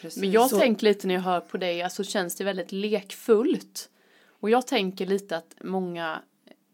Precis. 0.02 0.22
Men 0.22 0.32
jag 0.32 0.50
Så- 0.50 0.60
tänker 0.60 0.84
lite 0.84 1.08
när 1.08 1.16
jag 1.16 1.22
hör 1.22 1.40
på 1.40 1.58
dig, 1.58 1.82
alltså 1.82 2.04
känns 2.04 2.36
det 2.36 2.44
väldigt 2.44 2.72
lekfullt. 2.72 3.90
Och 4.40 4.50
jag 4.50 4.68
tänker 4.68 5.06
lite 5.06 5.38
att 5.38 5.56
många 5.64 6.22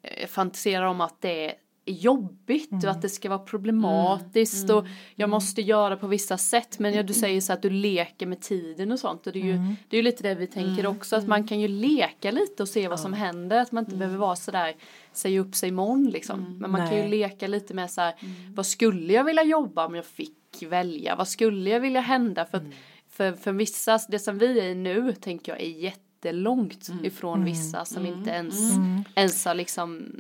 eh, 0.02 0.28
fantiserar 0.28 0.86
om 0.86 1.02
att 1.02 1.22
det 1.22 1.46
är 1.46 1.54
jobbigt 1.86 2.84
och 2.84 2.92
att 2.92 3.02
det 3.02 3.10
ska 3.10 3.30
vara 3.30 3.40
problematiskt 3.40 4.70
och 4.70 4.86
jag 5.16 5.30
måste 5.30 5.62
göra 5.62 5.98
på 5.98 6.08
vissa 6.08 6.38
sätt. 6.38 6.80
Men 6.80 6.94
ja, 6.94 7.04
du 7.04 7.14
säger 7.14 7.42
så 7.42 7.54
att 7.54 7.62
du 7.62 7.70
leker 7.70 8.26
med 8.26 8.42
tiden 8.42 8.92
och 8.92 9.00
sånt 9.00 9.28
och 9.28 9.34
det 9.34 9.40
är 9.40 9.46
ju, 9.46 9.58
det 9.90 9.96
är 9.96 9.98
ju 9.98 10.04
lite 10.04 10.24
det 10.24 10.36
vi 10.36 10.48
tänker 10.48 10.88
också 10.88 11.16
att 11.16 11.28
man 11.28 11.48
kan 11.48 11.60
ju 11.60 11.68
leka 11.68 12.32
lite 12.32 12.64
och 12.64 12.70
se 12.70 12.88
vad 12.88 13.00
som 13.00 13.14
händer 13.14 13.62
att 13.62 13.72
man 13.72 13.86
inte 13.86 13.96
behöver 13.96 14.18
vara 14.18 14.36
sådär 14.36 14.76
säga 15.14 15.40
upp 15.40 15.56
sig 15.56 15.70
imorgon 15.70 16.10
liksom. 16.10 16.58
Men 16.60 16.72
man 16.72 16.88
kan 16.88 16.98
ju 16.98 17.02
Nej. 17.02 17.12
leka 17.12 17.48
lite 17.48 17.74
med 17.74 17.92
så 17.92 18.02
här 18.02 18.14
vad 18.56 18.66
skulle 18.66 19.14
jag 19.14 19.24
vilja 19.24 19.44
jobba 19.44 19.86
om 19.86 19.96
jag 19.96 20.06
fick 20.06 20.64
välja? 20.70 21.16
Vad 21.16 21.28
skulle 21.28 21.70
jag 21.70 21.80
vilja 21.80 22.02
hända? 22.02 22.46
För 22.46 22.62
för, 23.12 23.34
för 23.34 23.52
vissa, 23.52 24.00
det 24.08 24.20
som 24.20 24.38
vi 24.38 24.60
är 24.60 24.66
i 24.66 24.76
nu 24.76 25.14
tänker 25.14 25.52
jag 25.52 25.62
är 25.62 25.70
jättelångt 25.70 26.90
ifrån 27.04 27.46
vissa 27.46 27.86
som 27.86 28.06
inte 28.06 28.30
ens, 28.30 28.56
ens 29.16 29.46
har 29.46 29.54
liksom 29.54 30.16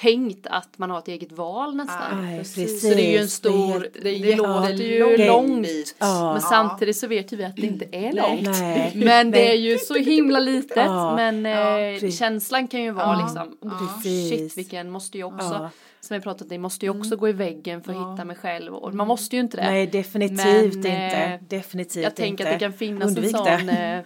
tänkt 0.00 0.46
att 0.46 0.78
man 0.78 0.90
har 0.90 0.98
ett 0.98 1.08
eget 1.08 1.32
val 1.32 1.76
nästan. 1.76 2.22
Nej, 2.24 2.38
precis. 2.38 2.54
precis. 2.54 2.82
Så 2.82 2.88
det 2.88 3.02
är 3.06 3.10
ju 3.10 3.16
en 3.16 3.22
Det 3.22 3.28
stor, 3.28 3.72
helt- 3.72 3.94
det, 4.02 4.10
det 4.18 4.36
låter 4.36 4.68
är 4.70 4.74
ju 4.74 5.16
långt 5.26 5.48
långt. 5.66 5.94
Ja. 5.98 6.32
Men 6.32 6.42
samtidigt 6.42 6.96
så 6.96 7.06
vet 7.06 7.32
ju 7.32 7.36
vi 7.36 7.44
att 7.44 7.56
det 7.56 7.66
inte 7.66 7.86
är 7.92 8.12
långt. 8.12 8.42
Nej. 8.42 8.92
Men 8.96 9.30
det 9.30 9.50
är 9.50 9.54
ju 9.56 9.78
så 9.78 9.94
himla 9.94 10.38
litet. 10.40 10.76
Ja. 10.76 11.16
Men 11.16 11.44
Ja, 11.44 11.78
eh, 11.80 11.94
precis. 11.94 12.18
känslan 12.18 12.68
kan 12.68 12.82
ju 12.82 12.90
vara 12.90 13.06
Ja. 13.06 13.22
liksom, 13.26 13.56
oh, 13.60 13.94
Precis. 13.96 14.30
shit 14.30 14.58
vilken 14.58 14.90
måste 14.90 15.18
ju 15.18 15.24
också, 15.24 15.46
Ja. 15.52 15.70
som 16.00 16.14
vi 16.16 16.20
pratat 16.20 16.42
om, 16.42 16.48
det 16.48 16.58
måste 16.58 16.86
ju 16.86 16.90
också 17.00 17.16
gå 17.16 17.28
i 17.28 17.32
väggen 17.32 17.82
för 17.82 17.92
att 17.92 18.12
hitta 18.12 18.24
mig 18.24 18.36
själv. 18.36 18.74
Och 18.74 18.94
man 18.94 19.06
måste 19.08 19.36
ju 19.36 19.42
inte 19.42 19.56
det. 19.56 19.64
Nej, 19.64 19.86
definitivt 19.86 20.74
Men, 20.74 20.86
inte. 20.86 20.90
eh, 20.90 21.40
Definitivt 21.48 22.02
Jag 22.04 22.14
tänker 22.14 22.46
att 22.46 22.52
det 22.52 22.58
kan 22.58 22.72
finnas 22.72 23.08
Undvik 23.08 23.34
en 23.36 23.44
det. 23.44 23.58
sån 23.58 23.68
eh, 23.68 24.00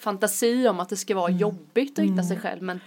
fantasi 0.00 0.68
om 0.68 0.80
att 0.80 0.88
det 0.88 0.96
ska 0.96 1.14
vara 1.14 1.30
jobbigt 1.30 1.98
att 1.98 2.04
hitta 2.04 2.22
sig 2.22 2.38
själv. 2.38 2.62
Men 2.62 2.80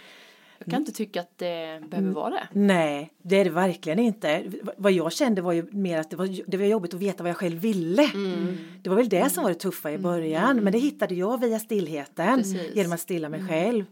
jag 0.59 0.71
kan 0.71 0.79
inte 0.79 0.91
tycka 0.91 1.19
att 1.21 1.37
det 1.37 1.81
behöver 1.89 2.11
vara 2.11 2.29
det. 2.29 2.47
Nej, 2.51 3.13
det 3.21 3.35
är 3.35 3.43
det 3.43 3.49
verkligen 3.49 3.99
inte. 3.99 4.43
Vad 4.77 4.91
jag 4.91 5.11
kände 5.13 5.41
var 5.41 5.53
ju 5.53 5.65
mer 5.71 5.99
att 5.99 6.09
det 6.09 6.15
var, 6.15 6.49
det 6.51 6.57
var 6.57 6.65
jobbigt 6.65 6.93
att 6.93 6.99
veta 6.99 7.23
vad 7.23 7.29
jag 7.29 7.37
själv 7.37 7.57
ville. 7.59 8.03
Mm. 8.13 8.57
Det 8.81 8.89
var 8.89 8.97
väl 8.97 9.09
det 9.09 9.29
som 9.29 9.43
var 9.43 9.49
det 9.49 9.55
tuffa 9.59 9.91
i 9.91 9.97
början. 9.97 10.57
Men 10.63 10.73
det 10.73 10.79
hittade 10.79 11.15
jag 11.15 11.41
via 11.41 11.59
stillheten. 11.59 12.37
Precis. 12.37 12.75
Genom 12.75 12.91
att 12.93 12.99
stilla 12.99 13.29
mig 13.29 13.47
själv. 13.47 13.85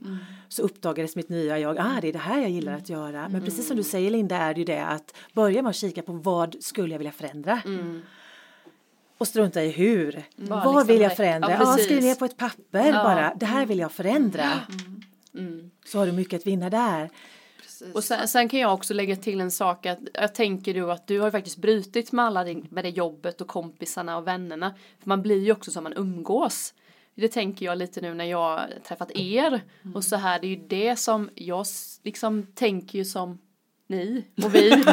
Så 0.47 0.62
uppdagades 0.62 1.15
mitt 1.15 1.30
nya 1.30 1.60
jag. 1.60 1.78
Ah, 1.80 1.97
det 2.01 2.08
är 2.08 2.13
det 2.13 2.19
här 2.19 2.41
jag 2.41 2.49
gillar 2.49 2.73
att 2.73 2.89
göra. 2.89 3.30
Men 3.30 3.41
precis 3.45 3.67
som 3.67 3.78
du 3.78 3.84
säger 3.84 4.12
Linda 4.12 4.38
är 4.38 4.54
det 4.54 4.60
ju 4.60 4.65
det 4.65 4.86
att 4.86 5.15
börja 5.34 5.62
med 5.62 5.69
att 5.69 5.75
kika 5.75 6.01
på 6.01 6.12
vad 6.13 6.56
skulle 6.60 6.93
jag 6.93 6.99
vilja 6.99 7.12
förändra. 7.12 7.62
Och 9.17 9.28
strunta 9.28 9.63
i 9.63 9.69
hur. 9.69 10.23
Bara 10.36 10.65
vad 10.65 10.75
liksom 10.75 10.88
vill 10.88 11.01
jag 11.01 11.15
förändra? 11.17 11.51
ja, 11.51 11.58
Ja, 11.60 11.78
skriv 11.84 12.01
ner 12.01 12.15
på 12.15 12.25
ett 12.25 12.38
papper 12.38 12.86
Ja. 12.88 13.04
bara. 13.04 13.34
Det 13.36 13.45
här 13.45 13.65
vill 13.65 13.80
jag 13.80 13.91
förändra. 13.91 14.43
Mm. 14.43 14.94
Så 15.86 16.00
har 16.00 16.06
du 16.06 16.12
mycket 16.12 16.41
att 16.41 16.48
vinna 16.48 16.69
där. 16.69 17.10
Precis. 17.62 17.95
Och 17.95 18.04
sen, 18.04 18.28
sen 18.28 18.50
kan 18.50 18.60
jag 18.60 18.74
också 18.74 18.93
lägga 18.93 19.15
till 19.15 19.41
en 19.41 19.52
sak 19.52 19.86
att 19.86 20.00
jag 20.13 20.36
tänker 20.36 20.74
du 20.74 20.91
att 20.91 21.08
du 21.08 21.19
har 21.19 21.28
ju 21.28 21.32
faktiskt 21.32 21.58
brutit 21.58 22.12
med 22.12 22.26
alla 22.26 22.43
din, 22.43 22.67
med 22.69 22.84
det 22.84 22.89
jobbet 22.89 23.41
och 23.41 23.48
kompisarna 23.48 24.17
och 24.17 24.28
vännerna. 24.28 24.74
För 25.00 25.10
man 25.10 25.21
blir 25.21 25.45
ju 25.45 25.52
också 25.52 25.71
som 25.71 25.84
man 25.84 25.93
umgås. 25.93 26.74
Det 27.15 27.28
tänker 27.28 27.65
jag 27.65 27.78
lite 27.78 28.02
nu 28.02 28.13
när 28.13 28.26
jag 28.26 28.38
har 28.38 28.69
träffat 28.88 29.12
er 29.12 29.62
och 29.95 30.04
så 30.04 30.15
här. 30.15 30.39
Det 30.39 30.48
är 30.48 30.50
ju 30.50 30.67
det 30.67 30.95
som 30.95 31.30
jag 31.36 31.65
liksom 32.04 32.48
tänker 32.54 32.98
ju 32.98 33.06
som 33.06 33.38
ni 33.88 34.26
och 34.43 34.56
vi. 34.56 34.69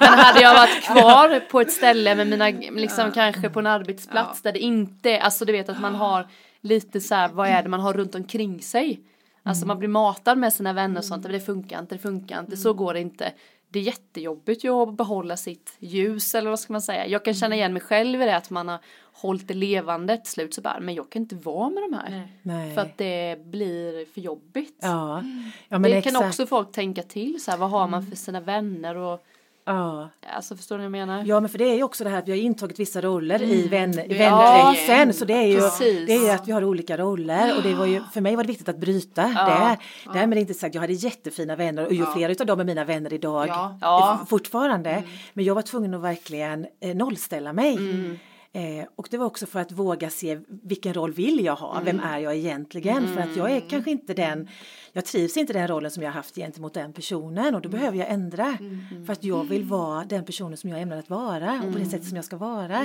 Men 0.00 0.18
hade 0.18 0.40
jag 0.40 0.54
varit 0.54 0.84
kvar 0.84 1.40
på 1.40 1.60
ett 1.60 1.72
ställe 1.72 2.14
med 2.14 2.26
mina, 2.26 2.48
liksom 2.70 3.12
kanske 3.12 3.50
på 3.50 3.58
en 3.58 3.66
arbetsplats 3.66 4.42
där 4.42 4.52
det 4.52 4.58
inte, 4.58 5.20
alltså 5.20 5.44
du 5.44 5.52
vet 5.52 5.68
att 5.68 5.80
man 5.80 5.94
har 5.94 6.28
lite 6.60 7.00
så 7.00 7.14
här, 7.14 7.28
vad 7.28 7.48
är 7.48 7.62
det 7.62 7.68
man 7.68 7.80
har 7.80 7.92
runt 7.92 8.14
omkring 8.14 8.62
sig. 8.62 9.00
Alltså 9.48 9.66
man 9.66 9.78
blir 9.78 9.88
matad 9.88 10.38
med 10.38 10.52
sina 10.52 10.72
vänner 10.72 10.98
och 10.98 11.04
sånt, 11.04 11.22
men 11.22 11.32
det 11.32 11.40
funkar 11.40 11.78
inte, 11.78 11.94
det 11.94 11.98
funkar 11.98 12.40
inte, 12.40 12.56
så 12.56 12.72
går 12.72 12.94
det 12.94 13.00
inte. 13.00 13.32
Det 13.70 13.78
är 13.78 13.82
jättejobbigt 13.82 14.64
ju 14.64 14.70
att 14.70 14.94
behålla 14.94 15.36
sitt 15.36 15.76
ljus 15.78 16.34
eller 16.34 16.50
vad 16.50 16.60
ska 16.60 16.72
man 16.72 16.82
säga. 16.82 17.06
Jag 17.06 17.24
kan 17.24 17.34
känna 17.34 17.54
igen 17.54 17.72
mig 17.72 17.82
själv 17.82 18.22
i 18.22 18.24
det 18.24 18.36
att 18.36 18.50
man 18.50 18.68
har 18.68 18.78
hållit 19.12 19.48
det 19.48 19.54
levande 19.54 20.16
till 20.16 20.32
slut 20.32 20.54
så 20.54 20.60
bara, 20.60 20.80
men 20.80 20.94
jag 20.94 21.10
kan 21.10 21.22
inte 21.22 21.34
vara 21.34 21.70
med 21.70 21.82
de 21.82 21.94
här. 21.94 22.28
Nej. 22.42 22.74
För 22.74 22.82
att 22.82 22.98
det 22.98 23.44
blir 23.44 24.12
för 24.12 24.20
jobbigt. 24.20 24.78
Ja, 24.80 25.22
ja 25.68 25.78
men 25.78 25.82
det 25.82 25.96
exakt. 25.96 26.16
kan 26.16 26.26
också 26.26 26.46
folk 26.46 26.72
tänka 26.72 27.02
till 27.02 27.42
så 27.42 27.50
här, 27.50 27.58
vad 27.58 27.70
har 27.70 27.88
man 27.88 28.06
för 28.06 28.16
sina 28.16 28.40
vänner 28.40 28.96
och 28.96 29.24
Ja. 29.68 30.08
alltså 30.36 30.56
förstår 30.56 30.76
ni 30.78 30.78
vad 30.78 30.84
jag 30.84 31.06
menar? 31.06 31.24
ja, 31.26 31.40
men 31.40 31.48
för 31.50 31.58
det 31.58 31.64
är 31.64 31.74
ju 31.74 31.82
också 31.82 32.04
det 32.04 32.10
här 32.10 32.18
att 32.18 32.28
vi 32.28 32.32
har 32.32 32.38
intagit 32.38 32.80
vissa 32.80 33.00
roller 33.00 33.42
i 33.42 33.68
vän, 33.68 33.98
i 33.98 34.06
Ja. 34.08 34.18
vännerkretsen. 34.18 35.14
Så 35.14 35.24
det 35.24 35.34
är 35.34 35.46
ju 35.46 35.60
Precis. 35.60 36.06
det 36.06 36.28
är 36.28 36.34
att 36.34 36.48
vi 36.48 36.52
har 36.52 36.64
olika 36.64 36.96
roller 36.96 37.56
och 37.56 37.62
det 37.62 37.74
var 37.74 37.86
ju, 37.86 38.02
för 38.12 38.20
mig 38.20 38.36
var 38.36 38.42
det 38.44 38.48
viktigt 38.48 38.68
att 38.68 38.78
bryta 38.78 39.32
Ja. 39.36 39.76
det. 40.04 40.12
Därmed 40.18 40.38
inte 40.38 40.54
sagt, 40.54 40.74
jag 40.74 40.80
hade 40.80 40.92
jättefina 40.92 41.56
vänner 41.56 41.86
och 41.86 41.92
ju 41.92 42.00
Ja. 42.00 42.12
flera 42.16 42.32
utav 42.32 42.46
dem 42.46 42.60
är 42.60 42.64
mina 42.64 42.84
vänner 42.84 43.12
idag 43.12 43.48
Ja. 43.48 43.78
Ja. 43.80 44.18
eh, 44.20 44.26
fortfarande. 44.26 45.02
Men 45.32 45.44
jag 45.44 45.54
var 45.54 45.62
tvungen 45.62 45.94
att 45.94 46.00
verkligen 46.02 46.66
eh, 46.80 46.94
nollställa 46.96 47.52
mig. 47.52 47.76
Mm. 47.76 48.18
Eh, 48.52 48.86
och 48.96 49.08
det 49.10 49.18
var 49.18 49.26
också 49.26 49.46
för 49.46 49.60
att 49.60 49.72
våga 49.72 50.10
se 50.10 50.40
vilken 50.46 50.94
roll 50.94 51.12
vill 51.12 51.44
jag 51.44 51.56
ha, 51.56 51.80
vem 51.84 52.00
är 52.00 52.18
jag 52.18 52.36
egentligen? 52.36 53.14
För 53.14 53.20
att 53.20 53.36
jag 53.36 53.50
är 53.50 53.60
kanske 53.60 53.90
inte 53.90 54.14
den, 54.14 54.48
jag 54.92 55.04
trivs 55.04 55.36
inte 55.36 55.52
den 55.52 55.68
rollen 55.68 55.90
som 55.90 56.02
jag 56.02 56.10
har 56.10 56.14
haft 56.14 56.34
gentemot 56.34 56.74
den 56.74 56.92
personen 56.92 57.54
och 57.54 57.60
då 57.60 57.68
behöver 57.68 57.98
jag 57.98 58.10
ändra. 58.10 58.58
För 59.06 59.12
att 59.12 59.24
jag 59.24 59.44
vill 59.44 59.64
vara 59.64 60.04
den 60.04 60.24
personen 60.24 60.56
som 60.56 60.70
jag 60.70 60.80
ämnar 60.80 60.96
att 60.96 61.10
vara 61.10 61.62
och 61.66 61.72
på 61.72 61.78
det 61.78 61.84
sättet 61.84 62.08
som 62.08 62.16
jag 62.16 62.24
ska 62.24 62.36
vara. 62.36 62.80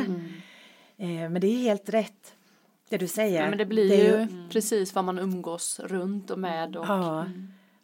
Eh, 0.98 1.08
men 1.08 1.42
det 1.42 1.48
är 1.48 1.58
helt 1.58 1.90
rätt 1.90 2.36
det 2.90 2.98
du 2.98 3.08
säger. 3.08 3.44
Ja, 3.44 3.50
men 3.50 3.58
det 3.58 3.66
blir 3.66 3.92
är 3.92 4.20
ju 4.20 4.28
precis 4.50 4.96
vad 4.96 5.06
man 5.06 5.20
umgås 5.20 5.80
runt 5.80 6.32
och 6.32 6.40
med 6.40 6.76
och 6.76 6.86
Ja, 6.88 7.26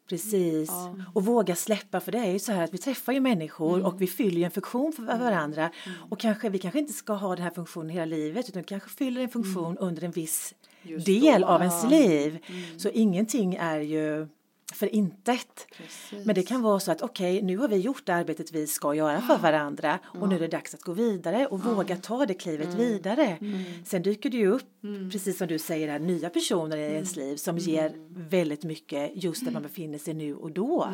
precis. 0.10 0.69
Ja. 0.69 0.95
Och 1.13 1.26
våga 1.26 1.56
släppa, 1.56 2.00
för 2.00 2.12
det 2.12 2.17
är 2.17 2.32
ju 2.32 2.39
så 2.39 2.52
här 2.52 2.63
att 2.63 2.74
vi 2.74 2.78
träffar 2.78 3.13
ju 3.13 3.19
människor 3.19 3.74
Mm. 3.74 3.86
och 3.86 4.02
vi 4.02 4.08
fyller 4.08 4.38
ju 4.38 4.43
en 4.43 4.52
funktion 4.52 4.93
för 4.93 5.04
varandra. 5.04 5.72
Och 6.10 6.19
kanske, 6.19 6.50
vi 6.50 6.60
kanske 6.60 6.80
inte 6.80 6.93
ska 6.93 7.13
ha 7.13 7.36
den 7.36 7.43
här 7.43 7.52
funktionen 7.52 7.89
hela 7.89 8.06
livet 8.06 8.50
utan 8.50 8.62
vi 8.62 8.65
kanske 8.67 8.89
fyller 8.89 9.22
en 9.22 9.30
funktion 9.30 9.78
under 9.78 10.04
en 10.04 10.12
viss 10.12 10.54
Just 10.82 11.06
del 11.06 11.41
då, 11.41 11.48
av 11.48 11.62
ens 11.62 11.84
ja. 11.84 11.89
liv. 11.89 12.39
Så 12.78 12.89
ingenting 12.89 13.56
är 13.56 13.80
ju 13.80 14.28
för 14.73 14.95
intet. 14.95 15.67
Precis. 15.77 16.25
Men 16.25 16.36
det 16.36 16.43
kan 16.43 16.62
vara 16.62 16.79
så 16.79 16.91
att 16.91 17.01
okej, 17.01 17.41
nu 17.41 17.58
har 17.58 17.67
vi 17.67 17.77
gjort 17.77 18.05
det 18.05 18.13
arbetet 18.13 18.51
vi 18.51 18.67
ska 18.67 18.93
göra 18.93 19.21
för 19.21 19.38
varandra 19.38 19.99
och 20.05 20.29
nu 20.29 20.36
är 20.36 20.39
det 20.39 20.47
dags 20.47 20.73
att 20.73 20.82
gå 20.82 20.93
vidare 20.93 21.47
och 21.47 21.63
våga 21.63 21.95
ta 21.95 22.25
det 22.25 22.34
klivet 22.34 22.73
vidare. 22.73 23.38
Sen 23.86 24.01
dyker 24.01 24.29
det 24.29 24.38
ju 24.38 24.47
upp, 24.47 24.82
precis 25.12 25.38
som 25.38 25.47
du 25.47 25.60
säger, 25.60 25.88
här, 25.88 25.99
nya 25.99 26.29
personer 26.29 26.77
i 26.77 26.82
ens 26.82 27.15
liv 27.15 27.36
som 27.36 27.58
ger 27.58 27.91
väldigt 28.10 28.63
mycket 28.63 29.23
just 29.23 29.45
där 29.45 29.51
man 29.51 29.62
befinner 29.62 29.97
sig 29.97 30.13
nu 30.13 30.36
och 30.36 30.51
då. 30.51 30.89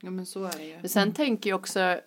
Ja 0.00 0.10
men 0.10 0.26
så 0.26 0.44
är 0.44 0.58
det 0.58 0.64
ju. 0.64 0.76
Men 0.80 0.88
sen 0.88 1.12
tänker 1.12 1.50
jag 1.50 1.60
också, 1.60 2.00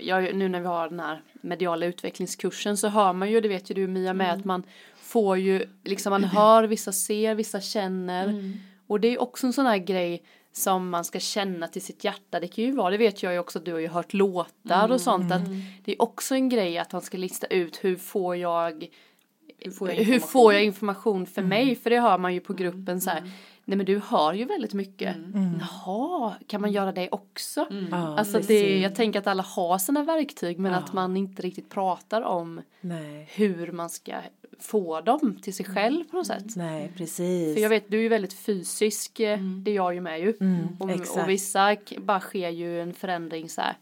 jag, 0.00 0.34
nu 0.34 0.48
när 0.48 0.60
vi 0.60 0.66
har 0.66 0.88
den 0.88 1.00
här 1.00 1.22
mediala 1.40 1.86
utvecklingskursen 1.86 2.76
så 2.76 2.88
hör 2.88 3.12
man 3.12 3.30
ju, 3.30 3.40
det 3.40 3.48
vet 3.48 3.70
ju 3.70 3.74
du 3.74 3.86
Mia 3.86 4.14
med, 4.14 4.32
att 4.32 4.44
man 4.44 4.62
får 4.96 5.38
ju, 5.38 5.66
liksom 5.84 6.10
man 6.10 6.24
hör, 6.24 6.64
vissa 6.64 6.92
ser, 6.92 7.34
vissa 7.34 7.60
känner. 7.60 8.52
Och 8.86 9.00
det 9.00 9.08
är 9.08 9.22
också 9.22 9.46
en 9.46 9.52
sån 9.52 9.66
här 9.66 9.78
grej 9.78 10.22
som 10.52 10.90
man 10.90 11.04
ska 11.04 11.20
känna 11.20 11.68
till 11.68 11.82
sitt 11.82 12.04
hjärta. 12.04 12.40
Det 12.40 12.48
kan 12.48 12.64
ju 12.64 12.72
vara, 12.72 12.90
det 12.90 12.96
vet 12.96 13.22
jag 13.22 13.32
ju 13.32 13.38
också, 13.38 13.58
du 13.58 13.72
har 13.72 13.78
ju 13.78 13.88
hört 13.88 14.12
låtar 14.12 14.90
och 14.90 15.00
sånt. 15.00 15.32
Att 15.32 15.42
det 15.84 15.92
är 15.92 16.02
också 16.02 16.34
en 16.34 16.48
grej 16.48 16.78
att 16.78 16.92
man 16.92 17.02
ska 17.02 17.18
lista 17.18 17.46
ut 17.46 17.84
hur 17.84 17.96
får 17.96 18.36
jag 18.36 18.86
Hur 19.58 19.70
får 19.70 19.88
jag 19.88 19.98
information? 19.98 20.28
får 20.28 20.52
jag 20.52 20.64
information 20.64 21.26
för 21.26 21.42
mig? 21.42 21.76
För 21.76 21.90
det 21.90 22.00
hör 22.00 22.18
man 22.18 22.34
ju 22.34 22.40
på 22.40 22.52
gruppen 22.54 23.00
så 23.00 23.10
här. 23.10 23.30
Nej 23.64 23.76
men 23.76 23.86
du 23.86 23.98
hör 23.98 24.32
ju 24.32 24.44
väldigt 24.44 24.74
mycket. 24.74 25.16
Jaha, 25.60 26.34
kan 26.46 26.60
man 26.60 26.72
göra 26.72 26.92
det 26.92 27.08
också? 27.12 27.66
Ja, 27.90 28.18
Alltså 28.18 28.38
det, 28.40 28.78
jag 28.78 28.94
tänker 28.94 29.18
att 29.18 29.26
alla 29.26 29.42
har 29.42 29.78
sina 29.78 30.02
verktyg 30.04 30.58
men 30.58 30.72
Ja. 30.72 30.78
att 30.78 30.92
man 30.92 31.16
inte 31.16 31.42
riktigt 31.42 31.70
pratar 31.70 32.22
om 32.22 32.60
Nej, 32.80 33.28
hur 33.34 33.72
man 33.72 33.90
ska 33.90 34.12
få 34.60 35.00
dem 35.00 35.38
till 35.42 35.54
sig 35.54 35.66
själv 35.66 36.04
på 36.04 36.16
något 36.16 36.26
sätt. 36.26 36.56
nej, 36.56 36.92
precis. 36.96 37.54
För 37.54 37.62
jag 37.62 37.68
vet, 37.68 37.90
du 37.90 37.98
är 37.98 38.02
ju 38.02 38.08
väldigt 38.08 38.32
fysisk, 38.34 39.20
eh, 39.20 39.38
det 39.64 39.70
är 39.70 39.74
jag 39.74 39.94
ju 39.94 40.00
med 40.00 40.20
ju. 40.20 40.36
Mm, 40.40 40.66
och, 40.80 40.90
exakt. 40.90 41.22
och 41.22 41.28
vissa 41.28 41.76
bara 41.98 42.20
sker 42.20 42.48
ju 42.48 42.80
en 42.80 42.94
förändring 42.94 43.48
så 43.48 43.60
här. 43.60 43.76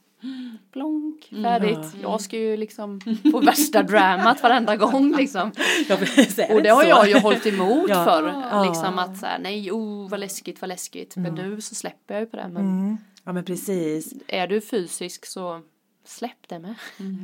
Blonk, 0.73 1.29
färdigt. 1.43 1.79
Ja. 1.79 1.99
Jag 2.03 2.21
ska 2.21 2.37
ju 2.37 2.57
liksom 2.57 3.01
få 3.33 3.41
värsta 3.41 3.83
dramat 3.83 4.43
varenda 4.43 4.77
gång 4.77 5.17
liksom. 5.17 5.53
Ja, 5.89 5.97
Och 6.55 6.63
det 6.63 6.69
har 6.69 6.85
jag 6.85 7.09
ju 7.09 7.19
hållit 7.19 7.47
emot 7.47 7.89
Ja. 7.91 8.05
för. 8.05 8.29
Ja. 8.51 8.65
Liksom 8.65 8.99
att 8.99 9.19
så 9.19 9.27
här, 9.27 9.39
nej, 9.39 9.71
oh 9.73 10.09
vad 10.11 10.21
läskigt, 10.21 10.61
vad 10.61 10.69
läskigt. 10.69 11.17
Men 11.17 11.35
nu 11.35 11.61
så 11.61 11.75
släpper 11.75 12.15
jag 12.15 12.21
ju 12.21 12.27
på 12.27 12.37
det. 12.37 12.49
Men 12.49 12.63
Mm. 12.63 12.97
Ja, 13.25 13.33
men 13.33 13.45
precis. 13.45 14.15
är 14.29 14.47
du 14.47 14.61
fysisk 14.61 15.27
så 15.27 15.61
släpp 16.05 16.49
det 16.49 16.59
med. 16.59 16.75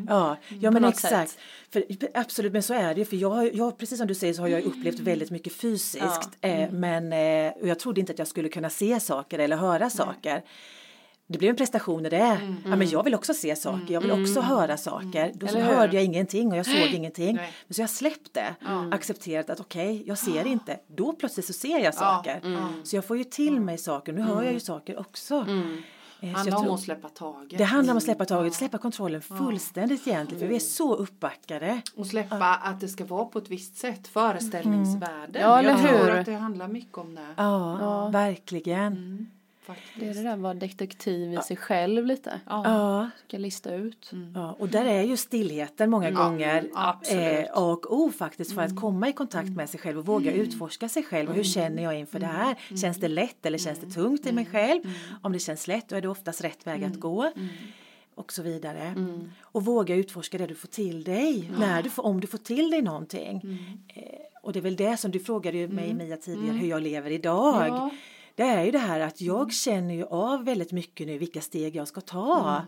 Ja, 0.09 0.37
ja 0.61 0.71
men 0.71 0.85
exakt. 0.85 1.31
sätt. 1.31 1.39
För, 1.73 1.85
absolut, 2.15 2.53
men 2.53 2.63
så 2.63 2.75
är 2.75 2.95
det 2.95 3.01
ju. 3.01 3.05
För 3.05 3.17
jag, 3.17 3.55
jag, 3.55 3.79
precis 3.79 3.99
som 3.99 4.07
du 4.07 4.15
säger 4.15 4.33
så 4.35 4.43
har 4.43 4.49
jag 4.49 4.63
upplevt 4.65 5.01
väldigt 5.01 5.31
mycket 5.31 5.53
fysiskt. 5.53 6.31
Eh, 6.41 6.71
men 6.71 7.13
eh, 7.13 7.53
och 7.61 7.69
jag 7.69 7.79
trodde 7.79 8.01
inte 8.01 8.13
att 8.13 8.19
jag 8.19 8.29
skulle 8.29 8.49
kunna 8.49 8.71
se 8.71 9.01
saker 9.01 9.39
eller 9.39 9.57
höra 9.57 9.91
saker. 9.91 10.43
Det 11.31 11.39
blev 11.39 11.51
en 11.51 11.57
prestation 11.57 12.07
i 12.07 12.09
det. 12.09 12.41
Ja, 12.65 12.77
men 12.77 12.89
jag 12.89 13.05
vill 13.05 13.15
också 13.15 13.35
se 13.35 13.57
saker, 13.57 13.95
jag 13.95 14.01
vill 14.01 14.11
också 14.11 14.41
höra 14.41 14.77
saker. 14.77 15.33
Då 15.35 15.47
så 15.47 15.57
Eller 15.57 15.69
hur? 15.69 15.77
hörde 15.77 15.95
jag 15.97 16.05
ingenting 16.05 16.51
och 16.53 16.57
jag 16.59 16.67
såg 16.67 16.95
ingenting. 16.95 17.37
Nej. 17.37 17.53
Men 17.67 17.75
så 17.75 17.81
jag 17.81 17.91
släppte, 17.91 18.55
accepterat 18.93 19.51
att 19.51 19.61
okej, 19.61 20.03
jag 20.07 20.19
ser 20.19 20.47
inte. 20.47 20.81
Då 20.87 21.13
plötsligt 21.13 21.47
så 21.47 21.53
ser 21.53 21.79
jag 21.79 21.95
saker. 21.95 22.41
Så 22.85 22.97
jag 22.97 23.05
får 23.05 23.17
ju 23.17 23.25
till 23.25 23.61
mig 23.61 23.79
saker, 23.79 24.13
nu 24.13 24.21
hör 24.23 24.43
jag 24.43 24.53
ju 24.53 24.61
saker 24.61 24.99
också. 25.01 25.47
Eh, 26.21 26.31
så 26.33 26.37
handlar 26.39 26.57
om 26.59 26.65
tror- 26.65 26.75
att 26.75 26.81
släppa 26.81 27.09
taget. 27.09 27.59
det 27.59 27.65
handlar 27.65 27.93
om 27.95 27.97
att 27.97 28.03
släppa 28.03 28.25
taget, 28.25 28.55
släppa 28.55 28.79
kontrollen 28.79 29.23
fullständigt 29.23 30.07
egentligen. 30.07 30.41
För 30.41 30.47
vi 30.49 30.57
är 30.57 30.61
så 30.61 30.95
uppbackade. 30.95 31.81
Och 31.97 32.07
släppa 32.07 32.55
att 32.55 32.81
det 32.81 32.89
ska 32.89 33.05
vara 33.05 33.25
på 33.25 33.39
ett 33.39 33.49
visst 33.51 33.77
sätt, 33.77 34.09
föreställningsvärlden. 34.09 35.43
Ja, 35.43 35.59
eller 35.59 35.71
jag 35.71 35.79
tror 35.81 35.99
hur? 35.99 36.11
att 36.11 36.27
det 36.27 36.35
handlar 36.35 36.69
mycket 36.69 36.99
om 36.99 37.15
det. 37.15 37.27
Ja, 37.37 38.09
verkligen. 38.13 39.27
Mm, 39.69 39.77
faktiskt. 39.77 40.01
Det 40.01 40.09
är 40.09 40.15
det 40.15 40.23
där 40.29 40.33
att 40.35 40.39
vara 40.39 40.55
detektiv 40.55 41.33
i 41.33 41.37
sig 41.37 41.57
själv 41.57 42.07
lite. 42.07 42.41
Ja. 42.47 42.63
Ja, 42.65 43.11
Ska 43.29 43.39
lista 43.39 43.75
ut. 43.75 44.11
ja, 44.35 44.57
och 44.59 44.69
där 44.69 44.85
är 44.85 45.03
ju 45.03 45.17
stillheten 45.17 45.91
många 45.91 46.11
gånger 46.11 46.69
absolut. 46.75 47.23
eh, 47.23 47.45
A 47.55 47.61
och 47.73 47.99
O 47.99 48.11
faktiskt 48.19 48.55
för 48.55 48.63
att 48.63 48.77
komma 48.81 49.09
i 49.09 49.13
kontakt 49.13 49.49
med 49.51 49.71
sig 49.71 49.81
själv 49.81 49.99
och 49.99 50.07
våga 50.07 50.33
utforska 50.33 50.89
sig 50.89 51.03
själv. 51.03 51.29
Och 51.29 51.35
hur 51.35 51.45
känner 51.45 51.83
jag 51.83 51.99
inför 51.99 52.19
det 52.19 52.27
här? 52.27 52.57
Känns 52.81 52.97
det 53.01 53.09
lätt 53.09 53.47
eller 53.47 53.59
känns 53.59 53.79
det 53.79 53.91
tungt 53.91 54.27
i 54.27 54.33
mig 54.33 54.47
själv? 54.47 54.81
Om 55.23 55.33
det 55.33 55.39
känns 55.39 55.67
lätt 55.69 55.89
då 55.89 55.97
är 55.97 56.01
det 56.01 56.09
oftast 56.09 56.45
rätt 56.45 56.67
väg 56.67 56.85
att 56.85 57.01
gå. 57.01 57.31
Och 58.15 58.33
så 58.33 58.43
vidare. 58.43 58.95
Och 59.43 59.65
våga 59.65 59.95
utforska 59.95 60.39
det 60.39 60.47
du 60.47 60.55
får 60.55 60.69
till 60.69 61.05
dig. 61.05 61.51
När 61.59 61.83
du 61.83 61.91
får, 61.91 62.07
om 62.07 62.21
du 62.21 62.27
får 62.27 62.39
till 62.39 62.71
dig 62.71 62.83
någonting. 62.83 63.59
Eh, 63.95 64.03
och 64.43 64.53
det 64.53 64.59
är 64.59 64.63
väl 64.63 64.77
det 64.77 64.97
som 64.97 65.11
du 65.11 65.19
frågade 65.21 65.59
ju 65.59 65.69
mig 65.69 65.95
Mia 65.95 66.17
tidigare 66.17 66.57
hur 66.57 66.69
jag 66.69 66.83
lever 66.83 67.11
idag. 67.11 67.69
Ja. 67.69 67.91
Det 68.39 68.45
är 68.45 68.65
ju 68.65 68.71
det 68.71 68.79
här 68.79 69.01
att 69.01 69.21
jag 69.21 69.53
känner 69.53 69.95
ju 69.95 70.05
av 70.05 70.45
väldigt 70.45 70.73
mycket 70.73 71.07
nu 71.07 71.19
vilka 71.19 71.41
steg 71.41 71.77
jag 71.77 71.89
ska 71.89 72.01
ta. 72.01 72.63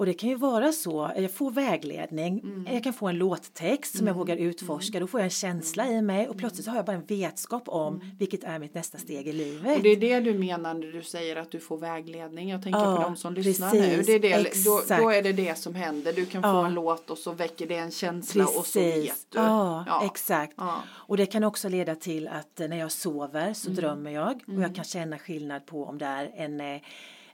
Och 0.00 0.06
det 0.06 0.14
kan 0.14 0.28
ju 0.28 0.34
vara 0.34 0.72
så, 0.72 1.10
jag 1.16 1.30
får 1.30 1.50
vägledning, 1.50 2.64
jag 2.72 2.84
kan 2.84 2.92
få 2.92 3.08
en 3.08 3.18
låttext 3.18 3.98
som 3.98 4.06
jag 4.06 4.14
vågar 4.14 4.36
utforska, 4.36 5.00
då 5.00 5.06
får 5.06 5.20
jag 5.20 5.24
en 5.24 5.30
känsla 5.30 5.86
i 5.88 6.02
mig 6.02 6.28
och 6.28 6.38
plötsligt 6.38 6.64
så 6.64 6.70
har 6.70 6.78
jag 6.78 6.86
bara 6.86 6.96
en 6.96 7.04
vetskap 7.04 7.68
om 7.68 8.00
vilket 8.18 8.44
är 8.44 8.58
mitt 8.58 8.74
nästa 8.74 8.98
steg 8.98 9.28
i 9.28 9.32
livet. 9.32 9.76
Och 9.76 9.82
det 9.82 9.88
är 9.88 9.96
det 9.96 10.20
du 10.20 10.38
menar 10.38 10.74
när 10.74 10.92
du 10.92 11.02
säger 11.02 11.36
att 11.36 11.50
du 11.50 11.60
får 11.60 11.78
vägledning. 11.78 12.48
Jag 12.50 12.62
tänker 12.62 12.80
Ja, 12.80 12.96
på 12.96 13.02
de 13.02 13.16
som 13.16 13.34
lyssnar 13.34 13.70
precis, 13.70 13.96
nu. 13.96 14.02
Det 14.02 14.12
är 14.12 14.18
det, 14.42 14.64
då, 14.64 14.78
exakt. 14.78 15.02
då 15.02 15.10
är 15.10 15.22
det 15.22 15.32
det 15.32 15.58
som 15.58 15.74
händer. 15.74 16.12
Du 16.12 16.26
kan 16.26 16.42
få 16.42 16.48
Ja. 16.48 16.66
en 16.66 16.74
låt 16.74 17.10
och 17.10 17.18
så 17.18 17.32
väcker 17.32 17.66
det 17.66 17.76
en 17.76 17.90
känsla 17.90 18.44
och 18.46 18.66
så 18.66 18.80
vet 18.80 19.26
du. 19.28 19.38
Ja, 19.38 20.02
exakt. 20.12 20.54
Ja. 20.56 20.82
Och 20.88 21.16
det 21.16 21.26
kan 21.26 21.44
också 21.44 21.68
leda 21.68 21.94
till 21.94 22.28
att 22.28 22.60
eh, 22.60 22.68
när 22.68 22.76
jag 22.78 22.92
sover 22.92 23.40
Mm. 23.42 23.54
så 23.54 23.70
drömmer 23.70 24.10
jag 24.10 24.42
och 24.46 24.62
jag 24.62 24.74
kan 24.74 24.84
känna 24.84 25.18
skillnad 25.18 25.66
på 25.66 25.84
om 25.84 25.98
det 25.98 26.06
är 26.06 26.30
en, 26.36 26.60
eh, 26.60 26.80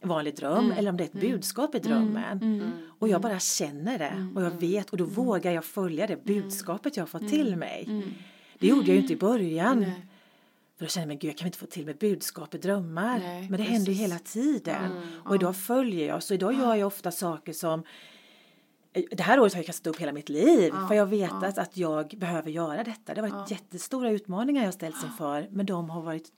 en 0.00 0.08
vanlig 0.08 0.36
dröm 0.36 0.64
Mm. 0.64 0.78
eller 0.78 0.90
om 0.90 0.96
det 0.96 1.04
är 1.04 1.06
ett 1.06 1.20
budskap 1.20 1.74
i 1.74 1.78
drömmen. 1.78 2.72
Och 2.98 3.08
jag 3.08 3.20
bara 3.20 3.38
känner 3.38 3.98
det 3.98 4.30
och 4.34 4.42
jag 4.42 4.46
Mm. 4.52 4.58
vet 4.58 4.90
och 4.90 4.96
då 4.96 5.04
vågar 5.04 5.52
jag 5.52 5.64
följa 5.64 6.06
det 6.06 6.24
budskapet 6.24 6.96
jag 6.96 7.02
har 7.02 7.08
fått 7.08 7.28
till 7.28 7.56
mig. 7.56 8.02
Det 8.58 8.66
gjorde 8.66 8.86
jag 8.86 8.94
ju 8.96 9.00
inte 9.00 9.12
i 9.12 9.16
början. 9.16 9.80
Nej. 9.80 10.06
För 10.78 10.84
då 10.84 10.88
kände 10.88 11.02
jag, 11.02 11.08
men 11.08 11.18
gud 11.18 11.28
jag 11.30 11.36
kan 11.38 11.46
inte 11.46 11.58
få 11.58 11.66
till 11.66 11.86
med 11.86 11.96
budskap 11.96 12.54
i 12.54 12.58
drömmar. 12.58 13.18
Nej, 13.18 13.48
men 13.50 13.58
det 13.60 13.64
händer 13.64 13.92
ju 13.92 13.98
precis. 13.98 14.00
hela 14.02 14.18
tiden. 14.18 14.90
Och 15.24 15.34
idag 15.34 15.56
följer 15.56 16.08
jag, 16.08 16.22
så 16.22 16.34
idag 16.34 16.52
gör 16.54 16.74
jag 16.74 16.86
ofta 16.86 17.10
saker 17.10 17.52
som 17.52 17.82
det 19.10 19.22
här 19.22 19.40
året 19.40 19.52
har 19.52 19.58
jag 19.58 19.66
kastat 19.66 19.86
upp 19.86 20.00
hela 20.00 20.12
mitt 20.12 20.28
liv 20.28 20.72
för 20.88 20.94
jag 20.94 21.06
vet 21.06 21.32
att, 21.42 21.58
att 21.58 21.76
jag 21.76 22.14
behöver 22.18 22.50
göra 22.50 22.84
detta. 22.84 23.14
Det 23.14 23.20
har 23.20 23.28
varit 23.28 23.50
jättestora 23.50 24.10
utmaningar 24.10 24.64
jag 24.64 24.74
ställts 24.74 25.04
inför 25.04 25.48
men 25.50 25.66
de 25.66 25.90
har 25.90 26.02
varit 26.02 26.28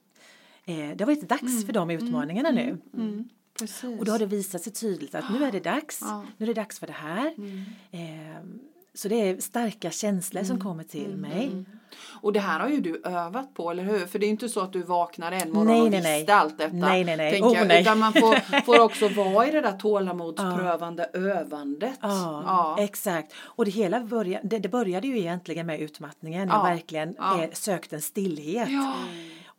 eh, 0.65 0.75
det 0.75 0.99
har 0.99 1.05
varit 1.05 1.29
dags 1.29 1.65
för 1.65 1.73
de 1.73 1.89
utmaningarna 1.89 2.51
nu. 2.51 2.77
Mm. 2.93 3.29
Precis. 3.59 3.99
Och 3.99 4.05
då 4.05 4.11
har 4.11 4.19
det 4.19 4.25
visat 4.25 4.61
sig 4.61 4.73
tydligt 4.73 5.15
att 5.15 5.25
nu 5.31 5.43
är 5.45 5.51
det 5.51 5.59
dags, 5.59 5.99
Ja. 6.01 6.23
nu 6.37 6.43
är 6.43 6.47
det 6.47 6.53
dags 6.61 6.79
för 6.79 6.87
det 6.87 6.93
här. 6.93 7.33
Eh, 7.91 7.99
så 8.93 9.07
det 9.07 9.15
är 9.29 9.37
starka 9.41 9.91
känslor 9.91 10.43
som 10.43 10.59
kommer 10.59 10.83
till 10.83 11.17
mig. 11.17 11.65
Och 12.21 12.33
det 12.33 12.39
här 12.39 12.59
har 12.59 12.69
ju 12.69 12.79
du 12.81 13.01
övat 13.05 13.53
på, 13.53 13.71
eller 13.71 13.83
hur? 13.83 14.05
För 14.05 14.19
det 14.19 14.25
är 14.25 14.29
inte 14.29 14.49
så 14.49 14.59
att 14.59 14.73
du 14.73 14.83
vaknar 14.83 15.31
en 15.31 15.51
morgon 15.51 15.67
Nej, 15.67 15.81
och 15.81 15.91
nej, 15.91 15.99
visste 15.99 16.09
nej. 16.33 16.39
allt 16.39 16.57
detta. 16.57 16.73
Nej, 16.75 17.03
nej, 17.03 17.17
nej. 17.17 17.41
Oh, 17.41 17.53
jag. 17.57 17.67
nej. 17.67 17.81
Utan 17.81 17.99
man 17.99 18.13
får, 18.13 18.61
får 18.65 18.79
också 18.79 19.09
vara 19.09 19.47
i 19.47 19.51
det 19.51 19.61
där 19.61 19.77
tålamodsprövande 19.77 21.09
övandet. 21.13 21.97
Ja, 22.01 22.43
Ja. 22.45 22.75
exakt. 22.83 23.33
Och 23.39 23.65
det 23.65 23.71
hela 23.71 23.99
började, 23.99 24.47
det, 24.47 24.59
det 24.59 24.69
började 24.69 25.07
ju 25.07 25.19
egentligen 25.19 25.65
med 25.65 25.79
utmattningen. 25.81 26.47
Jag 26.47 26.57
Ja, 26.57 26.63
verkligen 26.63 27.15
ja. 27.17 27.43
eh, 27.43 27.49
sökte 27.53 27.95
en 27.95 28.01
stillhet. 28.01 28.69
Ja. 28.69 28.93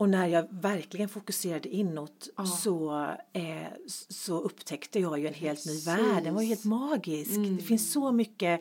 Och 0.00 0.08
när 0.08 0.26
jag 0.26 0.46
verkligen 0.50 1.08
fokuserade 1.08 1.68
inåt 1.68 2.28
så, 2.62 3.06
eh, 3.32 3.66
så 4.08 4.40
upptäckte 4.40 5.00
jag 5.00 5.18
ju 5.18 5.26
en 5.26 5.34
helt 5.34 5.66
ny 5.66 5.80
värld. 5.80 6.24
Den 6.24 6.34
var 6.34 6.42
ju 6.42 6.48
helt 6.48 6.64
magisk. 6.64 7.36
Mm. 7.36 7.56
Det 7.56 7.62
finns 7.62 7.92
så 7.92 8.12
mycket 8.12 8.60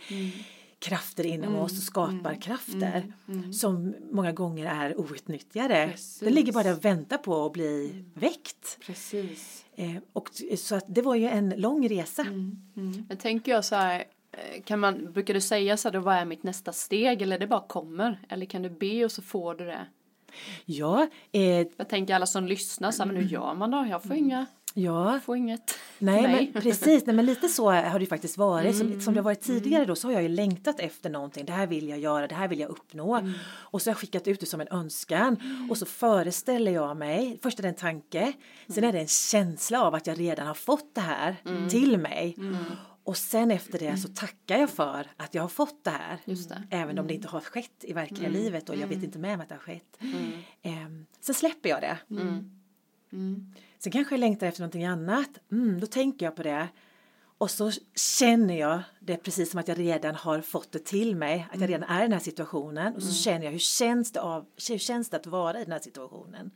krafter 0.80 1.25
inom 1.25 1.56
oss 1.56 1.71
och 1.71 1.84
skaparkrafter 1.84 3.13
som 3.54 3.95
många 4.12 4.32
gånger 4.32 4.65
är 4.65 4.99
outnyttjade. 4.99 5.89
Precis. 5.91 6.19
Den 6.19 6.34
ligger 6.34 6.54
bara 6.54 6.63
där 6.63 6.73
och 6.73 6.86
väntar 6.86 7.17
på 7.17 7.45
att 7.45 7.54
bli 7.54 8.04
väckt. 8.13 8.78
Precis. 8.86 9.65
Eh, 9.75 9.95
och, 10.13 10.30
så 10.58 10.75
att 10.75 10.86
det 10.88 11.02
var 11.02 11.15
ju 11.15 11.28
en 11.28 11.49
lång 11.49 11.89
resa. 11.89 12.23
Men 13.08 13.17
tänker 13.19 13.52
jag 13.52 13.65
så 13.65 13.75
här, 13.75 14.04
eh, 14.32 14.62
kan 14.63 14.80
man, 14.80 15.12
brukar 15.13 15.34
du 15.34 15.41
säga 15.41 15.78
så 15.78 15.88
här, 15.88 15.93
då, 15.93 15.99
vad 15.99 16.15
är 16.15 16.25
mitt 16.25 16.43
nästa 16.43 16.73
steg 16.73 17.21
eller 17.21 17.39
det 17.39 17.47
bara 17.47 17.67
kommer? 17.67 18.19
Eller 18.30 18.45
kan 18.45 18.62
du 18.62 18.69
be 18.69 19.06
och 19.06 19.12
så 19.12 19.21
får 19.21 19.56
du 19.56 19.65
det? 19.65 19.86
Ja, 20.65 21.08
eh, 21.32 21.42
Jag 21.78 21.89
tänker 21.89 22.15
alla 22.15 22.26
som 22.26 22.48
lyssnar 22.48 22.92
så 22.92 23.04
här, 23.04 23.12
men 23.12 23.22
hur 23.22 23.30
gör 23.30 23.54
man 23.54 23.72
då? 23.72 23.88
Jag 23.89 24.04
får 24.04 24.15
inga, 24.15 24.46
ja. 24.74 25.20
får 25.26 25.38
inget. 25.38 25.80
Nej, 26.00 26.22
Nej. 26.22 26.52
men 26.54 26.62
precis. 26.62 27.06
Nej, 27.06 27.15
men 27.15 27.26
lite 27.26 27.48
så 27.50 27.72
har 27.72 28.00
det 28.00 28.06
faktiskt 28.06 28.38
varit. 28.38 28.78
Som, 28.78 29.02
som 29.02 29.13
det 29.13 29.20
har 29.20 29.24
varit 29.26 29.42
tidigare 29.42 29.86
då 29.86 29.96
så 29.96 30.08
har 30.08 30.13
jag 30.13 30.22
ju 30.22 30.30
längtat 30.30 30.80
efter 30.80 31.10
någonting. 31.10 31.46
Det 31.46 31.52
här 31.52 31.68
vill 31.68 31.89
jag 31.89 32.00
göra, 32.00 32.28
det 32.28 32.36
här 32.36 32.48
vill 32.48 32.60
jag 32.60 32.70
uppnå. 32.70 33.22
Och 33.52 33.82
så 33.82 33.89
har 33.89 33.92
jag 33.92 33.98
skickat 34.00 34.28
ut 34.28 34.39
det 34.39 34.46
som 34.46 34.62
en 34.62 34.68
önskan. 34.72 35.68
Och 35.70 35.78
så 35.78 35.86
föreställer 35.86 36.72
jag 36.72 36.98
mig, 36.98 37.39
först 37.44 37.60
är 37.60 37.63
det 37.63 37.70
en 37.70 37.76
tanke, 37.76 38.34
sen 38.68 38.84
är 38.84 38.92
det 38.94 39.00
en 39.00 39.08
känsla 39.08 39.84
av 39.84 39.96
att 39.96 40.08
jag 40.08 40.20
redan 40.20 40.48
har 40.48 40.54
fått 40.54 40.96
det 40.96 41.02
här 41.02 41.36
till 41.70 41.98
mig. 41.98 42.36
Och 43.04 43.18
sen 43.18 43.52
efter 43.52 43.80
det 43.80 43.98
så 43.98 44.08
tackar 44.08 44.58
jag 44.58 44.70
för 44.70 45.08
att 45.18 45.34
jag 45.34 45.42
har 45.42 45.50
fått 45.50 45.84
det 45.84 45.90
här. 45.90 46.18
Just 46.26 46.50
det. 46.50 46.64
Även 46.70 47.00
om 47.00 47.08
det 47.08 47.14
inte 47.14 47.28
har 47.28 47.40
skett 47.42 47.72
i 47.82 47.94
verkliga 47.94 48.30
livet 48.30 48.70
och 48.70 48.76
jag 48.76 48.88
vet 48.88 49.04
inte 49.04 49.20
med 49.20 49.38
mig 49.38 49.44
att 49.44 49.50
det 49.50 49.56
har 49.56 49.60
skett. 49.60 49.98
Ehm, 50.62 51.06
sen 51.22 51.36
släpper 51.36 51.70
jag 51.70 51.82
det. 51.82 51.98
Sen 53.80 53.92
kanske 53.92 54.14
jag 54.16 54.20
längtar 54.20 54.48
efter 54.48 54.62
någonting 54.62 54.86
annat. 54.86 55.30
Mm, 55.52 55.80
då 55.80 55.88
tänker 55.88 56.26
jag 56.26 56.36
på 56.36 56.44
det. 56.44 56.68
Och 57.38 57.52
så 57.52 57.72
känner 57.96 58.60
jag 58.60 58.82
det 59.00 59.18
precis 59.18 59.52
som 59.52 59.60
att 59.60 59.68
jag 59.68 59.80
redan 59.80 60.16
har 60.16 60.42
fått 60.42 60.72
det 60.72 60.86
till 60.86 61.16
mig. 61.16 61.48
Att 61.52 61.62
jag 61.62 61.70
redan 61.70 61.90
är 61.90 62.00
i 62.00 62.02
den 62.02 62.13
här 62.13 62.19
situationen. 62.19 62.96
Och 62.96 63.04
så 63.04 63.13
känner 63.13 63.46
jag 63.46 63.52
hur 63.52 63.60
känns 63.60 64.12
det, 64.12 64.21
av, 64.21 64.46
hur 64.69 64.78
känns 64.78 65.10
det 65.10 65.17
att 65.17 65.28
vara 65.28 65.60
i 65.60 65.63
den 65.63 65.71
här 65.71 65.80
situationen. 65.80 66.52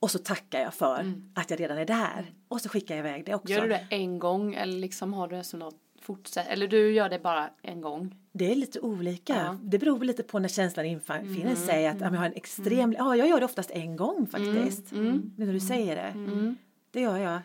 Och 0.00 0.10
så 0.10 0.18
tackar 0.18 0.60
jag 0.60 0.74
för 0.74 1.12
att 1.34 1.50
jag 1.50 1.60
redan 1.60 1.78
är 1.78 1.84
där. 1.84 2.32
Och 2.48 2.60
så 2.60 2.68
skickar 2.68 2.96
jag 2.96 3.06
iväg 3.06 3.24
det 3.24 3.34
också. 3.34 3.52
Gör 3.52 3.62
du 3.62 3.68
det 3.68 3.86
en 3.90 4.18
gång 4.18 4.54
eller 4.54 4.78
liksom 4.78 5.14
har 5.14 5.28
du 5.28 5.36
det 5.36 5.44
som 5.44 5.58
något 5.58 5.76
fortsätta, 6.00 6.50
eller 6.50 6.68
du 6.68 6.92
gör 6.92 7.08
det 7.08 7.18
bara 7.18 7.50
en 7.62 7.80
gång? 7.80 8.14
Det 8.32 8.52
är 8.52 8.56
lite 8.56 8.80
olika. 8.80 9.34
Ja. 9.34 9.58
Det 9.62 9.78
beror 9.78 10.04
lite 10.04 10.22
på 10.22 10.38
när 10.38 10.48
känslan 10.48 10.86
infinner 10.86 11.54
sig. 11.54 11.86
Att 11.86 12.00
men 12.00 12.12
jag 12.12 12.20
har 12.20 12.26
en 12.26 12.32
extrem... 12.32 12.94
Ja, 12.98 13.16
jag 13.16 13.28
gör 13.28 13.38
det 13.40 13.44
oftast 13.44 13.70
en 13.70 13.96
gång 13.96 14.26
faktiskt. 14.26 14.92
Nu 14.92 15.30
när 15.36 15.52
du 15.52 15.60
säger 15.60 15.96
det. 15.96 16.14
Det 16.90 17.00
gör 17.00 17.18
jag. 17.18 17.40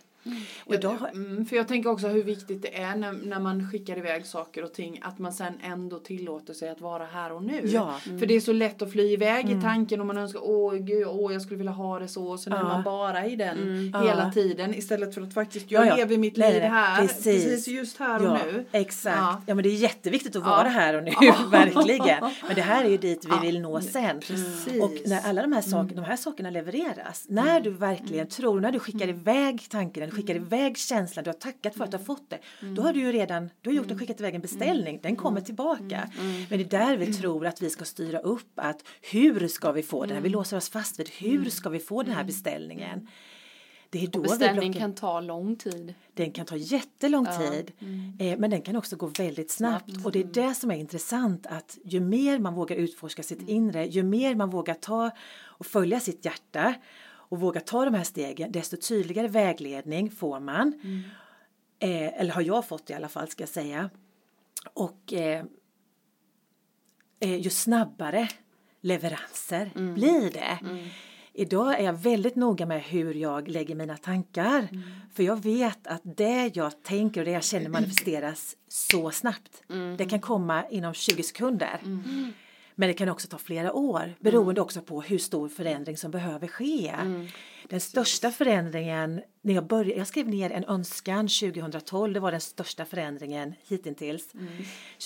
Och 0.65 0.80
då, 0.80 0.88
har- 0.89 1.09
Mm, 1.15 1.45
för 1.45 1.55
jag 1.55 1.67
tänker 1.67 1.89
också 1.89 2.07
hur 2.07 2.23
viktigt 2.23 2.61
det 2.61 2.82
är 2.82 2.95
när, 2.95 3.11
när 3.11 3.39
man 3.39 3.71
skickar 3.71 3.97
iväg 3.97 4.26
saker 4.26 4.63
och 4.63 4.73
ting 4.73 4.99
att 5.03 5.19
man 5.19 5.34
sen 5.34 5.53
ändå 5.63 5.99
tillåter 5.99 6.53
sig 6.53 6.69
att 6.69 6.82
vara 6.82 7.05
här 7.05 7.32
och 7.32 7.43
nu. 7.43 7.61
Ja. 7.63 7.99
För 8.19 8.26
det 8.26 8.34
är 8.36 8.39
så 8.39 8.53
lätt 8.53 8.82
att 8.82 8.91
fly 8.91 9.13
iväg 9.13 9.49
i 9.49 9.61
tanken 9.61 9.99
och 10.01 10.05
man 10.07 10.17
önskar 10.17 10.39
åh 10.43 10.73
gud, 10.76 11.07
åh 11.07 11.34
jag 11.34 11.41
skulle 11.41 11.57
vilja 11.57 11.71
ha 11.71 11.99
det 11.99 12.07
så 12.07 12.28
och 12.28 12.39
sen 12.39 12.53
är 12.53 12.57
Ja. 12.57 12.63
man 12.63 12.84
bara 12.84 13.26
i 13.26 13.36
den 13.36 13.91
Ja. 13.93 14.01
hela 14.01 14.32
tiden 14.32 14.73
istället 14.76 15.13
för 15.13 15.21
att 15.21 15.34
faktiskt 15.34 15.71
jag 15.71 15.88
Ja, 15.88 15.95
lever 15.95 16.17
mitt 16.17 16.38
liv 16.38 16.61
här 16.61 17.01
precis. 17.01 17.23
precis. 17.45 17.67
just 17.67 17.97
här 17.97 18.28
och 18.28 18.38
nu. 18.45 18.65
Exakt. 18.71 19.17
Ja. 19.45 19.53
Men 19.53 19.63
det 19.63 19.69
är 19.69 19.76
jätteviktigt 19.76 20.36
att 20.36 20.43
vara 20.45 20.69
här 20.69 20.93
och 20.97 21.03
nu, 21.03 21.11
verkligen. 21.51 22.23
Men 22.47 22.55
det 22.55 22.61
här 22.61 22.86
är 22.86 22.89
ju 22.89 22.97
dit 22.97 23.26
vi 23.26 23.47
vill 23.47 23.61
nå 23.61 23.82
sen. 23.82 24.19
Precis. 24.19 24.82
Och 24.84 24.91
när 25.05 25.21
alla 25.30 25.41
de 25.41 25.51
här, 25.53 25.61
saker, 25.61 25.95
de 25.95 26.03
här 26.05 26.15
sakerna 26.15 26.49
levereras, 26.49 27.26
när 27.28 27.59
du 27.59 27.69
verkligen 27.69 28.28
tror, 28.28 28.59
när 28.59 28.71
du 28.71 28.80
skickar 28.80 29.07
iväg 29.09 29.65
tanken, 29.69 30.11
skickar 30.16 30.36
iväg 30.36 30.78
känslan, 30.78 31.24
du 31.24 31.30
har 31.30 31.34
tackat 31.36 31.76
för 31.76 31.84
att 31.84 31.91
du 31.91 31.97
har 31.97 32.03
fått 32.03 32.30
det, 32.30 32.39
då 32.76 32.82
har 32.82 32.93
du 32.93 32.99
ju 32.99 33.11
redan 33.11 33.49
du 33.61 33.70
har 33.70 33.76
gjort 33.76 33.91
och 33.91 33.99
skickat 33.99 34.20
iväg 34.20 34.36
en 34.36 34.41
beställning, 34.41 34.99
den 35.03 35.16
kommer 35.16 35.41
tillbaka. 35.41 36.09
Men 36.49 36.59
det 36.59 36.66
är 36.66 36.80
där 36.80 36.97
vi 36.97 37.13
tror 37.13 37.45
att 37.45 37.61
vi 37.61 37.70
ska 37.70 37.86
styra 37.86 38.20
upp 38.20 38.51
att 38.55 38.84
hur 39.11 39.47
ska 39.47 39.72
vi 39.72 39.84
få 39.84 40.05
den 40.05 40.16
här, 40.16 40.22
vi 40.24 40.30
låser 40.30 40.57
oss 40.57 40.70
fast 40.70 40.99
vid 40.99 41.09
hur 41.09 41.49
ska 41.49 41.70
vi 41.70 41.80
få 41.80 42.03
den 42.03 42.13
här 42.13 42.24
beställningen. 42.24 43.07
Det 43.89 44.03
är 44.03 44.07
då 44.07 44.22
vi 44.22 44.28
Beställning 44.28 44.74
kan 44.74 44.93
ta 44.93 45.20
lång 45.20 45.55
tid. 45.55 45.93
den 46.13 46.32
kan 46.32 46.45
ta 46.45 46.55
jättelång 46.55 47.26
tid. 47.26 47.72
Eh, 48.20 48.38
men 48.39 48.49
den 48.49 48.61
kan 48.61 48.76
också 48.76 48.95
gå 48.95 49.07
väldigt 49.07 49.51
snabbt. 49.51 50.05
Och 50.05 50.11
det 50.11 50.20
är 50.20 50.24
det 50.24 50.55
som 50.55 50.72
är 50.72 50.76
intressant 50.76 51.45
att 51.47 51.78
ju 51.84 51.99
mer 51.99 52.39
man 52.39 52.53
vågar 52.53 52.76
utforska 52.76 53.24
sitt 53.24 53.49
inre, 53.49 53.86
ju 53.86 54.03
mer 54.03 54.36
man 54.36 54.49
vågar 54.49 54.74
ta 54.74 55.11
och 55.41 55.66
följa 55.66 55.99
sitt 55.99 56.26
hjärta 56.26 56.74
och 57.30 57.39
våga 57.39 57.59
ta 57.59 57.86
de 57.86 57.93
här 57.93 58.03
stegen 58.03 58.51
desto 58.51 58.78
tydligare 58.78 59.28
vägledning 59.28 60.11
får 60.11 60.39
man. 60.39 60.73
Eh, 61.80 62.19
eller 62.21 62.34
har 62.34 62.41
jag 62.41 62.67
fått 62.67 62.89
i 62.89 62.93
alla 62.93 63.09
fall 63.09 63.28
ska 63.28 63.41
jag 63.41 63.49
säga. 63.49 63.89
Och 64.73 65.13
eh, 65.13 65.45
eh, 67.19 67.36
ju 67.36 67.49
snabbare 67.49 68.28
leveranser 68.82 69.71
blir 69.93 70.32
det. 70.32 70.59
Idag 71.34 71.80
är 71.80 71.84
jag 71.84 71.93
väldigt 71.93 72.36
noga 72.36 72.65
med 72.65 72.84
hur 72.84 73.13
jag 73.13 73.47
lägger 73.47 73.76
mina 73.76 73.97
tankar. 73.97 74.67
För 75.13 75.23
jag 75.23 75.43
vet 75.43 75.88
att 75.88 76.01
det 76.03 76.55
jag 76.55 76.84
tänker 76.84 77.21
och 77.21 77.26
det 77.26 77.32
jag 77.32 77.43
känner 77.43 77.69
manifesteras 77.69 78.55
så 78.67 79.11
snabbt. 79.11 79.63
Det 79.97 80.05
kan 80.05 80.19
komma 80.19 80.65
inom 80.69 80.93
20 80.93 81.23
sekunder. 81.23 81.80
Men 82.76 82.88
det 82.88 82.93
kan 82.93 83.09
också 83.09 83.28
ta 83.28 83.38
flera 83.38 83.73
år 83.73 84.15
beroende 84.19 84.61
också 84.61 84.82
på 84.82 85.01
hur 85.01 85.17
stor 85.17 85.49
förändring 85.49 85.97
som 85.97 86.11
behöver 86.11 86.47
ske. 86.47 86.95
Den 87.69 87.80
största 87.80 88.32
förändringen, 88.32 89.21
när 89.41 89.53
jag, 89.53 89.67
började, 89.67 89.97
jag 89.99 90.07
skrev 90.07 90.30
ner 90.30 90.49
en 90.49 90.63
önskan 90.65 91.28
2012, 91.28 92.13
det 92.13 92.19
var 92.19 92.32
den 92.32 92.41
största 92.41 92.86
förändringen 92.86 93.53
hittills. 93.67 94.32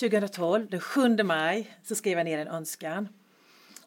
2012, 0.00 0.66
den 0.70 0.80
7 0.80 1.16
maj, 1.24 1.76
så 1.82 1.94
skrev 1.94 2.18
jag 2.18 2.24
ner 2.24 2.38
en 2.38 2.48
önskan. 2.48 3.08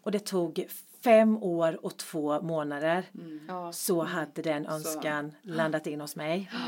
Och 0.02 0.12
det 0.12 0.20
tog 0.20 0.66
fem 1.04 1.38
år 1.44 1.86
och 1.86 1.98
två 1.98 2.42
månader 2.42 3.04
Ja. 3.48 3.72
så 3.72 4.04
hade 4.04 4.42
den 4.42 4.66
önskan 4.66 5.32
landat 5.42 5.88
in 5.88 6.02
hos 6.02 6.16
mig. 6.16 6.52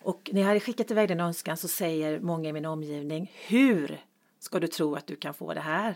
Och 0.00 0.30
när 0.32 0.40
jag 0.40 0.48
hade 0.48 0.60
skickat 0.60 0.90
iväg 0.90 1.08
den 1.08 1.20
önskan 1.20 1.56
så 1.56 1.68
säger 1.68 2.20
många 2.20 2.48
i 2.48 2.52
min 2.52 2.64
omgivning, 2.64 3.32
hur 3.48 4.00
ska 4.38 4.60
du 4.60 4.66
tro 4.66 4.94
att 4.94 5.06
du 5.06 5.16
kan 5.16 5.34
få 5.34 5.54
det 5.54 5.60
här? 5.60 5.94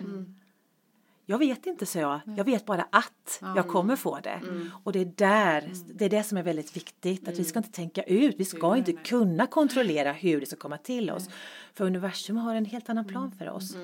Jag 1.26 1.38
vet 1.38 1.66
inte, 1.66 1.86
så 1.86 1.98
jag. 1.98 2.20
Jag 2.36 2.44
vet 2.44 2.66
bara 2.66 2.86
att 2.90 3.42
jag 3.56 3.68
kommer 3.68 3.96
få 3.96 4.20
det. 4.20 4.40
Och 4.84 4.92
det 4.92 5.00
är 5.00 5.12
där, 5.16 5.70
det 5.94 6.04
är 6.04 6.08
det 6.10 6.22
som 6.22 6.38
är 6.38 6.42
väldigt 6.42 6.76
viktigt. 6.76 7.28
Att 7.28 7.38
vi 7.38 7.44
ska 7.44 7.58
inte 7.58 7.72
tänka 7.72 8.02
ut, 8.02 8.34
vi 8.38 8.44
ska 8.44 8.76
inte 8.76 8.92
kunna 8.92 9.46
kontrollera 9.46 10.12
hur 10.12 10.40
det 10.40 10.46
ska 10.46 10.56
komma 10.56 10.78
till 10.78 11.10
oss. 11.10 11.28
För 11.74 11.84
universum 11.84 12.36
har 12.36 12.54
en 12.54 12.64
helt 12.64 12.88
annan 12.88 13.04
plan 13.04 13.32
för 13.38 13.50
oss. 13.50 13.76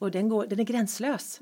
Och 0.00 0.10
den, 0.10 0.28
går, 0.28 0.46
den 0.46 0.60
är 0.60 0.64
gränslös. 0.64 1.40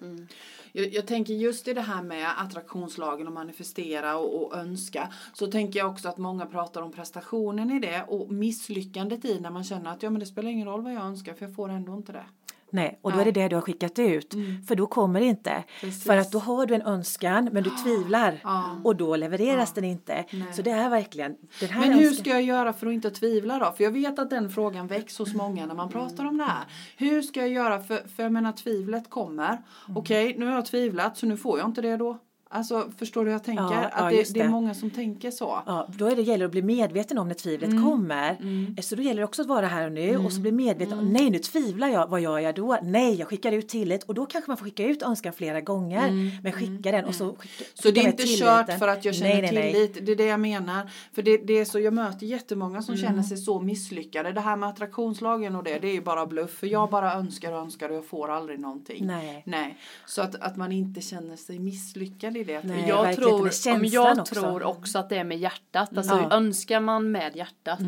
Jag, 0.72 0.92
jag 0.92 1.07
tänker 1.07 1.34
just 1.34 1.68
i 1.68 1.72
det 1.74 1.80
här 1.80 2.03
med 2.03 2.28
attraktionslagen 2.40 3.26
och 3.26 3.32
manifestera 3.32 4.16
och, 4.16 4.42
och 4.42 4.57
önska. 4.57 5.12
Så 5.32 5.47
tänker 5.47 5.78
jag 5.78 5.90
också 5.90 6.09
att 6.09 6.18
många 6.18 6.47
pratar 6.47 6.82
om 6.82 6.92
prestationen 6.92 7.70
i 7.70 7.80
det 7.80 8.05
och 8.09 8.32
misslyckandet 8.32 9.24
i 9.24 9.40
när 9.40 9.51
man 9.51 9.64
känner 9.64 9.90
att 9.92 10.03
ja 10.03 10.11
men 10.11 10.20
det 10.20 10.26
spelar 10.26 10.51
ingen 10.51 10.68
roll 10.68 10.82
vad 10.82 10.92
jag 10.92 11.03
önskar 11.03 11.34
för 11.34 11.44
jag 11.47 11.55
får 11.55 11.68
ändå 11.68 11.94
inte 11.94 12.12
det. 12.12 12.24
Nej, 12.71 12.99
och 13.03 13.12
då 13.12 13.17
Ja. 13.19 13.21
är 13.21 13.25
det 13.25 13.31
det 13.33 13.49
du 13.49 13.57
har 13.57 13.61
skickat 13.62 13.99
ut. 13.99 14.35
För 14.69 14.75
då 14.77 14.87
kommer 14.87 15.21
det 15.21 15.27
inte. 15.27 15.64
Precis. 15.81 16.05
För 16.05 16.17
att 16.17 16.33
då 16.33 16.39
har 16.39 16.67
du 16.67 16.75
en 16.75 16.83
önskan 16.83 17.49
men 17.53 17.62
du 17.62 17.71
tvivlar. 17.71 18.41
Ja. 18.45 18.81
Och 18.85 18.97
då 18.97 19.17
levereras 19.17 19.73
den 19.73 19.85
inte. 19.85 20.25
Så 20.53 20.62
det 20.62 20.71
är 20.71 20.89
verkligen 20.91 21.37
den 21.61 21.69
här 21.69 21.81
Men 21.81 21.93
hur 21.99 22.07
önskan- 22.07 22.21
ska 22.25 22.31
jag 22.31 22.43
göra 22.43 22.73
för 22.73 22.87
att 22.87 22.93
inte 22.93 23.11
tvivla 23.11 23.59
då? 23.59 23.73
För 23.77 23.85
jag 23.85 23.91
vet 23.91 24.19
att 24.19 24.31
den 24.31 24.51
frågan 24.51 24.87
väcks 24.87 25.19
hos 25.19 25.35
många 25.35 25.67
när 25.67 25.75
man 25.75 25.89
pratar 25.89 26.25
om 26.25 26.39
det 26.39 26.45
här. 26.45 26.64
Hur 26.97 27.23
ska 27.23 27.41
jag 27.41 27.49
göra? 27.49 27.81
För, 27.81 28.09
för 28.17 28.23
jag 28.23 28.33
menar 28.33 28.53
tvivlet 28.53 29.11
kommer. 29.11 29.49
Mm. 29.49 29.97
Okej, 29.97 30.35
nu 30.39 30.47
har 30.47 30.53
jag 30.55 30.67
tvivlat 30.67 31.17
så 31.17 31.27
nu 31.27 31.37
får 31.37 31.59
jag 31.59 31.69
inte 31.69 31.81
det 31.83 31.97
då. 31.97 32.19
Alltså 32.57 32.90
förstår 32.98 33.24
du 33.24 33.30
hur 33.30 33.32
jag 33.34 33.44
tänker? 33.44 33.62
Ja, 33.64 33.82
ja, 33.82 33.88
att 33.88 34.11
det, 34.11 34.16
just 34.16 34.34
det 34.34 34.40
är 34.40 34.44
det. 34.44 34.50
många 34.50 34.74
som 34.74 34.90
tänker 34.90 35.30
så. 35.30 35.62
Ja, 35.66 35.88
då 35.98 36.07
är 36.07 36.16
det 36.16 36.22
gäller 36.22 36.44
att 36.44 36.50
bli 36.50 36.62
medveten 36.62 37.18
om 37.18 37.28
när 37.28 37.34
tvivlet 37.34 37.70
Mm. 37.70 37.84
kommer. 37.84 38.36
Så 38.82 38.96
då 38.96 39.02
gäller 39.02 39.20
det 39.20 39.24
också 39.24 39.42
att 39.42 39.48
vara 39.48 39.66
här 39.66 39.86
och 39.86 39.92
nu 39.92 40.16
och 40.16 40.32
så 40.32 40.40
bli 40.40 40.52
medveten 40.52 40.98
om, 40.98 41.09
nej 41.12 41.30
nu 41.30 41.38
tvivlar 41.38 41.88
jag, 41.88 42.07
vad 42.09 42.20
gör 42.20 42.38
jag 42.38 42.54
då? 42.54 42.78
Nej, 42.82 43.14
jag 43.14 43.28
skickar 43.28 43.52
ut 43.52 43.68
tillit 43.68 44.02
och 44.02 44.14
då 44.14 44.26
kanske 44.26 44.50
man 44.50 44.57
får 44.57 44.64
skicka 44.64 44.84
ut 44.86 45.02
önskan 45.02 45.32
flera 45.32 45.61
gånger. 45.61 46.11
Men 46.42 46.52
skicka 46.52 46.92
den 46.92 47.04
och 47.04 47.14
så 47.14 47.34
skicka, 47.34 47.64
Mm. 47.66 47.70
Så 47.74 47.90
det 47.90 48.00
är 48.00 48.04
inte 48.07 48.22
tilliten. 48.22 48.46
kört 48.66 48.78
för 48.78 48.88
att 48.88 49.04
jag 49.04 49.14
känner 49.14 49.28
nej, 49.30 49.42
nej, 49.42 49.52
nej. 49.54 49.72
tillit. 49.72 50.07
Det 50.07 50.12
är 50.12 50.16
det 50.16 50.26
jag 50.26 50.40
menar. 50.40 50.90
För 51.12 51.22
det, 51.22 51.36
det 51.36 51.52
är 51.59 51.64
så, 51.64 51.80
jag 51.80 51.92
möter 51.94 52.26
jättemånga 52.26 52.82
som 52.82 52.94
Mm. 52.94 53.07
känner 53.07 53.22
sig 53.22 53.36
så 53.36 53.61
misslyckade. 53.61 54.32
Det 54.32 54.40
här 54.40 54.57
med 54.57 54.68
attraktionslagen 54.68 55.57
och 55.57 55.64
det, 55.64 55.78
det 55.78 55.88
är 55.88 55.92
ju 55.94 56.00
bara 56.02 56.26
bluff. 56.26 56.50
För 56.50 56.66
jag 56.66 56.90
bara 56.90 57.12
önskar 57.14 57.52
och 57.52 57.59
önskar 57.59 57.88
och 57.88 57.96
jag 57.96 58.07
får 58.07 58.30
aldrig 58.30 58.61
någonting. 58.61 59.07
Nej. 59.07 59.42
Nej. 59.46 59.78
Så 60.07 60.22
att, 60.22 60.34
att 60.34 60.57
man 60.57 60.72
inte 60.72 61.00
känner 61.00 61.36
sig 61.36 61.59
misslyckad 61.59 62.36
i 62.36 62.44
det. 62.47 62.61
Nej. 62.64 62.84
jag 62.88 63.16
tror, 63.16 63.51
om 63.74 63.84
jag 63.84 64.18
också. 64.18 64.34
tror 64.34 64.62
också 64.62 64.99
att 64.99 65.09
det 65.09 65.16
är 65.16 65.24
med 65.24 65.38
hjärtat. 65.38 65.99
Alltså 65.99 66.14
Ja. 66.30 66.36
önskar 66.36 66.80
man 66.80 67.11
med 67.11 67.36
hjärtat, 67.36 67.78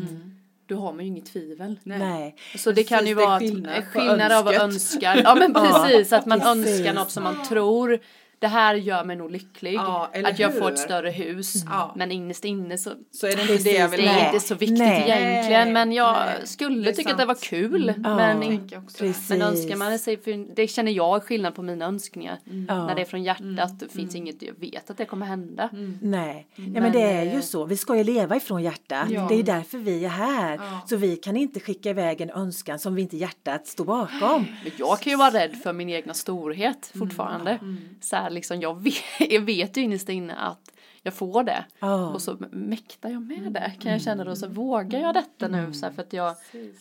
då 0.65 0.75
har 0.75 0.93
man 0.93 0.99
ju 1.01 1.07
inget 1.07 1.25
tvivel. 1.33 1.79
Nej. 1.83 2.35
Så 2.57 2.71
det 2.71 2.83
kan 2.83 3.05
ju 3.07 3.15
det 3.15 3.25
vara 3.25 3.39
skillnad 3.39 3.83
skillnad 3.85 4.31
av 4.31 4.47
att 4.47 4.53
önska. 4.53 5.21
Ja 5.23 5.35
men 5.35 5.53
precis, 5.83 6.13
att 6.13 6.25
man 6.25 6.39
precis. 6.39 6.67
önskar 6.67 6.93
något 6.93 7.11
som 7.11 7.23
man 7.23 7.43
tror 7.43 7.99
det 8.39 8.47
här 8.47 8.75
gör 8.75 9.03
mig 9.03 9.15
nog 9.15 9.31
lycklig. 9.31 9.73
Ja, 9.73 10.09
eller 10.13 10.29
att 10.29 10.39
jag 10.39 10.57
får 10.57 10.71
ett 10.71 10.79
större 10.79 11.09
hus. 11.09 11.53
Ja. 11.65 11.93
Men 11.95 12.11
innerst 12.11 12.45
inne 12.45 12.77
så 12.77 12.91
Så 13.11 13.27
är 13.27 13.35
det 13.35 13.41
inte 13.41 13.53
Precis, 13.53 13.63
det 13.63 13.79
jag 13.79 13.91
det 13.91 13.97
vill 13.97 14.05
är 14.07 14.11
Nej. 14.11 14.21
ha. 14.21 14.33
inte 14.33 14.47
så 14.47 14.55
viktigt 14.55 14.79
Nej. 14.79 15.03
egentligen. 15.09 15.73
Men 15.73 15.91
jag 15.91 16.15
Nej, 16.25 16.47
skulle 16.47 16.83
det 16.83 16.89
är 16.89 16.93
tycka 16.93 17.11
att 17.11 17.17
det 17.17 17.25
var 17.25 17.35
kul. 17.35 17.93
Ja. 18.03 18.15
Men, 18.15 18.41
Jag 18.41 18.49
tänker 18.49 18.77
också 18.77 18.97
det. 19.03 19.09
Precis. 19.09 19.29
men 19.29 19.41
önskar 19.41 19.75
man 19.75 19.99
sig, 19.99 20.17
för 20.17 20.55
det 20.55 20.67
känner 20.67 20.91
jag 20.91 21.15
är 21.15 21.19
skillnad 21.19 21.55
på 21.55 21.61
mina 21.61 21.85
önskningar. 21.85 22.37
Ja. 22.67 22.85
När 22.87 22.95
det 22.95 23.01
är 23.01 23.05
från 23.05 23.23
hjärtat, 23.23 23.79
det 23.79 23.89
finns 23.89 24.15
inget, 24.15 24.41
jag 24.41 24.53
vet 24.59 24.89
att 24.89 24.97
det 24.97 25.05
kommer 25.05 25.25
hända. 25.25 25.69
Nej, 26.01 26.47
ja, 26.55 26.63
men, 26.63 26.83
Men, 26.83 26.91
det 26.91 27.01
är 27.01 27.23
ju 27.23 27.35
eh, 27.35 27.41
så. 27.41 27.65
Vi 27.65 27.77
ska 27.77 27.97
ju 27.97 28.03
leva 28.03 28.35
ifrån 28.35 28.63
hjärtat. 28.63 29.09
Ja. 29.09 29.25
Det 29.27 29.33
är 29.33 29.37
ju 29.37 29.43
därför 29.43 29.77
vi 29.77 30.05
är 30.05 30.09
här. 30.09 30.55
Ja. 30.55 30.81
Så 30.89 30.95
vi 30.95 31.15
kan 31.15 31.37
inte 31.37 31.59
skicka 31.59 31.89
iväg 31.89 32.21
en 32.21 32.29
önskan 32.29 32.79
som 32.79 32.95
vi 32.95 33.01
inte 33.01 33.17
hjärtat 33.17 33.67
står 33.67 33.85
bakom. 33.85 34.45
Men 34.63 34.71
jag 34.77 34.99
kan 34.99 35.11
ju 35.11 35.17
vara 35.17 35.29
rädd 35.33 35.55
för 35.63 35.73
min 35.73 35.89
egna 35.89 36.13
storhet 36.13 36.91
fortfarande. 36.99 37.59
Så 38.01 38.15
här, 38.15 38.28
liksom, 38.29 38.61
jag, 38.61 38.83
vet, 38.83 39.03
jag 39.29 39.41
vet 39.41 39.77
ju 39.77 39.81
innerst 39.81 40.09
inne 40.09 40.35
att 40.35 40.71
jag 41.03 41.13
får 41.13 41.43
det. 41.43 41.65
Ja. 41.79 42.09
Och 42.09 42.21
så 42.21 42.37
mäktar 42.51 43.09
jag 43.09 43.21
med 43.21 43.51
det. 43.53 43.73
Kan 43.79 43.91
jag 43.91 44.01
känna 44.01 44.23
då 44.23 44.35
så 44.35 44.47
vågar 44.47 44.99
jag 44.99 45.13
detta 45.13 45.47
nu? 45.47 45.73
Så 45.73 45.85
här, 45.85 45.93
för 45.93 46.01
att 46.01 46.13
jag, 46.13 46.35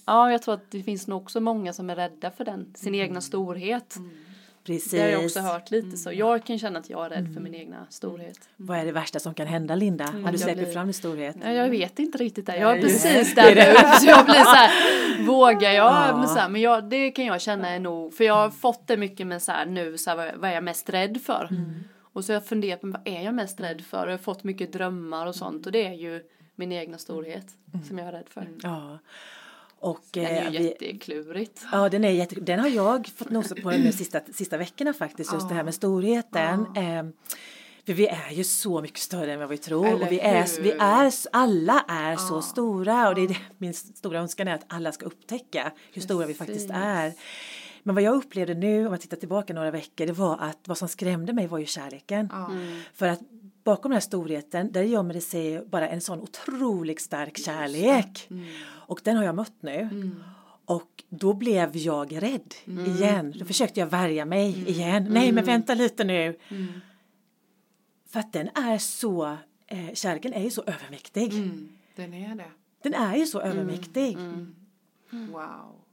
ja, 0.04 0.32
jag 0.32 0.42
tror 0.42 0.54
att 0.54 0.70
det 0.70 0.82
finns 0.82 1.06
nog 1.06 1.22
också 1.22 1.40
många 1.40 1.72
som 1.72 1.90
är 1.90 1.96
rädda 1.96 2.30
för 2.30 2.44
den, 2.44 2.74
sin 2.74 2.94
egna 2.94 3.20
storhet. 3.20 3.96
Precis. 4.68 4.90
Det 4.90 5.00
har 5.00 5.08
jag 5.08 5.24
också 5.24 5.40
hört 5.40 5.70
lite 5.70 5.96
så. 5.96 6.12
Jag 6.12 6.44
kan 6.44 6.58
känna 6.58 6.78
att 6.78 6.90
jag 6.90 7.06
är 7.06 7.10
rädd 7.10 7.34
för 7.34 7.40
min 7.40 7.54
egna 7.54 7.86
storhet. 7.90 8.48
Vad 8.56 8.78
är 8.78 8.84
det 8.84 8.92
värsta 8.92 9.18
som 9.20 9.34
kan 9.34 9.46
hända 9.46 9.74
Linda? 9.74 10.04
När 10.04 10.12
du 10.12 10.20
jag 10.30 10.40
släpper 10.40 10.62
blir- 10.62 10.72
fram 10.72 10.86
din 10.86 10.94
storhet? 10.94 11.36
Ja, 11.42 11.50
jag 11.52 11.68
vet 11.70 11.98
inte 11.98 12.18
riktigt 12.18 12.46
det. 12.46 12.56
Jag 12.56 12.78
är 12.78 12.82
precis 12.82 13.34
där 13.34 13.54
nu. 13.54 13.98
Så 14.00 14.06
jag 14.06 14.24
blir 14.24 14.34
så 14.34 14.50
här, 14.54 14.70
vågar 15.26 15.70
jag? 15.70 15.86
Ja. 15.92 16.16
Men, 16.16 16.28
så 16.28 16.38
här, 16.38 16.48
men 16.48 16.60
jag, 16.60 16.84
det 16.90 17.10
kan 17.10 17.24
jag 17.24 17.40
känna 17.40 17.68
är 17.68 17.78
nog, 17.80 18.14
för 18.14 18.24
jag 18.24 18.34
har 18.34 18.50
fått 18.50 18.86
det 18.86 18.96
mycket 18.96 19.26
med 19.26 19.42
så 19.42 19.52
här 19.52 19.66
nu, 19.66 19.98
så 19.98 20.10
här, 20.10 20.36
vad, 20.36 20.50
är 20.50 20.54
jag 20.54 20.64
mest 20.64 20.90
rädd 20.90 21.20
för? 21.22 21.48
Och 22.12 22.24
så 22.24 22.32
har 22.32 22.34
jag 22.34 22.46
funderat 22.46 22.80
på 22.80 22.86
vad 22.86 23.00
är 23.04 23.22
jag 23.22 23.34
mest 23.34 23.60
rädd 23.60 23.80
för? 23.84 24.02
Och 24.02 24.08
jag 24.08 24.12
har 24.12 24.18
fått 24.18 24.44
mycket 24.44 24.72
drömmar 24.72 25.26
och 25.26 25.34
sånt 25.34 25.66
och 25.66 25.72
det 25.72 25.86
är 25.86 25.92
ju 25.94 26.22
min 26.54 26.72
egna 26.72 26.98
storhet 26.98 27.46
som 27.88 27.98
jag 27.98 28.08
är 28.08 28.12
rädd 28.12 28.28
för. 28.28 28.48
Ja. 28.62 28.98
Och, 29.80 30.00
Det 30.10 30.24
är 30.24 30.46
eh, 30.46 30.52
ju 30.52 30.58
vi, 30.58 30.64
jätteklurigt. 30.64 31.62
ja, 31.72 31.88
den, 31.88 32.04
är 32.04 32.10
jätte, 32.10 32.34
den 32.40 32.58
har 32.60 32.68
jag 32.68 33.06
fått 33.16 33.30
nosa 33.30 33.54
på 33.54 33.70
de 33.70 33.92
sista, 33.92 34.20
sista 34.32 34.56
veckorna 34.56 34.92
faktiskt, 34.92 35.32
just 35.32 35.48
det 35.48 35.54
här 35.54 35.62
med 35.64 35.74
storheten. 35.74 36.60
Eh, 36.76 37.04
För 37.86 37.92
vi 37.92 38.06
är 38.06 38.30
ju 38.32 38.44
så 38.44 38.80
mycket 38.82 38.98
större 38.98 39.32
än 39.32 39.38
vad 39.40 39.48
vi 39.48 39.58
tror 39.58 39.86
Eller 39.86 40.06
och 40.06 40.12
vi 40.12 40.20
är, 40.20 40.62
vi 40.62 40.70
är, 40.70 41.12
alla 41.32 41.84
är 41.88 42.16
så 42.16 42.34
Ja. 42.34 42.42
stora 42.42 43.08
och 43.08 43.14
det 43.14 43.20
är 43.20 43.28
det, 43.28 43.36
min 43.58 43.74
stora 43.74 44.18
önskan 44.20 44.48
är 44.48 44.54
att 44.54 44.64
alla 44.68 44.92
ska 44.92 45.06
upptäcka 45.06 45.72
hur 45.92 46.02
stora 46.02 46.26
vi 46.26 46.34
faktiskt 46.34 46.68
Precis. 46.68 46.82
är. 46.84 47.12
Men 47.82 47.94
vad 47.94 48.04
jag 48.04 48.14
upplevde 48.14 48.54
nu, 48.54 48.86
om 48.86 48.92
jag 48.92 49.00
tittar 49.00 49.16
tillbaka 49.16 49.54
några 49.54 49.70
veckor, 49.70 50.06
det 50.06 50.12
var 50.12 50.36
att 50.40 50.58
vad 50.64 50.78
som 50.78 50.88
skrämde 50.88 51.32
mig 51.32 51.46
var 51.46 51.58
ju 51.58 51.66
kärleken. 51.66 52.28
Ja. 52.32 52.50
För 52.94 53.08
att 53.08 53.20
bakom 53.68 53.90
den 53.90 53.96
här 53.96 54.00
storheten, 54.00 54.72
där 54.72 54.82
gömmer 54.82 55.14
det 55.14 55.20
sig 55.20 55.64
bara 55.66 55.88
en 55.88 56.00
sån 56.00 56.20
otroligt 56.20 57.00
stark 57.00 57.38
kärlek. 57.38 58.26
Mm. 58.30 58.46
Och 58.64 59.00
den 59.04 59.16
har 59.16 59.24
jag 59.24 59.34
mött 59.34 59.62
nu. 59.62 60.10
Och 60.64 61.04
då 61.08 61.34
blev 61.34 61.76
jag 61.76 62.22
rädd 62.22 62.54
igen. 62.64 63.34
Då 63.38 63.44
försökte 63.44 63.80
jag 63.80 63.86
värja 63.86 64.24
mig 64.24 64.68
igen. 64.70 65.06
Nej 65.10 65.32
men 65.32 65.44
vänta 65.44 65.74
lite 65.74 66.04
nu. 66.04 66.38
För 68.08 68.20
att 68.20 68.32
den 68.32 68.48
är 68.48 68.78
så, 68.78 69.36
eh, 69.66 69.94
kärleken 69.94 70.32
är 70.32 70.42
ju 70.42 70.50
så 70.50 70.62
övermäktig. 70.62 71.32
Mm, 71.32 71.68
den 71.96 72.14
är 72.14 72.34
det. 72.34 72.50
Den 72.82 72.94
är 72.94 73.16
ju 73.16 73.26
så 73.26 73.40
övermäktig. 73.40 74.18
Wow. 75.10 75.87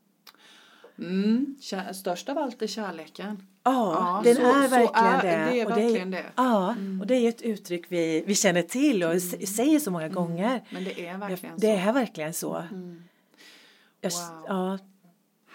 Mm, 0.99 1.55
störst 1.93 2.29
av 2.29 2.37
allt 2.37 2.61
är 2.61 2.67
kärleken. 2.67 3.47
Ja, 3.63 3.71
Ja, 3.93 4.21
den 4.23 4.35
så- 4.35 4.41
är 4.41 4.53
så 4.63 4.69
verkligen 4.69 5.05
är- 5.05 5.21
det. 5.21 5.51
det 5.51 5.59
är 5.61 5.65
och 5.65 5.71
verkligen 5.71 6.11
det. 6.11 6.25
Ja, 6.35 6.75
och 7.01 7.07
det 7.07 7.15
är 7.15 7.29
ett 7.29 7.41
uttryck 7.41 7.85
vi, 7.89 8.23
vi 8.27 8.35
känner 8.35 8.61
till 8.61 9.03
och 9.03 9.13
s- 9.15 9.55
säger 9.55 9.79
så 9.79 9.91
många 9.91 10.09
gånger. 10.09 10.61
Men 10.69 10.83
det 10.83 11.07
är 11.07 11.17
verkligen 11.17 11.55
Det 11.57 11.61
så. 11.83 11.89
är 11.89 11.93
verkligen 11.93 12.33
så. 12.33 12.63
Jag, 14.01 14.11
Wow. 14.11 14.45
ja, 14.47 14.77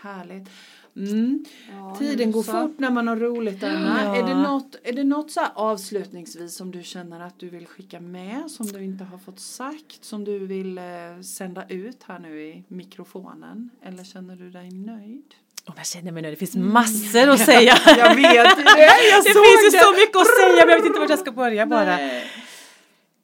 Härligt. 0.03 0.49
Mm. 0.97 1.45
Ja, 1.71 1.97
Tiden 1.99 2.33
går 2.33 2.43
fort 2.43 2.79
när 2.79 2.91
man 2.91 3.09
har 3.09 3.17
roligt 3.17 3.63
Anna. 3.63 4.05
Ja. 4.05 4.17
Är 4.17 4.23
det 4.23 4.35
något, 4.35 4.77
är 4.85 4.93
det 4.93 5.05
något 5.05 5.31
så 5.31 5.41
avslutningsvis 5.55 6.57
som 6.57 6.71
du 6.71 6.83
känner 6.83 7.21
att 7.21 7.39
du 7.39 7.49
vill 7.49 7.67
skicka 7.67 8.01
med 8.01 8.51
som 8.51 8.67
du 8.67 8.85
inte 8.85 9.05
har 9.05 9.19
fått 9.19 9.41
sagt 9.41 10.05
som 10.05 10.25
du 10.25 10.39
vill 10.47 10.79
eh, 10.79 10.85
sända 11.25 11.65
ut 11.69 12.03
här 12.03 12.19
nu 12.19 12.43
i 12.43 12.65
mikrofonen 12.69 13.71
eller 13.83 14.05
känner 14.05 14.37
du 14.37 14.51
dig 14.51 14.71
nöjd? 14.71 15.35
och 15.67 15.75
jag 15.79 15.87
känner 15.87 16.13
mig 16.13 16.23
nu, 16.23 16.31
det 16.31 16.37
finns 16.37 16.57
massor 16.57 17.29
att 17.29 17.41
säga. 17.41 17.75
Jag 17.99 18.15
vet 18.15 18.57
det, 18.57 18.65
jag 19.11 19.25
det 19.25 19.33
finns 19.33 19.65
ju 19.65 19.71
det. 19.71 19.85
så 19.85 19.93
mycket 19.93 20.17
att 20.17 20.37
säga 20.37 20.49
men 20.49 20.69
jag 20.69 20.79
vet 20.79 20.87
inte 20.87 21.01
vart 21.01 21.11
jag 21.11 21.19
ska 21.19 21.33
börja 21.33 21.67
bara. 21.67 21.97
Nej. 21.97 22.25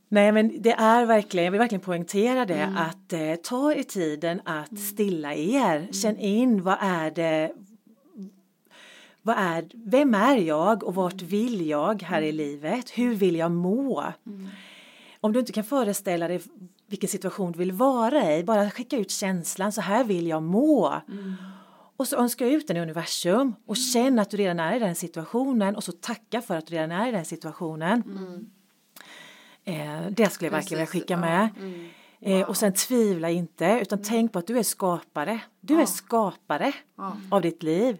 Nej 0.08 0.32
men 0.32 0.62
det 0.62 0.72
är 0.72 1.06
verkligen, 1.06 1.44
jag 1.44 1.52
vill 1.52 1.58
verkligen 1.60 1.80
poängtera 1.82 2.46
det 2.46 2.54
Mm. 2.62 2.76
att 2.76 3.12
eh, 3.12 3.34
ta 3.34 3.72
er 3.72 3.82
tiden 3.82 4.40
att 4.44 4.78
stilla 4.78 5.34
er. 5.34 5.92
Känn 5.92 6.16
in 6.16 6.62
vad 6.62 6.76
är 6.80 7.10
det 7.10 7.52
vad 9.22 9.36
är, 9.38 9.64
vem 9.74 10.14
är 10.14 10.36
jag 10.36 10.84
och 10.84 10.94
vart 10.94 11.22
vill 11.22 11.66
jag 11.66 12.02
här 12.02 12.22
i 12.22 12.32
livet? 12.32 12.90
Hur 12.90 13.14
vill 13.14 13.36
jag 13.36 13.50
må? 13.50 14.04
Om 15.20 15.32
du 15.32 15.38
inte 15.40 15.52
kan 15.52 15.64
föreställa 15.64 16.28
dig 16.28 16.40
vilken 16.86 17.08
situation 17.08 17.52
du 17.52 17.58
vill 17.58 17.72
vara 17.72 18.36
i, 18.36 18.44
bara 18.44 18.70
skicka 18.70 18.96
ut 18.96 19.10
känslan, 19.10 19.72
så 19.72 19.80
här 19.80 20.04
vill 20.04 20.26
jag 20.26 20.42
må. 20.42 20.94
Och 21.96 22.08
så 22.08 22.16
önska 22.16 22.46
ut 22.46 22.68
den 22.68 22.76
i 22.76 22.80
universum 22.80 23.54
och 23.66 23.76
känn 23.76 24.18
att 24.18 24.30
du 24.30 24.36
redan 24.36 24.60
är 24.60 24.76
i 24.76 24.78
den 24.78 24.94
situationen 24.94 25.76
och 25.76 25.84
så 25.84 25.92
tacka 25.92 26.42
för 26.42 26.56
att 26.56 26.66
du 26.66 26.74
redan 26.74 26.90
är 26.92 27.08
i 27.08 27.12
den 27.12 27.24
situationen. 27.24 28.02
Eh, 28.06 28.40
det 30.10 30.32
skulle 30.32 30.46
jag 30.46 30.52
verkligen 30.52 30.78
vilja 30.78 30.86
skicka 30.86 31.14
ja. 31.14 31.20
med. 31.20 31.48
Eh, 32.20 32.48
och 32.48 32.56
sen 32.56 32.72
tvivla 32.72 33.30
inte 33.30 33.78
utan 33.82 34.02
tänk 34.02 34.32
på 34.32 34.38
att 34.38 34.46
du 34.46 34.58
är 34.58 34.62
skapare. 34.62 35.40
Du 35.60 35.80
är 35.80 35.86
skapare 35.86 36.72
Ja. 36.96 37.16
av 37.30 37.42
ditt 37.42 37.62
liv. 37.62 37.98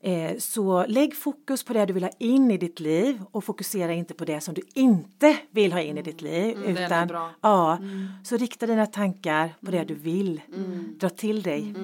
Eh, 0.00 0.36
så 0.38 0.86
lägg 0.86 1.16
fokus 1.16 1.64
på 1.64 1.72
det 1.72 1.86
du 1.86 1.92
vill 1.92 2.02
ha 2.02 2.10
in 2.18 2.50
i 2.50 2.56
ditt 2.58 2.80
liv 2.80 3.22
och 3.30 3.44
fokusera 3.44 3.92
inte 3.92 4.14
på 4.14 4.24
det 4.24 4.40
som 4.40 4.54
du 4.54 4.62
inte 4.74 5.36
vill 5.50 5.72
ha 5.72 5.80
in 5.80 5.98
i 5.98 6.02
ditt 6.02 6.22
liv. 6.22 6.56
Mm, 6.56 6.74
det 6.74 6.82
är 6.82 6.86
utan. 6.86 7.30
Ja, 7.40 7.78
Så 8.24 8.36
rikta 8.36 8.66
dina 8.66 8.86
tankar 8.86 9.54
på 9.64 9.70
det 9.70 9.84
du 9.84 9.94
vill. 9.94 10.40
Mm. 10.54 10.94
Dra 10.98 11.08
till 11.08 11.42
dig. 11.42 11.74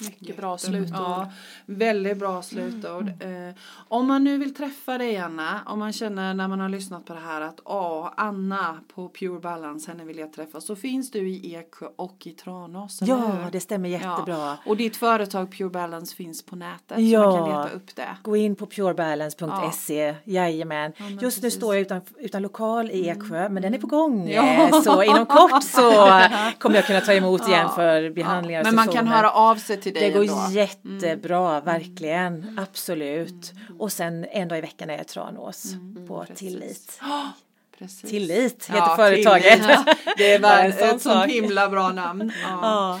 Mycket 0.00 0.36
bra 0.36 0.58
slutord. 0.58 0.96
Ja, 0.96 1.30
väldigt 1.66 2.18
bra 2.18 2.42
slutord. 2.42 3.08
Eh, 3.08 3.54
om 3.88 4.06
man 4.06 4.24
nu 4.24 4.38
vill 4.38 4.54
träffa 4.54 4.98
dig 4.98 5.16
Anna, 5.16 5.60
om 5.66 5.78
man 5.78 5.92
känner 5.92 6.34
när 6.34 6.48
man 6.48 6.60
har 6.60 6.68
lyssnat 6.68 7.04
på 7.04 7.14
det 7.14 7.20
här 7.20 7.40
att 7.40 7.60
ja, 7.64 8.14
Anna 8.16 8.80
på 8.94 9.08
Pure 9.08 9.40
Balance, 9.40 9.90
henne 9.90 10.04
vill 10.04 10.18
jag 10.18 10.32
träffa, 10.32 10.60
så 10.60 10.76
finns 10.76 11.10
du 11.10 11.28
i 11.28 11.54
Eksjö 11.54 11.86
och 11.96 12.26
i 12.26 12.30
Tranås, 12.30 12.98
Ja, 13.02 13.16
hur? 13.16 13.50
det 13.50 13.60
stämmer 13.60 13.88
jättebra. 13.88 14.34
Ja. 14.36 14.56
Och 14.66 14.76
ditt 14.76 14.96
företag 14.96 15.52
Pure 15.56 15.70
Balance 15.70 16.16
finns 16.16 16.42
på 16.46 16.56
nätet, 16.56 16.98
Ja. 16.98 17.22
så 17.22 17.30
man 17.38 17.50
kan 17.50 17.62
leta 17.62 17.76
upp 17.76 17.96
det. 17.96 18.16
Gå 18.22 18.36
in 18.36 18.56
på 18.56 18.66
purebalance.se, 18.66 20.14
jajamän. 20.24 20.92
men 20.98 21.08
Just 21.18 21.20
nu 21.22 21.26
precis. 21.26 21.42
Mm. 21.44 21.50
står 21.50 21.74
jag 21.74 21.80
utan, 21.82 22.00
utan 22.18 22.42
lokal 22.42 22.90
i 22.90 23.08
Eksjö, 23.08 23.48
men 23.48 23.62
den 23.62 23.74
är 23.74 23.78
på 23.78 23.86
gång. 23.86 24.28
Ja. 24.30 24.82
Så 24.84 25.02
inom 25.02 25.26
kort 25.26 25.62
så 25.64 25.90
kommer 26.58 26.76
jag 26.76 26.86
kunna 26.86 27.00
ta 27.00 27.12
emot 27.12 27.48
igen 27.48 27.68
för 27.74 28.10
behandlingar 28.10 28.64
Men 28.64 28.74
man 28.74 28.88
kan 28.88 29.06
höra 29.08 29.30
av 29.30 29.56
sig 29.56 29.76
till 29.92 29.94
dig 30.02 30.10
Det 30.10 30.18
går 30.18 30.22
ändå. 30.22 30.34
Mm. 30.34 30.52
jättebra, 30.52 31.60
verkligen. 31.60 32.58
Absolut. 32.62 33.52
Och 33.78 33.92
sen 33.92 34.24
en 34.30 34.48
dag 34.48 34.58
i 34.58 34.60
veckan 34.60 34.90
är 34.90 34.94
jag 34.94 35.02
i 35.02 35.04
Tranås 35.04 35.72
på 36.08 36.14
Mm. 36.14 36.26
precis. 36.26 36.38
Tillit. 36.38 37.00
Precis. 37.78 38.10
Tillit 38.10 38.66
heter 38.66 38.78
Ja, 38.78 38.96
företaget. 38.96 39.52
Tillit. 39.62 39.78
Det 40.16 40.34
är 40.34 40.68
ett 40.68 40.78
sånt 40.88 41.02
sak. 41.02 41.28
himla 41.28 41.68
bra 41.68 41.88
namn. 41.92 42.32
Ja. 42.42 43.00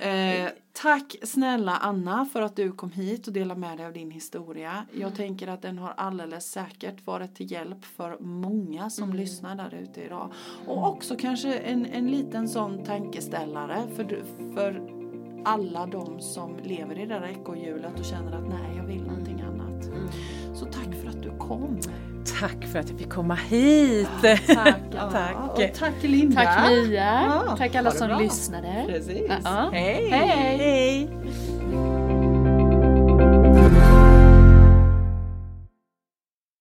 Eh, 0.00 0.48
tack 0.72 1.16
snälla 1.22 1.76
Anna 1.76 2.28
för 2.32 2.42
att 2.42 2.56
du 2.56 2.72
kom 2.72 2.90
hit 2.92 3.26
och 3.26 3.32
delade 3.32 3.60
med 3.60 3.76
dig 3.78 3.86
av 3.86 3.92
din 3.92 4.10
historia. 4.10 4.86
Jag 4.92 5.16
tänker 5.16 5.48
att 5.48 5.62
den 5.62 5.78
har 5.78 5.94
alldeles 5.96 6.50
säkert 6.50 7.06
varit 7.06 7.34
till 7.36 7.52
hjälp 7.52 7.84
för 7.96 8.16
många 8.20 8.90
som 8.90 9.12
lyssnar 9.14 9.54
där 9.56 9.74
ute 9.82 10.00
idag. 10.02 10.32
Och 10.66 10.88
också 10.88 11.16
kanske 11.16 11.54
en, 11.54 11.86
en 11.86 12.06
liten 12.10 12.48
sån 12.48 12.84
tankeställare 12.84 13.82
för, 13.96 14.22
för 14.54 15.01
alla 15.44 15.86
de 15.86 16.20
som 16.20 16.56
lever 16.62 16.98
i 16.98 17.06
det 17.06 17.14
där 17.20 17.28
ekorrhjulet 17.40 17.98
och 17.98 18.04
känner 18.04 18.32
att 18.32 18.48
nej, 18.48 18.76
jag 18.76 18.84
vill 18.84 19.02
någonting 19.02 19.40
annat. 19.40 19.84
Så 20.54 20.64
tack 20.64 20.94
för 21.02 21.08
att 21.08 21.22
du 21.22 21.30
kom. 21.38 21.78
Tack 22.40 22.64
för 22.64 22.78
att 22.78 22.90
jag 22.90 22.98
fick 22.98 23.10
komma 23.10 23.34
hit. 23.34 24.08
Tack. 24.22 24.42
Tack. 25.12 25.36
Och 25.58 25.74
tack 25.78 25.92
Linda. 26.02 26.42
Tack 26.42 26.70
Mia. 26.70 27.22
Ja, 27.26 27.56
Tack 27.58 27.74
alla 27.74 27.90
som 27.90 28.08
bra. 28.08 28.18
lyssnade. 28.18 28.84
Precis. 28.88 29.30
Ja. 29.44 29.70
Hej. 29.72 30.08
Hej. 30.10 30.28
Hej. 30.58 31.10